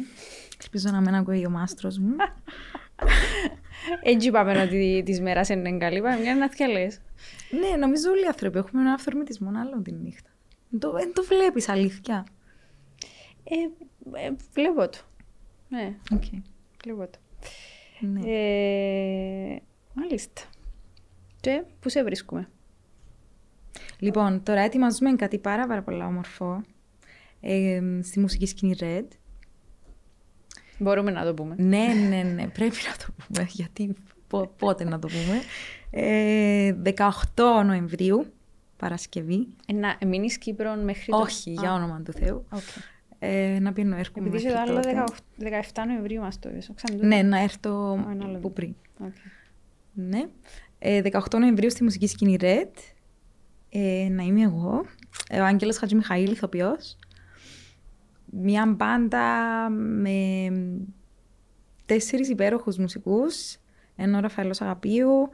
Ελπίζω 0.62 0.90
να 0.90 1.00
μην 1.00 1.14
ακούει 1.14 1.46
ο 1.46 1.50
μάστρος 1.50 1.98
μου. 1.98 2.16
Έτσι 4.02 4.28
είπαμε 4.28 4.62
ότι 4.62 5.02
της 5.04 5.20
μέρας 5.20 5.48
είναι 5.48 5.76
καλή, 5.76 5.96
είπαμε 5.96 6.20
μια 6.20 6.34
να 6.34 6.48
δκιαλέξεις. 6.48 7.00
Ναι, 7.50 7.76
νομίζω 7.76 8.10
όλοι 8.10 8.22
οι 8.22 8.26
άνθρωποι 8.26 8.58
έχουμε 8.58 8.82
ένα 8.82 8.92
αυθορμητισμό 8.92 9.50
άλλο 9.56 9.82
τη 9.82 9.92
νύχτα. 9.92 10.30
Δεν 10.68 10.80
το, 10.80 10.92
το 11.14 11.22
βλέπεις 11.22 11.68
αλήθεια. 11.68 12.26
Ε, 13.50 14.26
ε, 14.26 14.32
βλέπω 14.52 14.88
το. 14.88 14.98
Ναι, 15.68 15.94
okay. 16.14 16.40
βλέπω 16.82 17.06
το. 17.10 17.18
Ναι. 18.00 18.20
Ε, 18.24 19.58
μάλιστα. 19.94 20.42
Και 21.40 21.62
πού 21.80 21.88
σε 21.88 22.02
βρίσκουμε; 22.04 22.48
Λοιπόν, 23.98 24.42
τώρα 24.42 24.60
ετοιμαζούμε 24.60 25.12
κάτι 25.12 25.38
πάρα, 25.38 25.66
πάρα 25.66 25.82
πολύ 25.82 26.02
όμορφο 26.02 26.62
ε, 27.40 27.80
στη 28.02 28.20
μουσική 28.20 28.46
σκηνή 28.46 28.76
Red. 28.80 29.06
Μπορούμε 30.78 31.10
να 31.10 31.24
το 31.24 31.34
πούμε. 31.34 31.54
Ναι, 31.58 31.86
ναι, 32.08 32.22
ναι, 32.22 32.48
πρέπει 32.48 32.76
να 32.90 32.96
το 33.06 33.12
πούμε. 33.16 33.46
Γιατί 33.58 33.94
πο- 34.28 34.52
πότε 34.58 34.84
να 34.84 34.98
το 34.98 35.08
πούμε. 35.08 35.40
Ε, 35.90 36.74
18 37.34 37.62
Νοεμβρίου, 37.66 38.26
Παρασκευή. 38.76 39.46
Ε, 39.66 39.72
να 39.72 39.98
μείνεις 40.06 40.38
Κύπρο 40.38 40.74
μέχρι 40.74 41.10
το... 41.10 41.16
Όχι, 41.16 41.50
για 41.50 41.70
Α, 41.70 41.74
όνομα 41.74 42.02
του 42.02 42.12
Θεού. 42.12 42.44
οκ. 42.50 42.60
Ε, 43.22 43.58
να 43.60 43.72
πίνω 43.72 43.96
έρχομαι 43.96 44.26
Επειδή 44.26 44.46
είσαι 44.46 44.54
μέχρι 44.54 44.66
το 44.66 44.72
άλλο 44.72 44.80
τότε. 44.80 45.04
18 45.74 45.82
17 45.82 45.86
Νοεμβρίου 45.86 46.20
μας 46.20 46.38
το 46.38 46.48
είπες. 46.48 46.70
Ξανά 46.74 46.98
το 47.00 47.06
Ναι, 47.06 47.22
να 47.22 47.38
έρθω 47.38 48.04
ένα 48.10 48.24
άλλο 48.24 48.38
που 48.38 48.52
πριν. 48.52 48.74
Οκ. 48.98 49.14
Ναι. 49.92 50.20
Ε, 50.78 51.02
18 51.12 51.38
Νοεμβρίου 51.38 51.70
στη 51.70 51.82
μουσική 51.82 52.06
σκηνή 52.06 52.36
Red. 52.40 52.72
Ε, 53.70 54.08
να 54.10 54.22
είμαι 54.22 54.42
εγώ. 54.42 54.84
Ε, 55.28 55.40
ο 55.40 55.44
Άγγελος 55.44 55.78
Χατζημιχαήλ, 55.78 56.30
ηθοποιός. 56.30 56.96
Μια 58.30 58.66
μπάντα 58.66 59.68
με 59.70 60.50
τέσσερις 61.86 62.28
υπέροχους 62.28 62.76
μουσικούς. 62.76 63.56
Ένα 63.96 64.18
ο 64.18 64.20
Ραφαέλος 64.20 64.60
Αγαπίου, 64.60 65.28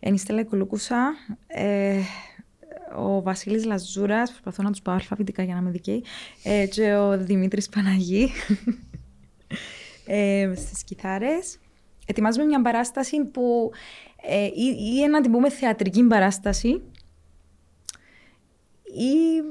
εν 0.00 0.14
η 0.14 0.18
Στέλλα 0.18 0.44
Κουλούκουσα, 0.44 1.14
ε, 1.46 2.00
ο 2.96 3.22
Βασίλης 3.22 3.64
Λαζούρας, 3.64 4.30
προσπαθώ 4.30 4.62
να 4.62 4.70
τους 4.70 4.82
πάω 4.82 4.94
αλφαβητικά 4.94 5.42
για 5.42 5.54
να 5.54 5.60
είμαι 5.60 5.70
δικαίη, 5.70 6.04
ε, 6.42 6.66
και 6.66 6.94
ο 6.94 7.18
Δημήτρης 7.18 7.68
Παναγή 7.68 8.30
ε, 10.06 10.52
στις 10.56 10.84
κιθάρες. 10.84 11.58
Ετοιμάζουμε 12.06 12.44
μια 12.44 12.62
παράσταση 12.62 13.24
που 13.24 13.70
ε, 14.28 14.44
ή, 14.44 14.96
ή 15.02 15.08
να 15.08 15.20
την 15.20 15.32
πούμε 15.32 15.50
θεατρική 15.50 16.02
παράσταση 16.02 16.82
ή, 18.82 19.42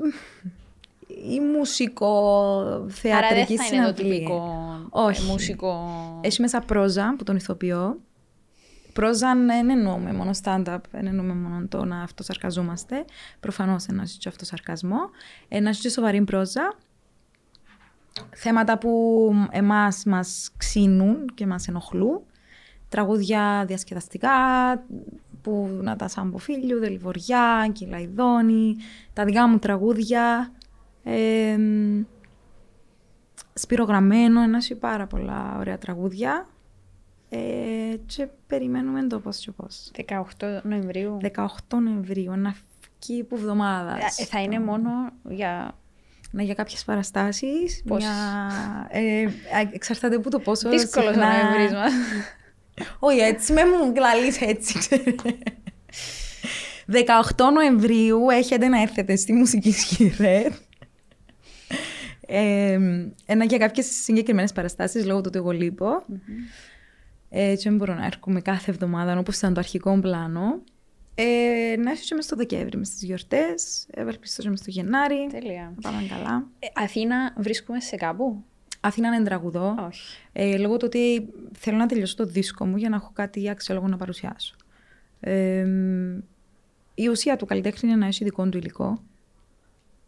ή 1.33 1.39
μουσικό 1.39 2.17
Άρα 2.59 2.79
δεν 2.79 2.89
θεατρική 2.89 3.57
θα 3.57 3.65
είναι 3.65 3.85
το 3.85 3.95
συναυλία. 3.95 4.17
τυπικό 4.17 4.87
Όχι. 4.89 5.21
ε, 5.21 5.31
μουσικό... 5.31 5.79
Έχει 6.21 6.41
μέσα 6.41 6.59
πρόζα 6.59 7.15
που 7.17 7.23
τον 7.23 7.35
ηθοποιώ. 7.35 7.97
Πρόζα 8.95 9.35
δεν 9.35 9.69
εννοούμε 9.69 10.13
μόνο 10.13 10.31
stand-up, 10.43 10.77
δεν 10.91 11.07
εννοούμε 11.07 11.33
μόνο 11.33 11.67
το 11.67 11.85
να 11.85 12.01
αυτοσαρκαζόμαστε. 12.01 13.05
Προφανώ 13.39 13.75
ένα 13.89 14.03
και 14.19 14.29
αυτοσαρκασμό. 14.29 14.99
Ένα 15.47 15.71
και 15.71 15.89
σοβαρή 15.89 16.23
πρόζα. 16.23 16.75
Θέματα 18.35 18.77
που 18.77 19.31
εμάς 19.51 20.03
μας 20.05 20.51
ξύνουν 20.57 21.25
και 21.33 21.47
μας 21.47 21.67
ενοχλούν. 21.67 22.21
Τραγούδια 22.89 23.63
διασκεδαστικά, 23.67 24.31
που 25.41 25.79
να 25.81 25.95
τα 25.95 26.07
σαν 26.07 26.35
φίλου, 26.37 26.79
Δελιβοριά, 26.79 27.69
Κυλαϊδόνη, 27.71 28.75
τα 29.13 29.25
δικά 29.25 29.47
μου 29.47 29.59
τραγούδια. 29.59 30.51
Ε, 31.03 31.57
σπυρογραμμένο, 33.53 34.41
ένα 34.41 34.59
ή 34.69 34.75
πάρα 34.75 35.07
πολλά 35.07 35.55
ωραία 35.57 35.77
τραγούδια. 35.77 36.47
Ε, 37.29 37.37
και 38.05 38.27
περιμένουμε 38.47 39.07
το 39.07 39.19
πώς 39.19 39.37
και 39.37 39.51
πώς. 39.51 39.91
18 40.07 40.59
Νοεμβρίου. 40.63 41.17
18 41.21 41.77
Νοεμβρίου, 41.83 42.31
ένα 42.31 42.55
φκή 42.79 43.23
που 43.23 43.35
εβδομάδας. 43.35 44.19
Ε, 44.19 44.25
θα 44.25 44.41
είναι 44.41 44.59
μόνο 44.59 44.89
για... 45.29 45.77
Ναι, 46.31 46.43
για 46.43 46.53
κάποιες 46.53 46.83
παραστάσεις. 46.83 47.83
Πόσες; 47.87 48.09
Μια... 48.09 48.87
Ε, 48.91 49.23
α, 49.25 49.69
εξαρτάται 49.71 50.15
από 50.15 50.29
το 50.29 50.39
πόσο 50.39 50.69
Δύσκολο 50.69 51.05
ο 51.09 51.11
συχνά- 51.11 51.43
Νοεμβρής 51.43 51.71
μας. 51.71 51.91
Όχι 52.99 53.19
έτσι, 53.19 53.53
με 53.53 53.61
μου 53.65 53.91
κλαλείς 53.91 54.41
έτσι. 54.41 54.77
ξέρετε. 54.77 55.35
18 56.87 57.51
Νοεμβρίου 57.53 58.29
έχετε 58.29 58.67
να 58.67 58.81
έρθετε 58.81 59.15
στη 59.15 59.33
μουσική 59.33 59.71
σκηρέ. 59.71 60.43
Ε, 62.27 62.79
ένα 63.25 63.43
για 63.45 63.57
κάποιες 63.57 63.85
συγκεκριμένες 63.85 64.51
παραστάσεις 64.51 65.05
λόγω 65.05 65.19
του 65.19 65.25
ότι 65.27 65.37
εγώ 65.37 65.51
λείπω. 65.51 65.87
Ε, 65.87 65.93
έτσι 67.41 67.69
δεν 67.69 67.77
μπορώ 67.77 67.93
να 67.93 68.05
έρχομαι 68.05 68.41
κάθε 68.41 68.71
εβδομάδα 68.71 69.19
όπως 69.19 69.37
ήταν 69.37 69.53
το 69.53 69.59
αρχικό 69.59 69.99
πλάνο. 69.99 70.61
Ε, 71.15 71.75
να 71.77 71.89
έρθω 71.91 72.03
και 72.05 72.15
μες 72.15 72.25
στο 72.25 72.35
Δεκέμβρη, 72.35 72.77
μες 72.77 72.87
στις 72.87 73.03
γιορτές. 73.03 73.87
Ευελπιστώ 73.91 74.41
και 74.41 74.49
μες 74.49 74.59
στο 74.59 74.69
Γενάρη. 74.69 75.27
Τέλεια. 75.31 75.73
Να 75.81 75.91
πάμε 75.91 76.07
καλά. 76.07 76.47
Ε, 76.59 76.67
Αθήνα 76.73 77.33
βρίσκουμε 77.37 77.79
σε 77.79 77.95
κάπου; 77.95 78.43
Αθήνα 78.79 79.19
να 79.19 79.25
τραγουδώ. 79.25 79.75
Όχι. 79.87 80.17
Ε, 80.33 80.57
λόγω 80.57 80.77
του 80.77 80.83
ότι 80.85 81.29
θέλω 81.53 81.77
να 81.77 81.85
τελειώσω 81.85 82.15
το 82.15 82.25
δίσκο 82.25 82.65
μου 82.65 82.77
για 82.77 82.89
να 82.89 82.95
έχω 82.95 83.11
κάτι 83.13 83.49
αξιόλογο 83.49 83.87
να 83.87 83.97
παρουσιάσω. 83.97 84.55
Ε, 85.19 85.67
η 86.93 87.07
ουσία 87.07 87.35
του 87.35 87.45
καλλιτέχνη 87.45 87.89
είναι 87.89 87.99
να 87.99 88.05
έχει 88.05 88.23
δικό 88.23 88.49
του 88.49 88.57
υλικό. 88.57 89.01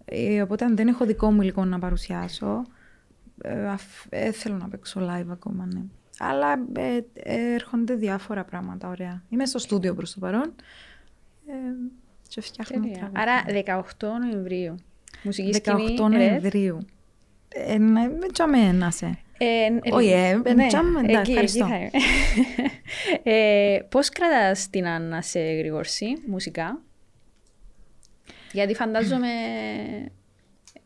Ε, 0.05 0.41
οπότε 0.41 0.65
αν 0.65 0.75
δεν 0.75 0.87
έχω 0.87 1.05
δικό 1.05 1.31
μου 1.31 1.41
υλικό 1.41 1.65
να 1.65 1.79
παρουσιάσω, 1.79 2.61
ε, 3.41 3.67
αφ- 3.67 4.05
ε, 4.09 4.31
θέλω 4.31 4.55
να 4.57 4.67
παίξω 4.67 4.99
live 5.01 5.27
ακόμα, 5.31 5.65
ναι. 5.65 5.81
Αλλά 6.19 6.53
ε, 6.75 6.99
ε, 7.13 7.53
έρχονται 7.53 7.93
διάφορα 7.93 8.43
πράγματα 8.43 8.87
ωραία. 8.87 9.23
Είμαι 9.29 9.45
στο 9.45 9.59
στούντιο 9.59 9.93
προς 9.93 10.13
το 10.13 10.19
παρόν 10.19 10.55
ε, 11.47 11.53
και 12.27 12.41
φτιάχνω 12.41 12.79
Τέλεια. 12.81 12.97
τραγούδια. 12.97 13.21
Άρα 13.65 13.83
18 13.99 14.07
Νοεμβρίου. 14.19 14.75
Μουσική 15.23 15.53
σκηνή. 15.53 15.95
18 15.99 16.03
Red. 16.03 16.09
Νοεμβρίου. 16.09 16.77
Ε, 17.49 17.77
ναι, 17.77 18.07
με 18.07 18.27
τσάμε 18.33 18.71
να 18.71 18.91
σε. 18.91 19.17
Ε, 19.37 19.65
ε, 19.65 19.93
Όχι, 19.93 20.09
ε, 20.09 20.53
ναι, 20.53 20.67
τζαμ, 20.67 20.95
εντάξει, 20.97 21.15
εκεί, 21.19 21.31
ευχαριστώ. 21.31 21.65
εκεί 21.65 21.71
θα 21.71 21.77
είμαι. 21.77 21.89
ε, 23.23 23.79
πώς 23.89 24.09
κρατάς 24.09 24.69
την 24.69 24.87
Άννα 24.87 25.21
σε 25.21 25.39
Γρηγορσή, 25.39 26.07
μουσικά; 26.27 26.81
Γιατί 28.51 28.73
φαντάζομαι 28.73 29.27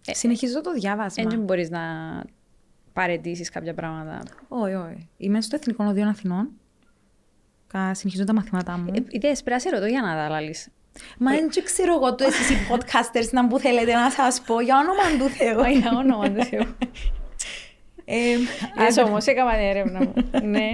Συνεχίζω 0.01 0.61
το 0.61 0.73
διάβασμα. 0.73 1.29
δεν 1.29 1.39
μπορείς 1.39 1.69
να 1.69 1.79
παρετήσεις 2.93 3.49
κάποια 3.49 3.73
πράγματα. 3.73 4.23
Όχι, 4.47 4.73
όχι. 4.73 5.09
Είμαι 5.17 5.41
στο 5.41 5.55
Εθνικό 5.55 5.83
Οδείο 5.85 6.07
Αθηνών. 6.07 6.49
Κα- 7.67 7.93
Συνεχίζω 7.93 8.23
τα 8.23 8.33
μαθήματά 8.33 8.77
μου. 8.77 8.91
Ε, 8.95 9.03
Ιδέες, 9.09 9.43
πρέπει 9.43 9.63
να 9.63 9.69
σε 9.69 9.75
ρωτώ 9.75 9.85
για 9.85 10.01
να 10.01 10.15
τα 10.15 10.29
λάλεις. 10.29 10.69
Μα 11.17 11.31
δεν 11.31 11.49
ξέρω 11.63 11.93
εγώ 11.95 12.15
το 12.15 12.23
εσείς 12.23 12.49
οι 12.49 12.55
podcasters 12.71 13.29
να 13.31 13.47
που 13.47 13.59
θέλετε 13.59 13.93
να 13.93 14.09
σας 14.11 14.41
πω 14.41 14.59
για 14.61 14.77
όνομα 14.77 15.23
του 15.25 15.33
Θεού. 15.33 15.59
Όχι, 15.59 15.77
για 15.77 15.91
όνομα 15.95 16.31
του 16.31 16.43
Θεού. 16.43 16.65
Ε, 18.05 18.35
Ας 18.87 18.97
όμως 18.97 19.25
έκανα 19.25 19.51
την 19.51 19.59
έρευνα 19.61 19.99
μου. 19.99 20.13
Ναι. 20.43 20.67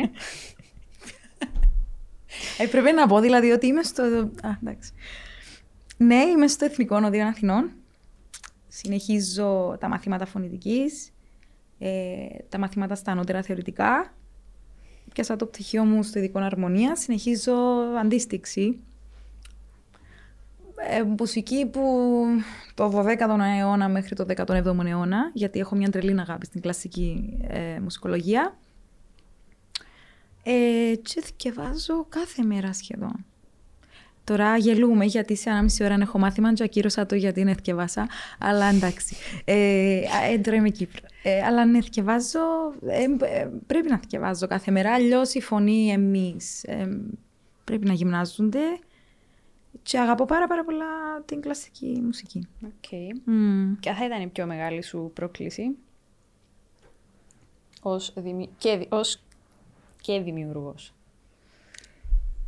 Έπρεπε 2.58 2.92
να 2.92 3.08
πω 3.08 3.20
δηλαδή 3.20 3.52
ότι 3.52 3.68
είμαι 3.68 3.84
στο... 3.84 4.04
Α, 4.42 4.50
εντάξει. 4.64 4.92
Ναι, 5.98 6.16
είμαι 6.16 6.48
στο 6.48 6.66
Εθνικό 6.66 6.96
Οδείο 7.06 7.28
Αθηνών. 7.28 7.72
Συνεχίζω 8.68 9.78
τα 9.80 9.88
μαθήματα 9.88 10.26
φωνητικής, 10.26 11.12
ε, 11.80 12.28
τα 12.50 12.58
μαθήματα 12.60 12.96
στα 12.96 13.12
ανώτερα 13.12 13.42
θεωρητικά. 13.42 14.14
Πιάσα 15.14 15.36
το 15.36 15.46
πτυχίο 15.46 15.84
μου 15.84 16.04
στο 16.04 16.20
ειδικό 16.20 16.40
αρμονία. 16.40 16.96
Συνεχίζω 16.96 17.54
αντίστοιξη. 18.00 18.80
Ε, 20.90 21.04
μουσική 21.04 21.66
που 21.66 22.24
το 22.74 22.92
12ο 22.96 23.40
αιώνα 23.58 23.90
μέχρι 23.90 24.16
το 24.16 24.26
17ο 24.36 24.86
αιώνα, 24.86 25.32
γιατί 25.34 25.60
έχω 25.60 25.76
μια 25.76 25.90
τρελή 25.90 26.20
αγάπη 26.20 26.46
στην 26.46 26.62
κλασική 26.62 27.38
ε, 27.48 27.80
μουσικολογία. 27.80 28.58
Ε, 30.44 30.96
και 31.02 31.22
θυκευάζω 31.22 32.06
κάθε 32.10 32.44
μέρα 32.44 32.74
σχεδόν. 32.74 33.26
Τώρα 34.28 34.58
γελούμε 34.58 35.06
γιατί 35.06 35.36
σε 35.36 35.50
ένα 35.50 35.64
μισή 35.64 35.84
ώρα 35.84 35.98
έχω 36.02 36.20
μάθημα 36.20 36.54
και 36.54 36.64
ακύρωσα 36.64 37.06
το 37.06 37.16
γιατί 37.16 37.40
είναι 37.40 37.54
θυκευάσα. 37.54 38.08
Αλλά 38.40 38.66
εντάξει. 38.66 39.16
Ε, 39.46 40.00
α, 40.00 40.24
ε, 40.32 40.38
τώρα 40.38 40.58
είμαι 40.58 40.70
Κύπρο. 40.70 41.06
Ε, 41.24 41.44
αλλά 41.44 41.66
ναι, 41.66 41.82
θυκευάζω. 41.82 42.40
Ε, 42.88 43.04
ε, 43.04 43.50
πρέπει 43.68 43.90
να 43.90 43.98
θυκευάζω 43.98 44.48
κάθε 44.48 44.72
μέρα. 44.72 44.94
Αλλιώς 44.94 45.34
η 45.34 45.42
φωνή 45.42 45.90
εμείς 45.92 46.66
πρέπει 47.64 47.86
να 47.86 47.94
γυμνάζονται. 47.94 48.60
Και 49.84 50.00
αγαπώ 50.00 50.26
πάρα 50.26 50.48
πάρα 50.48 50.64
πολλά 50.64 50.86
την 51.26 51.42
κλασική 51.42 52.02
μουσική. 52.06 52.48
Οκ. 52.66 52.92
Μμ. 53.26 53.74
Ποια 53.80 53.96
θα 53.96 54.06
ήταν 54.06 54.22
η 54.22 54.28
πιο 54.28 54.46
μεγάλη 54.46 54.84
σου 54.84 55.12
πρόκληση 55.14 55.76
ως, 57.82 58.14
δημι... 58.16 58.50
και, 58.58 58.78
δη- 58.78 58.94
ως 58.94 59.22
και 60.02 60.20
δημιουργός; 60.20 60.94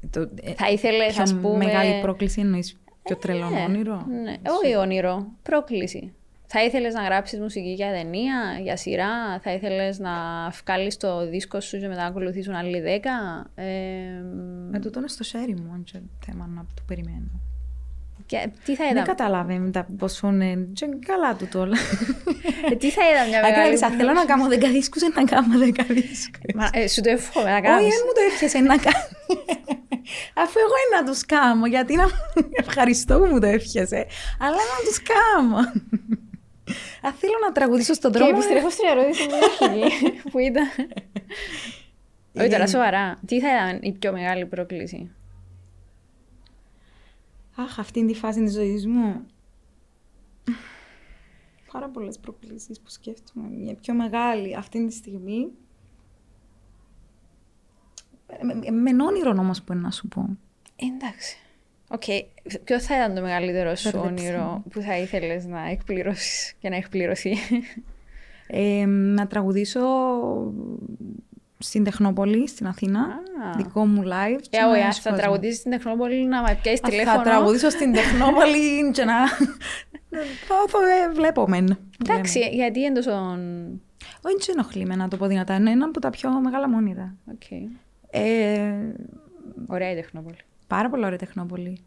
Το, 0.09 0.29
ε, 0.41 0.53
Θα 0.53 0.69
ήθελες, 0.69 1.13
πιο 1.13 1.21
ας 1.21 1.35
πούμε... 1.35 1.65
μεγάλη 1.65 2.01
πρόκληση 2.01 2.41
εννοείς 2.41 2.77
πιο 3.03 3.17
τρελό 3.17 3.49
Ναι, 3.49 3.63
όνειρο; 3.67 4.05
Ναι. 4.23 4.35
Όχι 4.61 4.75
όνειρο, 4.75 5.27
πρόκληση. 5.43 6.13
Θα 6.51 6.63
ήθελες 6.63 6.93
να 6.93 7.03
γράψεις 7.03 7.39
μουσική 7.39 7.69
για 7.69 7.91
ταινία, 7.91 8.59
για 8.61 8.77
σειρά, 8.77 9.39
θα 9.39 9.53
ήθελες 9.53 9.99
να 9.99 10.11
βγάλεις 10.63 10.97
το 10.97 11.27
δίσκο 11.29 11.59
σου 11.59 11.79
και 11.79 11.87
μετά 11.87 12.01
να 12.01 12.07
ακολουθήσουν 12.07 12.53
άλλοι 12.53 12.79
δέκα; 12.79 13.11
Ε, 13.55 13.65
Με 14.71 14.79
τούτο 14.79 14.99
είναι 14.99 15.07
στο 15.07 15.23
χέρι 15.23 15.53
μου, 15.55 15.71
αν 15.73 15.83
και 15.83 15.99
θέμα 16.25 16.49
να 16.55 16.65
το 16.73 16.81
περιμένω. 16.87 17.29
Και 18.29 18.49
τι 18.65 18.75
θα 18.75 18.83
Δεν 18.83 18.91
ήταν, 18.91 19.03
καταλαβαίνω 19.03 19.69
τα 19.69 19.87
πόσο 19.97 20.27
είναι. 20.27 20.67
Και 20.73 20.85
καλά 21.05 21.35
του 21.35 21.47
το 21.51 21.59
όλα. 21.59 21.77
ε, 22.71 22.75
τι 22.75 22.89
θα 22.89 23.01
ήταν 23.11 23.27
μια 23.29 23.41
μεγάλη... 23.41 23.59
Ακράτησα, 23.59 23.89
θέλω 23.89 24.11
να 24.13 24.25
κάνω 24.25 24.47
δέκα 24.47 24.69
δίσκους, 24.69 25.01
να 25.01 25.23
κάνω 25.23 25.57
δέκα 25.57 25.83
δίσκους. 25.83 26.53
Μα, 26.55 26.69
ε, 26.73 26.87
σου 26.87 27.01
το 27.01 27.09
εύχομαι 27.09 27.49
να 27.49 27.55
Όχι, 27.55 27.65
κάνεις. 27.65 27.87
δεν 27.93 28.01
μου 28.05 28.13
το 28.17 28.21
εύχεσαι 28.31 28.59
να 28.59 28.77
κάνω. 28.77 29.07
Αφού 30.43 30.57
εγώ 30.65 30.77
να 30.95 31.11
τους 31.11 31.25
κάνω, 31.25 31.65
γιατί 31.65 31.95
να... 31.95 32.05
Ευχαριστώ 32.63 33.19
που 33.19 33.25
μου 33.25 33.39
το 33.39 33.47
εύχεσαι, 33.47 34.05
αλλά 34.39 34.61
να 34.73 34.77
τους 34.87 34.97
κάνω. 35.13 35.57
Αν 37.01 37.13
θέλω 37.21 37.37
να 37.45 37.51
τραγουδήσω 37.51 37.93
στον 37.93 38.11
Και 38.11 38.17
δρόμο... 38.17 38.33
επιστρέφω 38.35 38.69
στην 38.69 38.87
ερώτηση 38.91 39.23
μου 39.29 39.35
αρχική, 39.35 40.29
που 40.31 40.39
ήταν 40.39 40.67
Όχι 42.39 42.49
τώρα, 42.49 42.67
σοβαρά. 42.67 43.19
Τι 43.25 43.39
θα 43.39 43.47
ήταν 43.55 43.79
η 43.81 43.91
πιο 43.91 44.11
μεγάλη 44.11 44.45
πρόκληση; 44.45 45.11
Αχ, 47.63 47.79
αυτή 47.79 47.99
είναι 47.99 48.11
τη 48.11 48.17
φάση 48.17 48.43
της 48.43 48.53
ζωής 48.53 48.87
μου. 48.87 49.25
Πάρα 51.71 51.89
πολλές 51.89 52.19
προκλήσεις 52.19 52.79
που 52.79 52.89
σκέφτομαι. 52.89 53.47
Μια 53.49 53.75
πιο 53.75 53.93
μεγάλη 53.93 54.55
αυτή 54.55 54.85
τη 54.87 54.93
στιγμή. 54.93 55.47
Με, 58.41 58.71
με 58.91 59.03
όνειρο 59.03 59.33
όμως 59.37 59.61
που 59.63 59.73
είναι 59.73 59.81
να 59.81 59.91
σου 59.91 60.07
πω. 60.07 60.37
Εντάξει. 60.75 61.37
Οκ. 61.87 62.03
Ποιο 62.63 62.79
θα 62.79 62.95
ήταν 62.95 63.15
το 63.15 63.21
μεγαλύτερο 63.21 63.75
σου 63.75 63.89
Μπερδέψαμε. 63.89 64.29
όνειρο 64.29 64.63
που 64.69 64.81
θα 64.81 64.97
ήθελες 64.97 65.45
να 65.45 65.69
εκπληρώσεις 65.69 66.53
και 66.59 66.69
να 66.69 66.75
εκπληρωθεί. 66.75 67.35
Ε, 68.51 68.85
να 68.85 69.27
τραγουδήσω 69.27 69.79
στην 71.59 71.83
Τεχνόπολη, 71.83 72.47
στην 72.47 72.67
Αθήνα. 72.67 72.99
Α. 72.99 73.55
Δικό 73.57 73.85
μου 73.85 74.01
live. 74.01 74.39
και 74.41 74.57
Ε, 74.57 74.61
να 74.61 74.69
όχι, 74.69 74.79
έσω 74.79 75.01
θα 75.01 75.09
κόσμο. 75.09 75.17
τραγουδήσεις 75.23 75.57
στην 75.57 75.71
Τεχνόπολη 75.71 76.25
να 76.25 76.41
με 76.41 76.59
πιάσεις 76.61 76.83
Α, 76.83 76.89
τηλέφωνο. 76.89 77.17
Θα 77.17 77.23
τραγουδήσω 77.23 77.69
στην 77.69 77.93
Τεχνόπολη 77.93 78.81
και 78.93 79.03
να... 79.03 79.27
θα, 79.27 80.55
θα 80.67 80.77
ε, 81.09 81.13
βλέπω 81.13 81.47
μεν. 81.47 81.77
Εντάξει, 82.07 82.39
γιατί 82.39 82.79
είναι 82.79 82.93
τόσο... 82.93 83.11
Όχι, 84.21 84.35
δεν 84.37 84.55
ενοχλεί 84.55 84.85
με 84.85 84.95
να 84.95 85.07
το 85.07 85.17
πω 85.17 85.27
δυνατά. 85.27 85.55
Είναι 85.55 85.71
ένα 85.71 85.85
από 85.85 85.99
τα 85.99 86.09
πιο 86.09 86.41
μεγάλα 86.41 86.69
μου 86.69 86.75
όνειρα. 86.77 87.15
Οκ. 87.31 87.51
Ε, 88.09 88.93
Ωραία 89.67 89.91
η 89.91 89.95
Τεχνόπολη. 89.95 90.37
πάρα 90.67 90.89
πολλά 90.89 91.05
ωραία 91.05 91.17
Τεχνόπολη. 91.17 91.79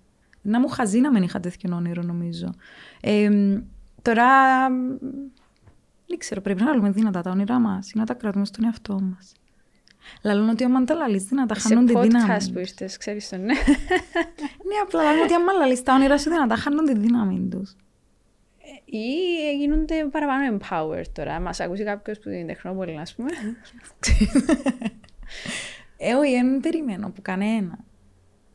Να 0.42 0.60
μου 0.60 0.68
χαζεί 0.68 1.00
να 1.00 1.12
μην 1.12 1.22
είχα 1.22 1.40
τέτοιο 1.40 1.74
όνειρο, 1.76 2.02
νομίζω. 2.02 2.54
Ε, 3.00 3.30
τώρα, 4.02 4.28
μ, 4.70 4.96
δεν 6.06 6.18
ξέρω, 6.18 6.40
πρέπει 6.40 6.62
να 6.62 6.74
λέμε 6.74 6.90
δυνατά 6.90 7.22
τα 7.22 7.30
όνειρά 7.30 7.58
μας 7.58 7.90
ή 7.90 7.98
να 7.98 8.06
τα 8.06 8.14
κρατούμε 8.14 8.44
στον 8.44 8.64
εαυτό 8.64 9.00
μας. 9.00 9.32
Λαλούν 10.22 10.48
ότι 10.48 10.64
άμα 10.64 10.84
τα 10.84 10.94
λαλείς 10.94 11.24
δυνατά 11.24 11.54
Σε 11.54 11.60
χάνουν 11.68 11.86
τη 11.86 11.98
δύναμη. 11.98 12.24
podcast 12.28 12.52
που 12.52 12.58
ήρθες, 12.58 12.96
ξέρεις 12.96 13.28
το 13.28 13.36
ναι. 13.36 13.44
Ναι, 14.68 14.76
απλά 14.82 15.02
λαλούν 15.02 15.22
ότι 15.22 15.34
άμα 15.34 15.52
λαλείς 15.52 15.82
τα 15.82 15.94
όνειρα 15.94 16.18
σου 16.18 16.30
δυνατά 16.30 16.56
χάνουν 16.56 16.84
τη 16.84 16.98
δύναμη 16.98 17.48
τους. 17.50 17.76
Ή 18.84 19.06
γίνονται 19.58 20.04
παραπάνω 20.10 20.58
empowered 20.58 21.08
τώρα. 21.12 21.40
Μας 21.40 21.60
ακούσει 21.60 21.84
κάποιος 21.84 22.18
που 22.18 22.28
είναι 22.28 22.44
Τεχνόπολη, 22.52 22.98
ας 22.98 23.14
πούμε. 23.14 23.30
Ε, 26.04 26.14
όχι, 26.14 26.32
δεν 26.32 26.60
περιμένω 26.60 27.06
από 27.06 27.22
κανένα. 27.22 27.78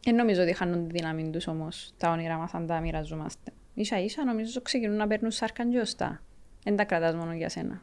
Δεν 0.03 0.15
νομίζω 0.15 0.41
ότι 0.41 0.53
χάνουν 0.53 0.87
τη 0.87 0.97
δύναμη 0.97 1.29
τους 1.29 1.47
όμως 1.47 1.93
τα 1.97 2.11
όνειρα 2.11 2.37
μας 2.37 2.53
αν 2.53 2.67
τα 2.67 2.79
μοιραζόμαστε. 2.79 3.51
Ίσα 3.73 3.99
ίσα 3.99 4.23
νομίζω 4.25 4.61
ξεκινούν 4.61 4.97
να 4.97 5.07
παίρνουν 5.07 5.31
σάρκαν 5.31 5.71
και 5.71 5.79
οστά. 5.79 6.21
Δεν 6.63 6.75
τα 6.75 6.83
κρατάς 6.83 7.15
μόνο 7.15 7.33
για 7.33 7.49
σένα. 7.49 7.81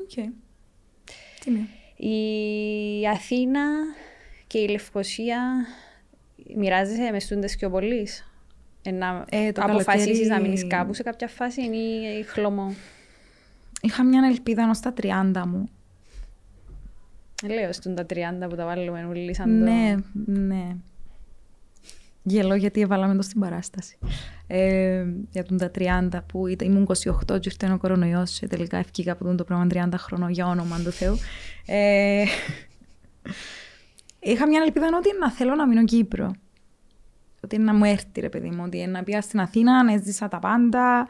Οκ. 0.00 0.08
Τι 1.40 1.50
είναι. 1.50 1.68
Η 2.00 3.06
Αθήνα 3.08 3.60
και 4.46 4.58
η 4.58 4.68
Λευκοσία 4.68 5.40
μοιράζεσαι 6.56 7.10
μες 7.12 7.24
στούντες 7.24 7.56
και 7.56 7.66
ο 7.66 7.70
πολύς. 7.70 8.32
Ε, 8.82 8.90
να 8.90 9.24
Ε, 9.28 9.52
το 9.52 9.62
αποφασίσεις 9.64 10.06
καλοκαίρι- 10.06 10.28
να 10.30 10.40
μείνεις 10.40 10.66
κάπου 10.66 10.94
σε 10.94 11.02
κάποια 11.02 11.28
φάση 11.28 11.60
ή 11.60 12.22
χλωμό. 12.22 12.74
Είχα 13.82 14.04
μια 14.04 14.26
ελπίδα 14.30 14.62
ενώ 14.62 14.74
στα 14.74 14.92
30 14.92 15.46
μου. 15.46 15.68
Λέω 17.48 17.72
στον 17.72 17.94
τα 17.94 18.06
30 18.06 18.48
που 18.48 18.56
τα 18.56 18.64
βάλουμε 18.64 19.04
όλοι 19.04 19.34
σαν 19.34 19.46
το... 19.46 19.70
Ναι, 19.70 19.94
ναι. 20.24 20.76
Γελώ 22.28 22.54
γιατί 22.54 22.80
έβαλαμε 22.80 23.14
το 23.14 23.22
στην 23.22 23.40
παράσταση. 23.40 23.98
Ε, 24.46 25.04
για 25.30 25.44
τον 25.44 25.58
τα 25.58 25.70
30 25.74 26.18
που 26.26 26.46
ήταν, 26.46 26.68
ήμουν 26.68 26.88
28 27.28 27.40
και 27.40 27.50
ήρθε 27.50 27.72
ο 27.72 27.78
κορονοϊός 27.78 28.38
και 28.38 28.46
τελικά 28.46 28.76
ευκήκα 28.76 29.12
από 29.12 29.24
τον 29.24 29.36
το 29.36 29.44
πράγμα 29.44 29.66
30 29.70 29.88
χρονών 29.96 30.30
για 30.30 30.46
όνομα 30.46 30.80
του 30.80 30.90
Θεού. 30.90 31.16
Ε, 31.66 32.24
είχα 34.20 34.46
μια 34.46 34.62
ελπίδα 34.62 34.86
ότι 34.96 35.08
να 35.20 35.30
θέλω 35.30 35.54
να 35.54 35.66
μείνω 35.66 35.84
Κύπρο. 35.84 36.34
Ότι 37.40 37.58
να 37.58 37.74
μου 37.74 37.84
έρθει 37.84 38.20
ρε 38.20 38.28
παιδί 38.28 38.50
μου, 38.50 38.62
ότι 38.66 38.86
να 38.86 39.02
πήγα 39.02 39.20
στην 39.20 39.40
Αθήνα, 39.40 39.84
να 39.84 39.92
έζησα 39.92 40.28
τα 40.28 40.38
πάντα, 40.38 41.06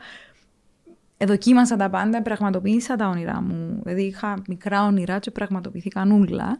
εδοκίμασα 1.16 1.76
τα 1.76 1.90
πάντα, 1.90 2.22
πραγματοποίησα 2.22 2.96
τα 2.96 3.08
όνειρά 3.08 3.42
μου. 3.42 3.80
Δηλαδή 3.82 4.02
είχα 4.02 4.42
μικρά 4.48 4.84
όνειρα 4.84 5.18
και 5.18 5.30
πραγματοποιήθηκαν 5.30 6.10
ούλα. 6.10 6.58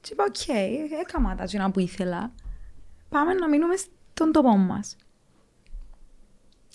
Και 0.00 0.08
είπα, 0.12 0.24
οκ, 0.24 0.48
έκανα 1.00 1.34
τα 1.34 1.44
τζείνα 1.44 1.70
που 1.70 1.80
ήθελα. 1.80 2.32
Πάμε 3.08 3.34
να 3.34 3.48
μείνουμε 3.48 3.74
στον 4.12 4.32
τόπο 4.32 4.56
μας. 4.56 4.96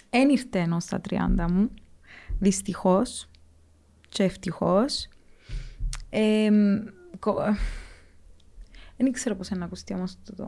Εν 0.10 0.30
ήρθε 0.30 0.60
ενώ 0.60 0.80
στα 0.80 1.02
30 1.10 1.18
μου, 1.50 1.70
δυστυχώς 2.40 3.30
και 4.10 4.24
ευτυχώς. 4.24 5.08
δεν 8.98 9.12
ξέρω 9.12 9.36
πώς 9.36 9.50
είναι 9.50 9.60
να 9.60 9.66
ακουστεί 9.66 9.94
όμως 9.94 10.16
το. 10.36 10.48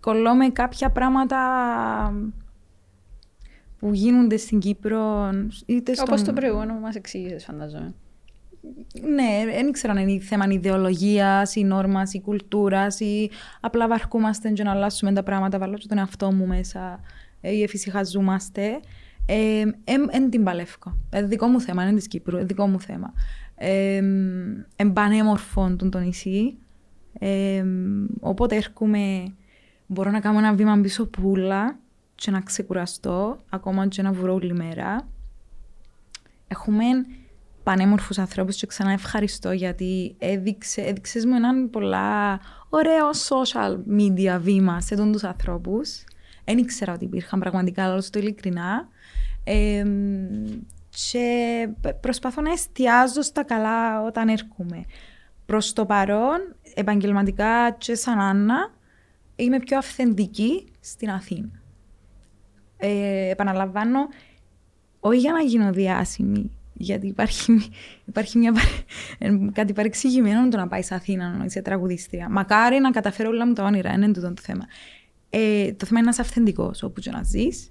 Κολλώ 0.00 0.34
με 0.34 0.48
κάποια 0.48 0.90
πράγματα 0.90 1.38
που 3.78 3.92
γίνονται 3.92 4.36
στην 4.36 4.58
Κύπρο, 4.58 5.30
είτε 5.66 5.94
στον... 5.94 6.08
Όπως 6.08 6.22
το 6.22 6.32
προηγούμενο 6.32 6.74
που 6.74 6.80
μας 6.80 6.94
εξήγησες 6.94 7.44
φανταζόμαι. 7.44 7.94
Ναι, 9.14 9.44
δεν 9.52 9.72
ξέρω 9.72 9.92
αν 9.92 10.08
είναι 10.08 10.20
θέμα 10.20 10.46
ιδεολογία 10.48 11.48
ή 11.54 11.64
νόρμα 11.64 12.02
ή 12.12 12.20
κουλτούρα 12.20 12.86
ή 12.98 13.30
απλά 13.60 13.88
βαρκούμαστε 13.88 14.50
και 14.50 14.62
να 14.62 14.70
αλλάσουμε 14.70 15.12
τα 15.12 15.22
πράγματα. 15.22 15.58
Βάλω 15.58 15.76
και 15.76 15.86
τον 15.88 15.98
εαυτό 15.98 16.32
μου 16.32 16.46
μέσα 16.46 17.00
ή 17.40 17.62
εφησυχαζόμαστε. 17.62 18.80
Εν 19.26 19.74
ε, 19.84 20.28
την 20.28 20.44
παλεύω. 20.44 20.98
Ε, 21.10 21.22
δικό 21.22 21.46
μου 21.46 21.60
θέμα, 21.60 21.82
είναι 21.82 21.94
της 21.94 22.08
Κύπρου, 22.08 22.36
ε, 22.36 22.44
δικό 22.44 22.66
μου 22.66 22.80
θέμα. 22.80 23.12
Ε, 23.54 24.02
εν 24.76 24.92
πανέμορφο 24.92 25.76
τον 25.76 25.90
το 25.90 25.98
νησί. 25.98 26.56
Ε, 27.18 27.64
όποτε 28.20 28.56
έρχομαι, 28.56 29.34
μπορώ 29.86 30.10
να 30.10 30.20
κάνω 30.20 30.38
ένα 30.38 30.54
βήμα 30.54 30.80
πίσω 30.80 31.06
πουλά 31.06 31.78
και 32.14 32.30
να 32.30 32.40
ξεκουραστώ, 32.40 33.38
ακόμα 33.48 33.86
και 33.86 34.02
να 34.02 34.12
βρω 34.12 34.34
όλη 34.34 34.54
μέρα. 34.54 35.08
Έχουμε 36.48 36.84
πανέμορφους 37.64 38.18
ανθρώπους 38.18 38.56
και 38.56 38.66
ξανά 38.66 38.90
ευχαριστώ 38.92 39.52
γιατί 39.52 40.14
έδειξε, 40.18 40.80
έδειξες 40.80 41.24
μου 41.24 41.34
έναν 41.34 41.70
πολλά 41.70 42.40
ωραίο 42.68 43.10
social 43.28 43.76
media 43.98 44.38
βήμα 44.40 44.80
σε 44.80 44.96
τον 44.96 45.12
τους 45.12 45.24
ανθρώπους. 45.24 46.04
Δεν 46.44 46.58
ήξερα 46.58 46.92
ότι 46.92 47.04
υπήρχαν 47.04 47.40
πραγματικά, 47.40 47.84
αλλά 47.84 48.00
στο 48.00 48.18
ειλικρινά. 48.18 48.88
Ε, 49.44 49.84
και 50.90 51.68
προσπαθώ 52.00 52.42
να 52.42 52.52
εστιάζω 52.52 53.22
στα 53.22 53.44
καλά 53.44 54.02
όταν 54.02 54.28
έρχομαι. 54.28 54.84
Προς 55.46 55.72
το 55.72 55.86
παρόν, 55.86 56.54
επαγγελματικά 56.74 57.70
και 57.70 57.94
σαν 57.94 58.20
Άννα, 58.20 58.74
είμαι 59.36 59.58
πιο 59.58 59.78
αυθεντική 59.78 60.66
στην 60.80 61.10
Αθήνα. 61.10 61.62
Ε, 62.76 63.28
επαναλαμβάνω, 63.30 63.98
όχι 65.00 65.18
για 65.18 65.32
να 65.32 65.40
γίνω 65.40 65.72
διάσημη, 65.72 66.50
γιατί 66.74 67.06
υπάρχει, 67.06 67.70
υπάρχει 68.04 68.38
μια, 68.38 68.52
κάτι 69.52 69.72
παρεξηγημένο 69.72 70.48
το 70.48 70.56
να 70.56 70.68
πάεις 70.68 70.86
σε 70.86 70.94
Αθήνα 70.94 71.36
να 71.36 71.44
είσαι 71.44 71.62
τραγουδίστρια. 71.62 72.28
Μακάρι 72.28 72.78
να 72.78 72.90
καταφέρω 72.90 73.28
όλα 73.28 73.46
μου 73.46 73.52
τα 73.52 73.64
όνειρα, 73.64 73.92
είναι 73.92 74.12
τούτο 74.12 74.32
το 74.34 74.42
θέμα. 74.42 74.64
Ε, 75.30 75.72
το 75.72 75.86
θέμα 75.86 75.98
είναι 75.98 76.08
να 76.08 76.10
είσαι 76.10 76.20
αυθεντικός 76.20 76.82
όπου 76.82 77.00
και 77.00 77.10
να 77.10 77.22
ζεις. 77.22 77.70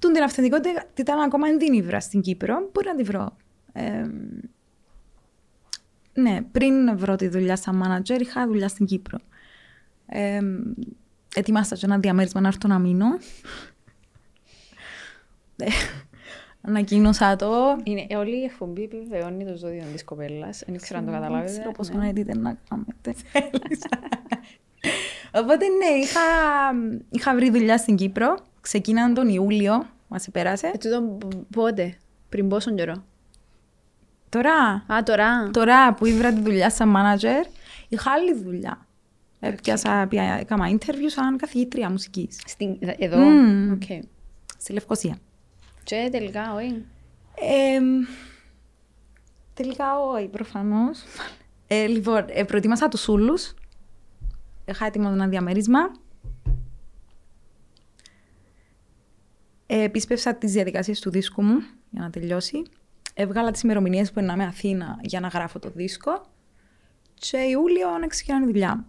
Τούν 0.00 0.12
την 0.12 0.22
αυθεντικότητα 0.22 0.84
ήταν 0.94 1.20
ακόμα 1.20 1.48
εν 1.48 1.58
την 1.58 1.72
ήβρα 1.72 2.00
στην 2.00 2.20
Κύπρο, 2.20 2.70
μπορεί 2.72 2.86
να 2.86 2.94
τη 2.94 3.02
βρω. 3.02 3.36
Ε, 3.72 4.04
ναι, 6.14 6.42
πριν 6.52 6.98
βρω 6.98 7.16
τη 7.16 7.28
δουλειά 7.28 7.56
σαν 7.56 7.82
manager, 7.84 8.20
είχα 8.20 8.46
δουλειά 8.46 8.68
στην 8.68 8.86
Κύπρο. 8.86 9.18
Ε, 10.06 10.40
ετοιμάσα 11.34 11.76
και 11.76 11.84
ένα 11.84 11.98
διαμέρισμα 11.98 12.40
να 12.40 12.48
έρθω 12.48 12.68
να 12.68 12.78
μείνω. 12.78 13.06
Ανακοίνωσα 16.62 17.36
το. 17.36 17.50
Είναι, 17.84 18.06
όλη 18.16 18.40
η 18.40 18.44
εκπομπή 18.44 18.82
επιβεβαιώνει 18.82 19.44
το 19.44 19.56
ζώδιο 19.56 19.84
της 19.92 20.04
κοπέλας. 20.04 20.62
Δεν 20.66 20.76
ξέρω 20.76 20.98
αν 20.98 21.06
το 21.06 21.12
καταλάβετε. 21.12 21.44
Δεν 21.52 21.58
ξέρω 21.60 21.72
πόσο 21.72 21.92
edit 21.92 22.36
να 22.36 22.56
κάνετε. 22.68 23.14
Οπότε 25.34 25.66
ναι, 25.68 25.98
είχα, 26.02 26.20
είχα 27.10 27.34
βρει 27.34 27.50
δουλειά 27.50 27.78
στην 27.78 27.96
Κύπρο. 27.96 28.36
Ξεκίναν 28.60 29.14
τον 29.14 29.28
Ιούλιο, 29.28 29.86
μας 30.08 30.26
επέρασε. 30.26 30.66
Ε, 30.66 30.78
τούτο 30.78 31.18
πότε, 31.52 31.94
πριν 32.28 32.48
πόσο 32.48 32.74
καιρό; 32.74 33.04
Τώρα, 34.28 34.84
Α, 34.92 35.02
τώρα. 35.04 35.50
τώρα 35.50 35.94
που 35.94 36.06
ήβρα 36.06 36.32
τη 36.32 36.40
δουλειά 36.40 36.70
σαν 36.70 36.94
manager, 36.96 37.46
είχα 37.88 38.10
άλλη 38.12 38.34
δουλειά. 38.34 38.86
Έπιασα, 39.40 40.06
πια- 40.08 40.36
έκανα 40.40 40.70
interview 40.70 41.06
σαν 41.06 41.36
καθηγήτρια 41.36 41.90
μουσικής. 41.90 42.40
Στην, 42.46 42.76
εδώ. 42.98 43.18
Μμμ. 43.18 43.72
Οκ. 43.72 43.82
Στη 44.58 44.72
Λευκοσία. 44.72 45.16
Και 45.84 46.08
τελικά, 46.10 46.54
όχι. 46.54 46.84
Ε, 47.34 47.80
τελικά 49.54 50.00
όχι, 50.00 50.28
προφανώς. 50.28 51.02
Ε, 51.66 51.86
λοιπόν, 51.86 52.24
ε, 52.28 52.44
προετοίμασα 52.44 52.88
τους 52.88 53.08
ούλους. 53.08 53.54
Είχα 54.64 54.86
έτοιμο 54.86 55.10
ένα 55.12 55.28
διαμέρισμα. 55.28 55.78
Ε, 59.66 59.82
επίσπευσα 59.82 60.34
τις 60.34 60.52
διαδικασίες 60.52 61.00
του 61.00 61.10
δίσκου 61.10 61.42
μου 61.42 61.58
για 61.90 62.02
να 62.02 62.10
τελειώσει. 62.10 62.62
Έβγαλα 63.14 63.50
τις 63.50 63.62
ημερομηνίες 63.62 64.12
που 64.12 64.18
είναι 64.18 64.28
να 64.28 64.34
είμαι 64.34 64.44
Αθήνα 64.44 64.98
για 65.02 65.20
να 65.20 65.28
γράφω 65.28 65.58
το 65.58 65.70
δίσκο. 65.70 66.26
Και 67.14 67.36
Ιούλιο 67.36 67.98
να 67.98 68.06
ξεκινάνε 68.06 68.46
τη 68.46 68.52
δουλειά 68.52 68.76
μου. 68.76 68.86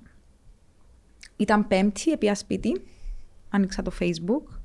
Ήταν 1.35 1.67
πέμπτη, 1.67 2.11
επία 2.11 2.35
σπίτι, 2.35 2.81
άνοιξα 3.49 3.81
το 3.81 3.91
facebook 3.99 4.62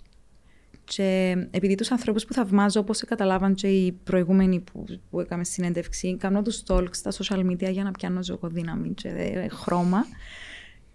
και 0.88 1.36
επειδή 1.50 1.74
τους 1.74 1.90
ανθρώπους 1.90 2.24
που 2.24 2.32
θαυμάζω, 2.32 2.80
όπως 2.80 3.04
καταλάβαν 3.04 3.54
και 3.54 3.68
οι 3.68 3.92
προηγούμενοι 3.92 4.60
που, 4.60 4.84
που 5.10 5.20
έκαμε 5.20 5.44
συνέντευξη, 5.44 6.16
κάνω 6.16 6.42
τους 6.42 6.62
stalks 6.66 6.90
στα 6.90 7.10
social 7.10 7.50
media 7.50 7.70
για 7.70 7.84
να 7.84 7.90
πιάνω 7.90 8.22
ζωοκοδύναμη 8.22 8.94
και 8.94 9.08
ε, 9.08 9.48
χρώμα. 9.48 10.04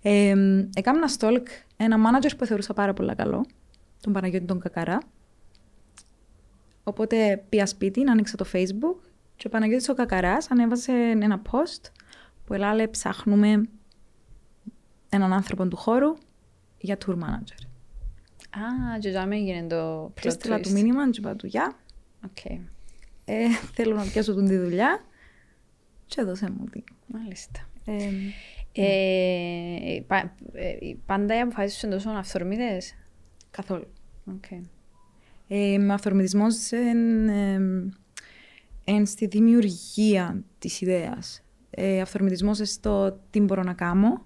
Ε, 0.01 0.33
έκανα 0.73 0.97
ένα 0.97 1.09
stalk 1.19 1.45
ένα 1.77 1.97
manager 1.97 2.31
που 2.37 2.45
θεωρούσα 2.45 2.73
πάρα 2.73 2.93
πολύ 2.93 3.15
καλό, 3.15 3.45
τον 4.01 4.13
Παναγιώτη 4.13 4.45
τον 4.45 4.59
Κακαρά. 4.59 4.97
Οπότε 6.83 7.43
πήγα 7.49 7.65
σπίτι, 7.65 8.01
άνοιξα 8.09 8.37
το 8.37 8.45
facebook 8.53 8.95
και 9.35 9.47
ο 9.47 9.49
Παναγιώτης 9.49 9.89
ο 9.89 9.93
Κακαράς 9.93 10.51
ανέβασε 10.51 10.91
ένα 11.21 11.41
post 11.51 11.89
που 12.45 12.53
έλεγε 12.53 12.87
ψάχνουμε 12.87 13.69
έναν 15.09 15.33
άνθρωπο 15.33 15.67
του 15.67 15.77
χώρου 15.77 16.13
για 16.77 16.97
tour 17.05 17.13
manager. 17.13 17.72
Α, 18.53 18.99
και 18.99 19.09
για 19.09 19.27
έγινε 19.31 19.67
το 19.67 20.13
plot 20.21 20.31
twist. 20.31 20.61
του 20.61 20.71
μήνυμα 20.71 21.09
και 21.09 21.19
είπα 21.19 21.35
του 21.35 21.47
γεια. 21.47 21.75
Okay. 22.27 22.59
Ε, 23.25 23.47
θέλω 23.73 23.95
να 23.95 24.03
πιάσω 24.03 24.35
την 24.35 24.47
τη 24.47 24.57
δουλειά 24.57 25.03
και 26.05 26.21
έδωσε 26.21 26.49
μου 26.49 26.65
τη. 26.65 26.83
Μάλιστα. 27.07 27.67
Ε, 27.85 28.09
ε, 28.71 30.01
πα, 30.07 30.35
ε, 30.53 30.75
πάντα 31.05 31.37
οι 31.37 31.39
αποφάσεις 31.39 31.79
σου 31.79 31.85
είναι 31.85 31.95
τόσο 31.95 32.09
αυθορμητές; 32.09 32.95
Καθόλου. 33.51 33.87
Okay. 34.27 34.61
Ε, 35.47 35.77
με 35.77 35.93
αυθορμητισμός 35.93 36.71
εν 38.83 39.05
στη 39.05 39.27
δημιουργία 39.27 40.43
της 40.59 40.81
ιδέας. 40.81 41.43
Ε, 41.69 42.01
αυθορμητισμός 42.01 42.59
στο 42.63 43.19
τι 43.29 43.39
μπορώ 43.39 43.63
να 43.63 43.73
κάνω 43.73 44.25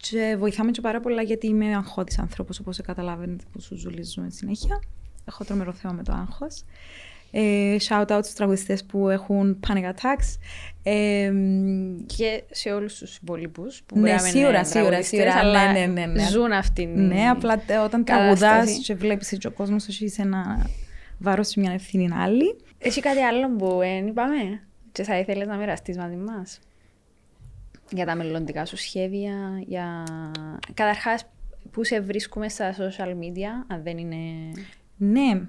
και 0.00 0.36
βοηθάμε 0.38 0.70
και 0.70 0.80
πάρα 0.80 1.00
πολλά 1.00 1.22
γιατί 1.22 1.46
είμαι 1.46 1.76
αγχώδης 1.76 2.18
άνθρωπος 2.18 2.58
όπως 2.58 2.80
καταλάβαινε 2.80 3.36
που 3.52 3.60
σου 3.60 3.76
ζουλίζουμε 3.76 4.30
συνέχεια. 4.30 4.82
Έχω 5.24 5.44
τρομερό 5.44 5.72
θέμα 5.72 5.92
με 5.92 6.02
το 6.02 6.12
άγχος. 6.12 6.64
Ε, 7.30 7.76
shout 7.88 8.06
out 8.06 8.20
στους 8.22 8.34
τραγουδιστές 8.34 8.84
που 8.84 9.08
έχουν 9.08 9.60
panic 9.66 9.84
attacks. 9.84 10.38
Ε, 10.82 11.32
και 12.06 12.42
σε 12.50 12.70
όλους 12.70 12.98
τους 12.98 13.16
υπόλοιπους 13.16 13.82
που 13.86 13.98
ναι, 13.98 14.18
σίγουρα, 14.18 14.64
σίγουρα, 14.64 15.02
σίγουρα, 15.02 15.34
αλλά 15.34 15.72
ναι, 15.72 15.86
ναι, 15.86 16.06
ναι, 16.06 16.28
ζουν 16.28 16.52
αυτήν 16.52 17.06
Ναι, 17.06 17.28
απλά 17.28 17.62
όταν 17.84 18.04
τραγουδάς 18.04 18.78
και 18.78 18.94
βλέπεις 18.94 19.32
ότι 19.32 19.46
ο 19.46 19.50
κόσμος 19.50 19.88
έχει 19.88 20.20
ένα 20.20 20.70
βάρος 21.18 21.48
σε 21.48 21.60
μια 21.60 21.72
ευθύνη 21.72 22.08
άλλη. 22.12 22.56
Έχει 22.78 23.00
κάτι 23.00 23.20
άλλο 23.20 23.56
που 23.56 23.76
δεν 23.78 24.06
είπαμε; 24.06 24.62
Και 24.92 25.02
θα 25.02 25.18
ήθελες 25.18 25.46
να 25.46 25.56
μοιραστείς 25.56 25.96
μαζί 25.96 26.16
μας; 26.16 26.58
Για 27.90 28.06
τα 28.06 28.14
μελλοντικά 28.14 28.64
σου 28.64 28.76
σχέδια, 28.76 29.62
για... 29.66 30.04
Καταρχάς, 30.74 31.26
πού 31.70 31.84
σε 31.84 32.00
βρίσκουμε 32.00 32.48
στα 32.48 32.74
social 32.74 33.08
media, 33.08 33.64
αν 33.66 33.82
δεν 33.82 33.98
είναι... 33.98 34.50
Ναι, 34.96 35.46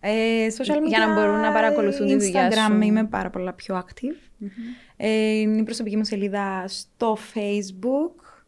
ε, 0.00 0.46
social 0.58 0.76
media, 0.76 0.88
για 0.88 0.98
να 0.98 1.14
μπορούν 1.14 1.40
να 1.40 1.52
παρακολουθούν 1.52 2.06
τη 2.06 2.16
δουλειά 2.16 2.50
σου. 2.50 2.58
Instagram 2.58 2.82
είμαι 2.84 3.04
πάρα 3.04 3.30
πολλά 3.30 3.52
πιο 3.52 3.84
active. 3.86 4.44
Mm-hmm. 4.44 4.92
Ε, 4.96 5.38
είναι 5.38 5.60
η 5.60 5.62
προσωπική 5.62 5.96
μου 5.96 6.04
σελίδα 6.04 6.64
στο 6.66 7.16
Facebook, 7.34 8.42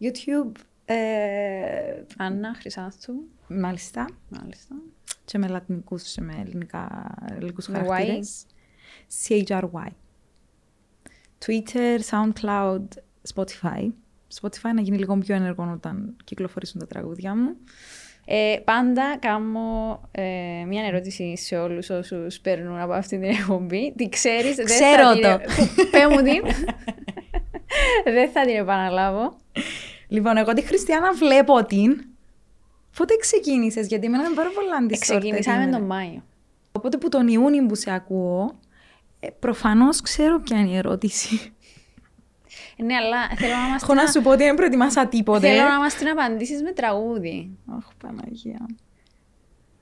YouTube. 0.00 0.52
Ε, 0.84 0.96
Άννα 2.16 2.54
Χρυσάνθου. 2.54 3.12
Μάλιστα. 3.48 4.08
Μάλιστα. 4.28 4.74
Και 5.24 5.38
με 5.38 5.48
λατινικούς, 5.48 6.14
με 6.14 6.34
ελληνικά, 6.40 7.14
ελληνικούς 7.30 7.66
χαρακτήρες. 7.66 8.46
CHRY. 9.28 9.88
Twitter, 11.46 11.98
SoundCloud, 12.10 12.86
Spotify. 13.34 13.88
Spotify 14.40 14.70
να 14.74 14.80
γίνει 14.80 14.98
λίγο 14.98 15.18
πιο 15.18 15.34
ενεργό 15.34 15.70
όταν 15.72 16.16
κυκλοφορήσουν 16.24 16.80
τα 16.80 16.86
τραγούδια 16.86 17.36
μου. 17.36 17.56
Ε, 18.24 18.56
πάντα 18.64 19.16
κάνω 19.20 20.00
ε, 20.10 20.22
μια 20.66 20.84
ερώτηση 20.86 21.36
σε 21.36 21.56
όλους 21.56 21.90
όσους 21.90 22.40
παίρνουν 22.40 22.78
από 22.78 22.92
αυτή 22.92 23.18
την 23.18 23.30
εκπομπή. 23.30 23.92
Τι 23.96 24.08
ξέρεις, 24.08 24.64
Ξέρω 24.64 25.14
δεν 25.14 25.22
θα 25.22 25.38
το. 25.38 25.44
Την... 25.44 25.90
Πέ 25.90 26.08
μου 26.08 26.22
την. 26.22 26.42
δεν 28.14 28.30
θα 28.30 28.44
την 28.44 28.56
επαναλάβω. 28.56 29.36
Λοιπόν, 30.08 30.36
εγώ 30.36 30.52
τη 30.52 30.62
Χριστιανά 30.62 31.12
βλέπω 31.12 31.64
την. 31.64 32.04
Πότε 32.96 33.14
ξεκίνησες, 33.20 33.86
γιατί 33.86 34.06
εμένα 34.06 34.24
είναι 34.24 34.34
πάρα 34.34 34.50
πολύ 34.54 34.68
αντίστοιχο. 34.80 35.18
Ξεκινήσαμε 35.18 35.70
τον 35.70 35.82
Μάιο. 35.82 36.22
Οπότε 36.72 36.96
που 36.96 37.08
τον 37.08 37.28
Ιούνιο 37.28 37.66
που 37.66 37.74
σε 37.74 37.92
ακούω, 37.92 38.58
ε, 39.24 39.30
Προφανώς 39.30 40.00
ξέρω 40.00 40.40
ποια 40.40 40.58
είναι 40.58 40.70
η 40.70 40.76
ερώτηση. 40.76 41.52
Ναι, 42.76 42.94
αλλά 42.94 43.28
θέλω 43.36 43.54
να 43.54 43.68
μας 43.68 43.82
Έχω 43.82 43.94
να 43.94 44.06
σου 44.06 44.22
πω 44.22 44.30
ότι 44.30 44.42
δεν 44.42 44.54
προετοιμάσα 44.54 45.06
τίποτε. 45.06 45.48
Θέλω 45.48 45.68
να 45.68 45.78
μας 45.78 45.94
την 45.94 46.08
απαντήσεις 46.08 46.62
με 46.62 46.72
τραγούδι. 46.72 47.50
Αχ, 47.76 47.86
Παναγία. 47.98 48.66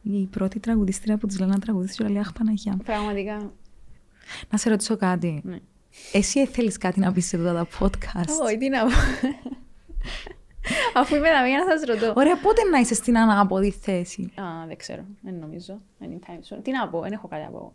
Η 0.02 0.26
πρώτη 0.26 0.60
τραγουδίστρια 0.60 1.16
που 1.16 1.26
της 1.26 1.38
λένε 1.38 1.52
να 1.52 1.58
τραγουδήσει 1.58 1.96
και 1.96 2.08
λέει 2.08 2.18
Αχ, 2.18 2.32
Παναγία. 2.32 2.78
Πραγματικά. 2.84 3.52
Να 4.50 4.58
σε 4.58 4.68
ρωτήσω 4.68 4.96
κάτι. 4.96 5.40
Ναι. 5.44 5.58
Εσύ 6.12 6.46
θέλεις 6.46 6.78
κάτι 6.78 7.00
να 7.00 7.12
πεις 7.12 7.26
σε 7.26 7.36
αυτά 7.36 7.52
τα 7.52 7.66
podcast; 7.78 8.44
Όχι, 8.44 8.58
τι 8.58 8.68
να 8.68 8.82
πω. 8.82 8.90
Αφού 10.94 11.14
είμαι 11.14 11.28
εδώ 11.28 11.46
για 11.46 11.58
να 11.58 11.76
σας 11.76 11.86
ρωτώ. 11.86 12.12
Ωραία, 12.16 12.36
πότε 12.36 12.62
να 12.64 12.78
είσαι 12.78 12.94
στην 12.94 13.18
ανάποδη 13.18 13.70
θέση; 13.70 14.22
Α, 14.22 14.66
δεν 14.66 14.76
ξέρω. 14.76 15.04
Δεν 15.20 15.34
νομίζω. 15.34 15.80
Anytime 16.00 16.54
soon. 16.54 16.58
Τι 16.62 16.70
να 16.70 16.88
πω, 16.88 17.00
δεν 17.00 17.12
έχω 17.12 17.28
κάτι 17.28 17.42
να 17.42 17.50
πω. 17.50 17.72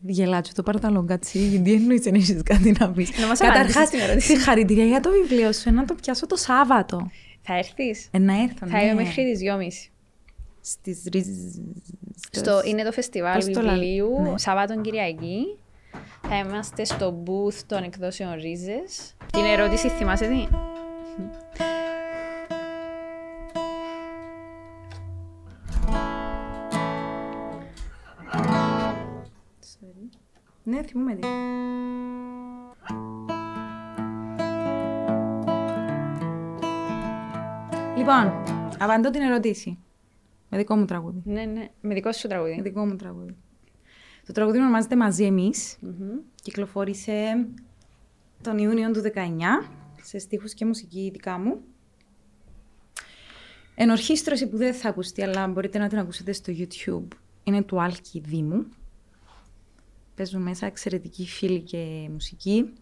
Γελάτσο, 0.00 0.52
το 0.54 0.62
πάρω 0.62 0.78
τα 0.78 0.90
λογκατσί, 0.90 1.38
γιατί 1.38 1.72
εννοείς 1.72 2.00
δεν 2.00 2.14
έχεις 2.14 2.42
κάτι 2.44 2.74
να 2.78 2.90
πεις. 2.90 3.18
Να 3.18 3.26
μας 3.26 3.38
Καταρχάς, 3.38 3.88
συγχαρητήρια 4.16 4.84
για 4.84 5.00
το 5.00 5.10
βιβλίο 5.10 5.52
σου, 5.52 5.72
να 5.72 5.84
το 5.84 5.94
πιάσω 5.94 6.26
το 6.26 6.36
Σάββατο. 6.36 7.10
Θα 7.42 7.56
έρθεις; 7.56 8.08
Ε, 8.10 8.18
να 8.18 8.42
έρθω, 8.42 8.66
Θα 8.66 8.82
είμαι 8.82 8.92
ναι. 8.92 9.02
μέχρι 9.02 9.24
τις 9.30 9.38
δυόμιση. 9.38 9.90
Στις 10.60 11.02
Στο, 12.30 12.62
είναι 12.64 12.82
το 12.82 12.92
φεστιβάλ 12.92 13.42
βιβλίου, 13.42 14.20
ναι. 14.22 14.38
Σάββατο 14.38 14.80
Κυριακή. 14.80 15.56
Θα 16.28 16.38
είμαστε 16.38 16.84
στο 16.84 17.22
booth 17.26 17.60
των 17.66 17.82
εκδόσεων 17.82 18.32
Ρίζες. 18.34 19.16
Την 19.32 19.44
ερώτηση 19.44 19.88
θυμάσαι 19.88 20.26
τι. 20.26 20.46
Ναι, 30.68 30.82
θυμούμαι 30.82 31.14
τι. 31.14 31.26
Λοιπόν, 37.96 38.32
απαντώ 38.78 39.10
την 39.10 39.20
ερώτηση. 39.20 39.78
Με 40.48 40.58
δικό 40.58 40.76
μου 40.76 40.84
τραγούδι. 40.84 41.22
Ναι, 41.24 41.44
ναι. 41.44 41.68
Με 41.80 41.94
δικό 41.94 42.12
σου 42.12 42.28
τραγούδι. 42.28 42.56
Με 42.56 42.62
δικό 42.62 42.86
μου 42.86 42.96
τραγούδι. 42.96 43.36
Το 44.26 44.32
τραγούδι 44.32 44.58
ονομάζεται 44.58 44.96
Μαζί 44.96 45.24
Εμείς. 45.24 45.78
Mm-hmm. 45.82 46.22
Κυκλοφόρησε 46.42 47.46
τον 48.42 48.58
Ιούνιο 48.58 48.90
του 48.90 49.00
19 49.00 49.10
σε 50.02 50.18
στίχους 50.18 50.54
και 50.54 50.64
μουσική 50.64 51.10
δικά 51.12 51.38
μου. 51.38 51.60
Ενορχίστρωση 53.74 54.48
που 54.48 54.56
δεν 54.56 54.74
θα 54.74 54.88
ακουστεί, 54.88 55.22
αλλά 55.22 55.48
μπορείτε 55.48 55.78
να 55.78 55.88
την 55.88 55.98
ακούσετε 55.98 56.32
στο 56.32 56.52
YouTube. 56.56 57.16
Είναι 57.42 57.62
του 57.62 57.82
Άλκη 57.82 58.20
Δήμου. 58.20 58.66
Παίζουν 60.18 60.42
μέσα 60.42 60.66
εξαιρετικοί 60.66 61.26
φίλοι 61.26 61.60
και 61.60 62.08
μουσική. 62.12 62.72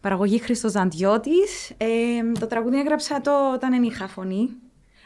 Παραγωγή 0.00 0.38
Χρήστος 0.38 0.70
Ζαντιώτη. 0.70 1.30
Ε, 1.76 2.32
το 2.38 2.46
τραγούδι 2.46 2.78
έγραψα 2.78 3.20
το 3.20 3.52
όταν 3.52 3.70
δεν 3.70 3.82
είχα 3.82 4.08
φωνή. 4.08 4.48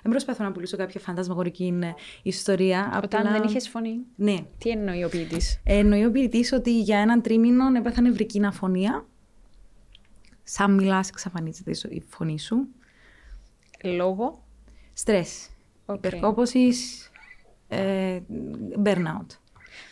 Δεν 0.03 0.11
προσπαθώ 0.11 0.45
να 0.45 0.53
πουλήσω 0.53 0.77
κάποια 0.77 1.01
φαντασμαγορική 1.01 1.79
ιστορία. 2.23 3.01
Όταν 3.05 3.21
απλά... 3.21 3.33
δεν 3.33 3.49
είχες 3.49 3.69
φωνή; 3.69 3.99
Ναι. 4.17 4.37
Τι 4.59 4.71
εννοεί 4.71 5.05
ο 5.05 5.09
ποιητής; 5.09 5.61
Ε, 5.65 5.79
εννοεί 5.79 6.05
ο 6.05 6.11
ποιητής 6.11 6.53
ότι 6.53 6.81
για 6.81 6.99
έναν 6.99 7.23
τρίμηνο 7.23 7.65
έπαθα 7.77 8.01
νευρική 8.01 8.45
αφωνία. 8.45 9.07
Σαν 10.43 10.75
μιλάς, 10.75 11.09
εξαφανίζεται 11.09 11.71
η 11.89 12.03
φωνή 12.09 12.39
σου. 12.39 12.69
Λόγω. 13.85 14.45
Στρες. 14.93 15.49
Okay. 15.87 15.95
Υπερκόπωσης. 15.97 17.11
Ε, 17.69 18.21
burnout. 18.85 19.27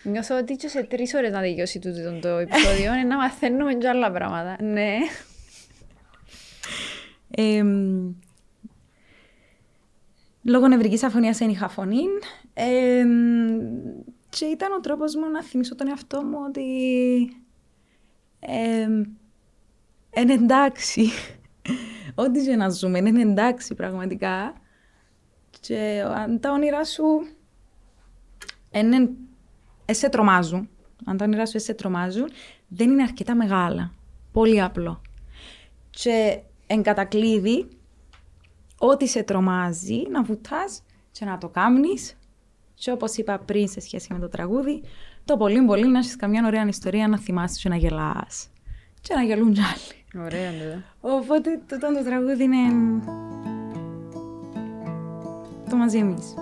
Νιώθω 0.04 0.36
ότι 0.38 0.56
και 0.56 0.68
σε 0.68 0.82
τρεις 0.82 1.14
ώρες 1.14 1.32
να 1.32 1.40
τελειώσει 1.40 1.78
τούτο 1.78 2.18
το 2.20 2.28
επεισόδιο 2.28 2.94
είναι 2.94 3.02
να 3.04 3.16
μαθαίνουμε 3.16 3.74
και 3.74 3.88
άλλα 3.88 4.12
πράγματα. 4.12 4.56
Ναι. 4.62 4.96
Ε, 7.30 7.62
λόγω 10.42 10.68
νευρικής 10.68 11.02
αφωνίας 11.02 11.40
είχα 11.40 11.68
φωνή. 11.68 12.04
Ε, 12.54 13.04
και 14.28 14.44
ήταν 14.44 14.72
ο 14.72 14.80
τρόπος 14.80 15.14
μου 15.14 15.30
να 15.30 15.42
θυμίσω 15.42 15.74
τον 15.74 15.88
εαυτό 15.88 16.22
μου 16.22 16.38
ότι 16.48 16.62
ε, 18.40 18.88
είναι 20.20 20.32
εντάξει. 20.32 21.10
Ό,τι 22.14 22.44
και 22.44 22.56
να 22.56 22.68
ζούμε, 22.68 22.98
είναι 22.98 23.22
εντάξει 23.22 23.74
πραγματικά. 23.74 24.54
Και 25.60 26.04
αν 26.14 26.40
τα 26.40 26.50
όνειρά 26.52 26.84
σου 26.84 27.04
είναι 28.70 29.10
σε 29.90 30.08
τρομάζουν. 30.08 30.68
Αν 31.04 31.16
τα 31.16 31.24
όνειρά 31.24 31.46
σου 31.46 31.60
σε 31.60 31.74
τρομάζουν, 31.74 32.28
δεν 32.68 32.90
είναι 32.90 33.02
αρκετά 33.02 33.34
μεγάλα. 33.34 33.92
Πολύ 34.32 34.62
απλό. 34.62 35.00
Και 35.90 36.40
εν 36.66 36.82
κατακλείδη, 36.82 37.68
ό,τι 38.78 39.06
σε 39.08 39.22
τρομάζει, 39.22 40.02
να 40.10 40.22
βουτάς 40.22 40.82
και 41.10 41.24
να 41.24 41.38
το 41.38 41.48
κάνεις. 41.48 42.16
Και 42.74 42.90
όπως 42.90 43.16
είπα 43.16 43.38
πριν 43.38 43.68
σε 43.68 43.80
σχέση 43.80 44.12
με 44.12 44.18
το 44.18 44.28
τραγούδι, 44.28 44.82
το 45.24 45.36
πολύ 45.36 45.62
πολύ 45.62 45.88
να 45.88 45.98
έχεις 45.98 46.16
καμιά 46.16 46.46
ωραία 46.46 46.66
ιστορία 46.66 47.08
να 47.08 47.18
θυμάσαι 47.18 47.60
και 47.62 47.68
να 47.68 47.76
γελάς. 47.76 48.48
Και 49.00 49.14
να 49.14 49.22
γελούν 49.22 49.52
κι 49.52 49.60
άλλοι. 49.60 50.26
Ωραία, 50.26 50.50
ναι. 50.50 50.82
Οπότε 51.00 51.60
το, 51.68 51.78
το, 51.78 51.94
το 51.94 52.04
τραγούδι 52.04 52.44
είναι 52.44 52.56
το 55.70 55.76
μαζί 55.76 55.98
εμείς. 55.98 56.34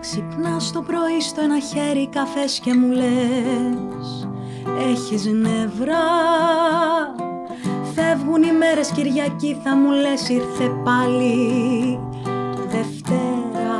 Ξυπνάς 0.00 0.72
το 0.72 0.82
πρωί 0.82 1.20
στο 1.20 1.40
ένα 1.40 1.58
χέρι 1.58 2.08
καφές 2.08 2.60
και 2.60 2.74
μου 2.74 2.92
λες 2.92 4.28
Έχεις 4.90 5.24
νευρά 5.24 6.06
Φεύγουν 7.94 8.42
οι 8.42 8.52
μέρες 8.52 8.90
Κυριακή 8.90 9.60
θα 9.64 9.76
μου 9.76 9.90
λες 9.90 10.28
ήρθε 10.28 10.68
πάλι 10.84 11.98
Δευτέρα 12.68 13.78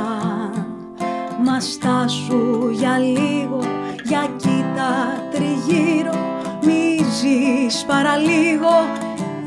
Μα 1.45 1.59
στάσου 1.59 2.69
για 2.71 2.97
λίγο 2.97 3.59
για 4.03 4.27
κοίτα 4.37 5.23
τριγύρω 5.31 6.31
Μη 6.65 6.91
ζεις 7.19 7.85
παραλίγο. 7.85 8.75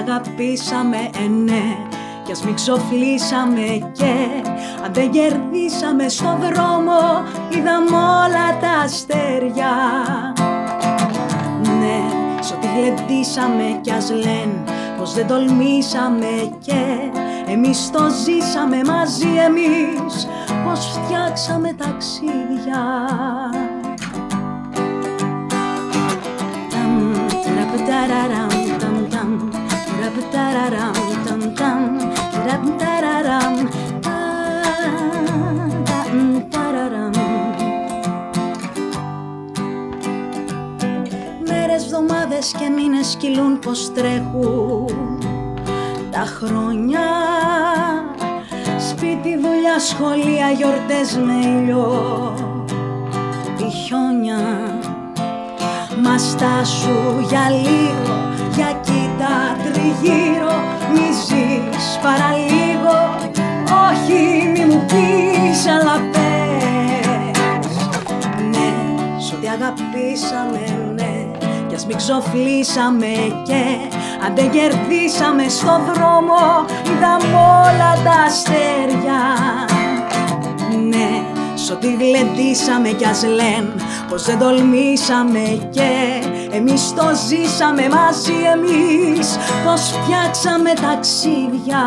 αγαπήσαμε, 0.00 0.96
ε, 0.96 1.28
ναι. 1.28 1.76
Κι 2.24 2.32
ας 2.32 2.44
μην 2.44 2.54
ξοφλήσαμε 2.54 3.90
και 3.92 4.14
αν 4.84 4.92
δεν 4.92 5.10
κερδίσαμε 5.10 6.08
στο 6.08 6.38
δρόμο 6.40 7.22
είδαμε 7.50 7.96
όλα 7.96 8.58
τα 8.60 8.82
αστέρια. 8.84 9.72
Ναι, 11.62 12.00
σ' 12.40 12.50
ό,τι 12.50 12.66
γλεντήσαμε 12.66 13.78
κι 13.80 13.90
ας 13.90 14.10
λένε 14.10 14.64
πως 14.98 15.14
δεν 15.14 15.26
τολμήσαμε 15.26 16.52
και 16.60 16.82
εμείς 17.46 17.90
το 17.90 18.02
ζήσαμε 18.24 18.80
μαζί 18.86 19.28
εμείς. 19.46 20.28
Πως 20.64 21.00
φτιάξαμε 21.04 21.72
ταξίδια 21.72 22.82
Μέρες, 41.46 41.86
βδομάδες 41.86 42.54
και 42.58 42.68
μήνες 42.68 43.16
κυλούν 43.18 43.58
πως 43.58 43.92
τρέχουν 43.92 45.18
τα 46.10 46.24
χρόνια. 46.24 47.00
Σπίτι, 48.78 49.36
δουλειά, 49.36 49.78
σχολεία, 49.78 50.50
γιορτές 50.50 51.16
με 51.16 51.46
ήλιο 51.46 52.34
Τη 53.56 53.64
χιόνια 53.64 54.79
Μα 56.02 56.18
στάσου 56.18 57.20
για 57.28 57.50
λίγο, 57.50 58.16
για 58.54 58.72
κοίτα 58.80 59.56
τριγύρω. 59.64 60.54
Μη 60.92 61.08
ζεις 61.26 61.98
παραλίγο, 62.02 62.98
όχι 63.88 64.48
μη 64.52 64.64
μου 64.64 64.84
πεις 64.86 65.66
αλλά 65.66 66.00
πες. 66.12 67.76
Ναι, 68.50 68.72
σ' 69.18 69.32
ό,τι 69.32 69.48
αγαπήσαμε 69.48 70.92
ναι 70.94 71.10
κι 71.70 71.76
ας 71.76 71.86
μην 71.86 71.96
ξοφλήσαμε 71.96 73.12
και 73.42 73.62
αν 74.26 74.34
δεν 74.34 74.50
κερδίσαμε 74.50 75.48
στο 75.48 75.80
δρόμο 75.92 76.64
είδαμε 76.84 77.34
όλα 77.34 77.92
τα 78.04 78.22
αστέρια. 78.26 79.20
Ναι, 80.88 81.22
σ' 81.64 81.70
ό,τι 81.70 81.94
γλεντήσαμε 81.94 82.88
κι 82.88 83.04
ας 83.04 83.22
λένε 83.24 83.74
πως 84.08 84.24
δεν 84.24 84.38
τολμήσαμε 84.38 85.68
και 85.70 85.90
εμείς 86.50 86.94
το 86.94 87.04
ζήσαμε 87.28 87.88
μαζί 87.88 88.32
εμείς 88.54 89.36
πως 89.64 89.80
φτιάξαμε 89.80 90.72
ταξίδια 90.72 91.82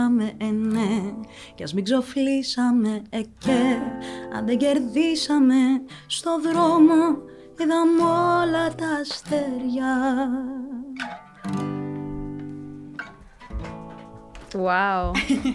αγαπήσαμε, 0.00 0.32
ε, 0.38 0.50
ναι 0.50 1.12
Κι 1.54 1.62
ας 1.62 1.74
μην 1.74 1.84
ξοφλήσαμε, 1.84 3.02
ε, 3.10 3.20
και 3.38 3.76
Αν 4.36 4.46
δεν 4.46 4.58
κερδίσαμε 4.58 5.54
στο 6.06 6.40
δρόμο 6.40 7.28
Είδαμε 7.62 8.02
όλα 8.42 8.74
τα 8.74 8.86
αστέρια 9.00 10.28
Wow. 14.52 15.10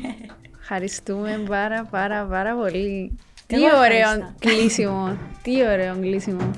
Ευχαριστούμε 0.62 1.43
πάρα 1.48 1.84
πάρα 1.91 2.26
πάρα 2.26 2.56
πολύ. 2.56 3.18
Τι 3.48 3.56
Εγώ 3.56 3.78
ωραίο 3.78 3.98
ευχαριστώ. 4.00 4.34
κλείσιμο. 4.39 5.18
Τι 5.41 5.62
ωραίο 5.68 5.96
κλείσιμο. 6.00 6.52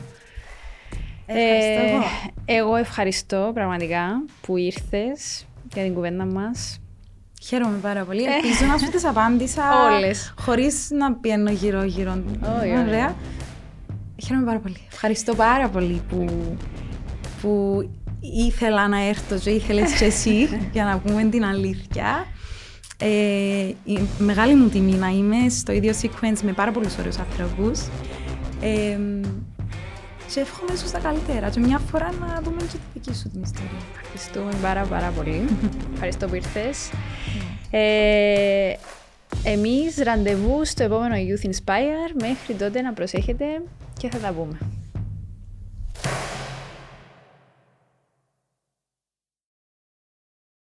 Ευχαριστώ 1.25 1.81
Ε, 1.81 1.89
εγώ. 1.89 2.03
εγώ 2.45 2.75
ευχαριστώ 2.75 3.51
πραγματικά 3.53 4.23
που 4.41 4.57
ήρθες 4.57 5.45
για 5.73 5.83
την 5.83 5.93
κουβέντα 5.93 6.25
μας. 6.25 6.79
Χαίρομαι 7.43 7.77
πάρα 7.77 8.03
πολύ. 8.03 8.23
Ελπίζω 8.43 8.65
να 8.71 8.77
σου 8.77 8.89
τις 8.91 9.05
απάντησα 9.05 9.63
Όλες. 9.95 10.33
χωρίς 10.39 10.87
να 10.91 11.13
πιένω 11.13 11.51
γύρω-γύρω. 11.51 12.11
Όχι, 12.11 12.71
όχι. 12.71 12.87
Ωραία. 12.87 13.15
Χαίρομαι 14.25 14.45
πάρα 14.45 14.59
πολύ. 14.59 14.77
Ευχαριστώ 14.91 15.35
πάρα 15.35 15.69
πολύ 15.69 16.01
που, 16.09 16.25
που 17.41 17.81
ήθελα 18.47 18.87
να 18.87 19.07
έρθω 19.07 19.35
και 19.37 19.49
ήθελες 19.49 19.93
και 19.93 20.05
εσύ 20.05 20.49
για 20.73 20.83
να 20.83 20.97
πούμε 20.97 21.23
την 21.23 21.45
αλήθεια. 21.45 22.25
Ε, 22.99 23.07
η 23.83 23.99
μεγάλη 24.17 24.55
μου 24.55 24.69
τιμή 24.69 24.93
να 24.93 25.07
είμαι 25.07 25.49
στο 25.49 25.71
ίδιο 25.71 25.93
sequence 26.01 26.39
με 26.41 26.51
πάρα 26.53 26.71
πολλούς 26.71 26.97
ωραίους 26.97 27.17
ανθρώπους. 27.17 27.79
Ε, 28.61 28.99
και 30.33 30.39
εύχομαι 30.39 30.73
ίσως 30.73 30.91
τα 30.91 30.99
καλύτερα. 30.99 31.49
Και 31.49 31.59
μια 31.59 31.79
φορά 31.79 32.11
να 32.19 32.41
δούμε 32.43 32.61
και 32.61 32.77
τη 32.77 32.99
δική 32.99 33.15
σου 33.15 33.29
την 33.29 33.41
ιστορία. 33.41 33.81
Ευχαριστούμε 34.01 34.51
πάρα 34.61 34.83
πάρα 34.83 35.09
πολύ. 35.09 35.47
Ευχαριστώ 35.93 36.27
που 36.27 36.35
ήρθες. 36.35 36.89
Ε, 37.71 38.73
εμείς 39.43 39.97
ραντεβού 39.97 40.65
στο 40.65 40.83
επόμενο 40.83 41.15
Youth 41.15 41.45
Inspire. 41.45 42.11
Μέχρι 42.21 42.53
τότε 42.53 42.81
να 42.81 42.93
προσέχετε 42.93 43.45
και 43.97 44.09
θα 44.09 44.17
τα 44.17 44.31
πούμε. 44.31 44.57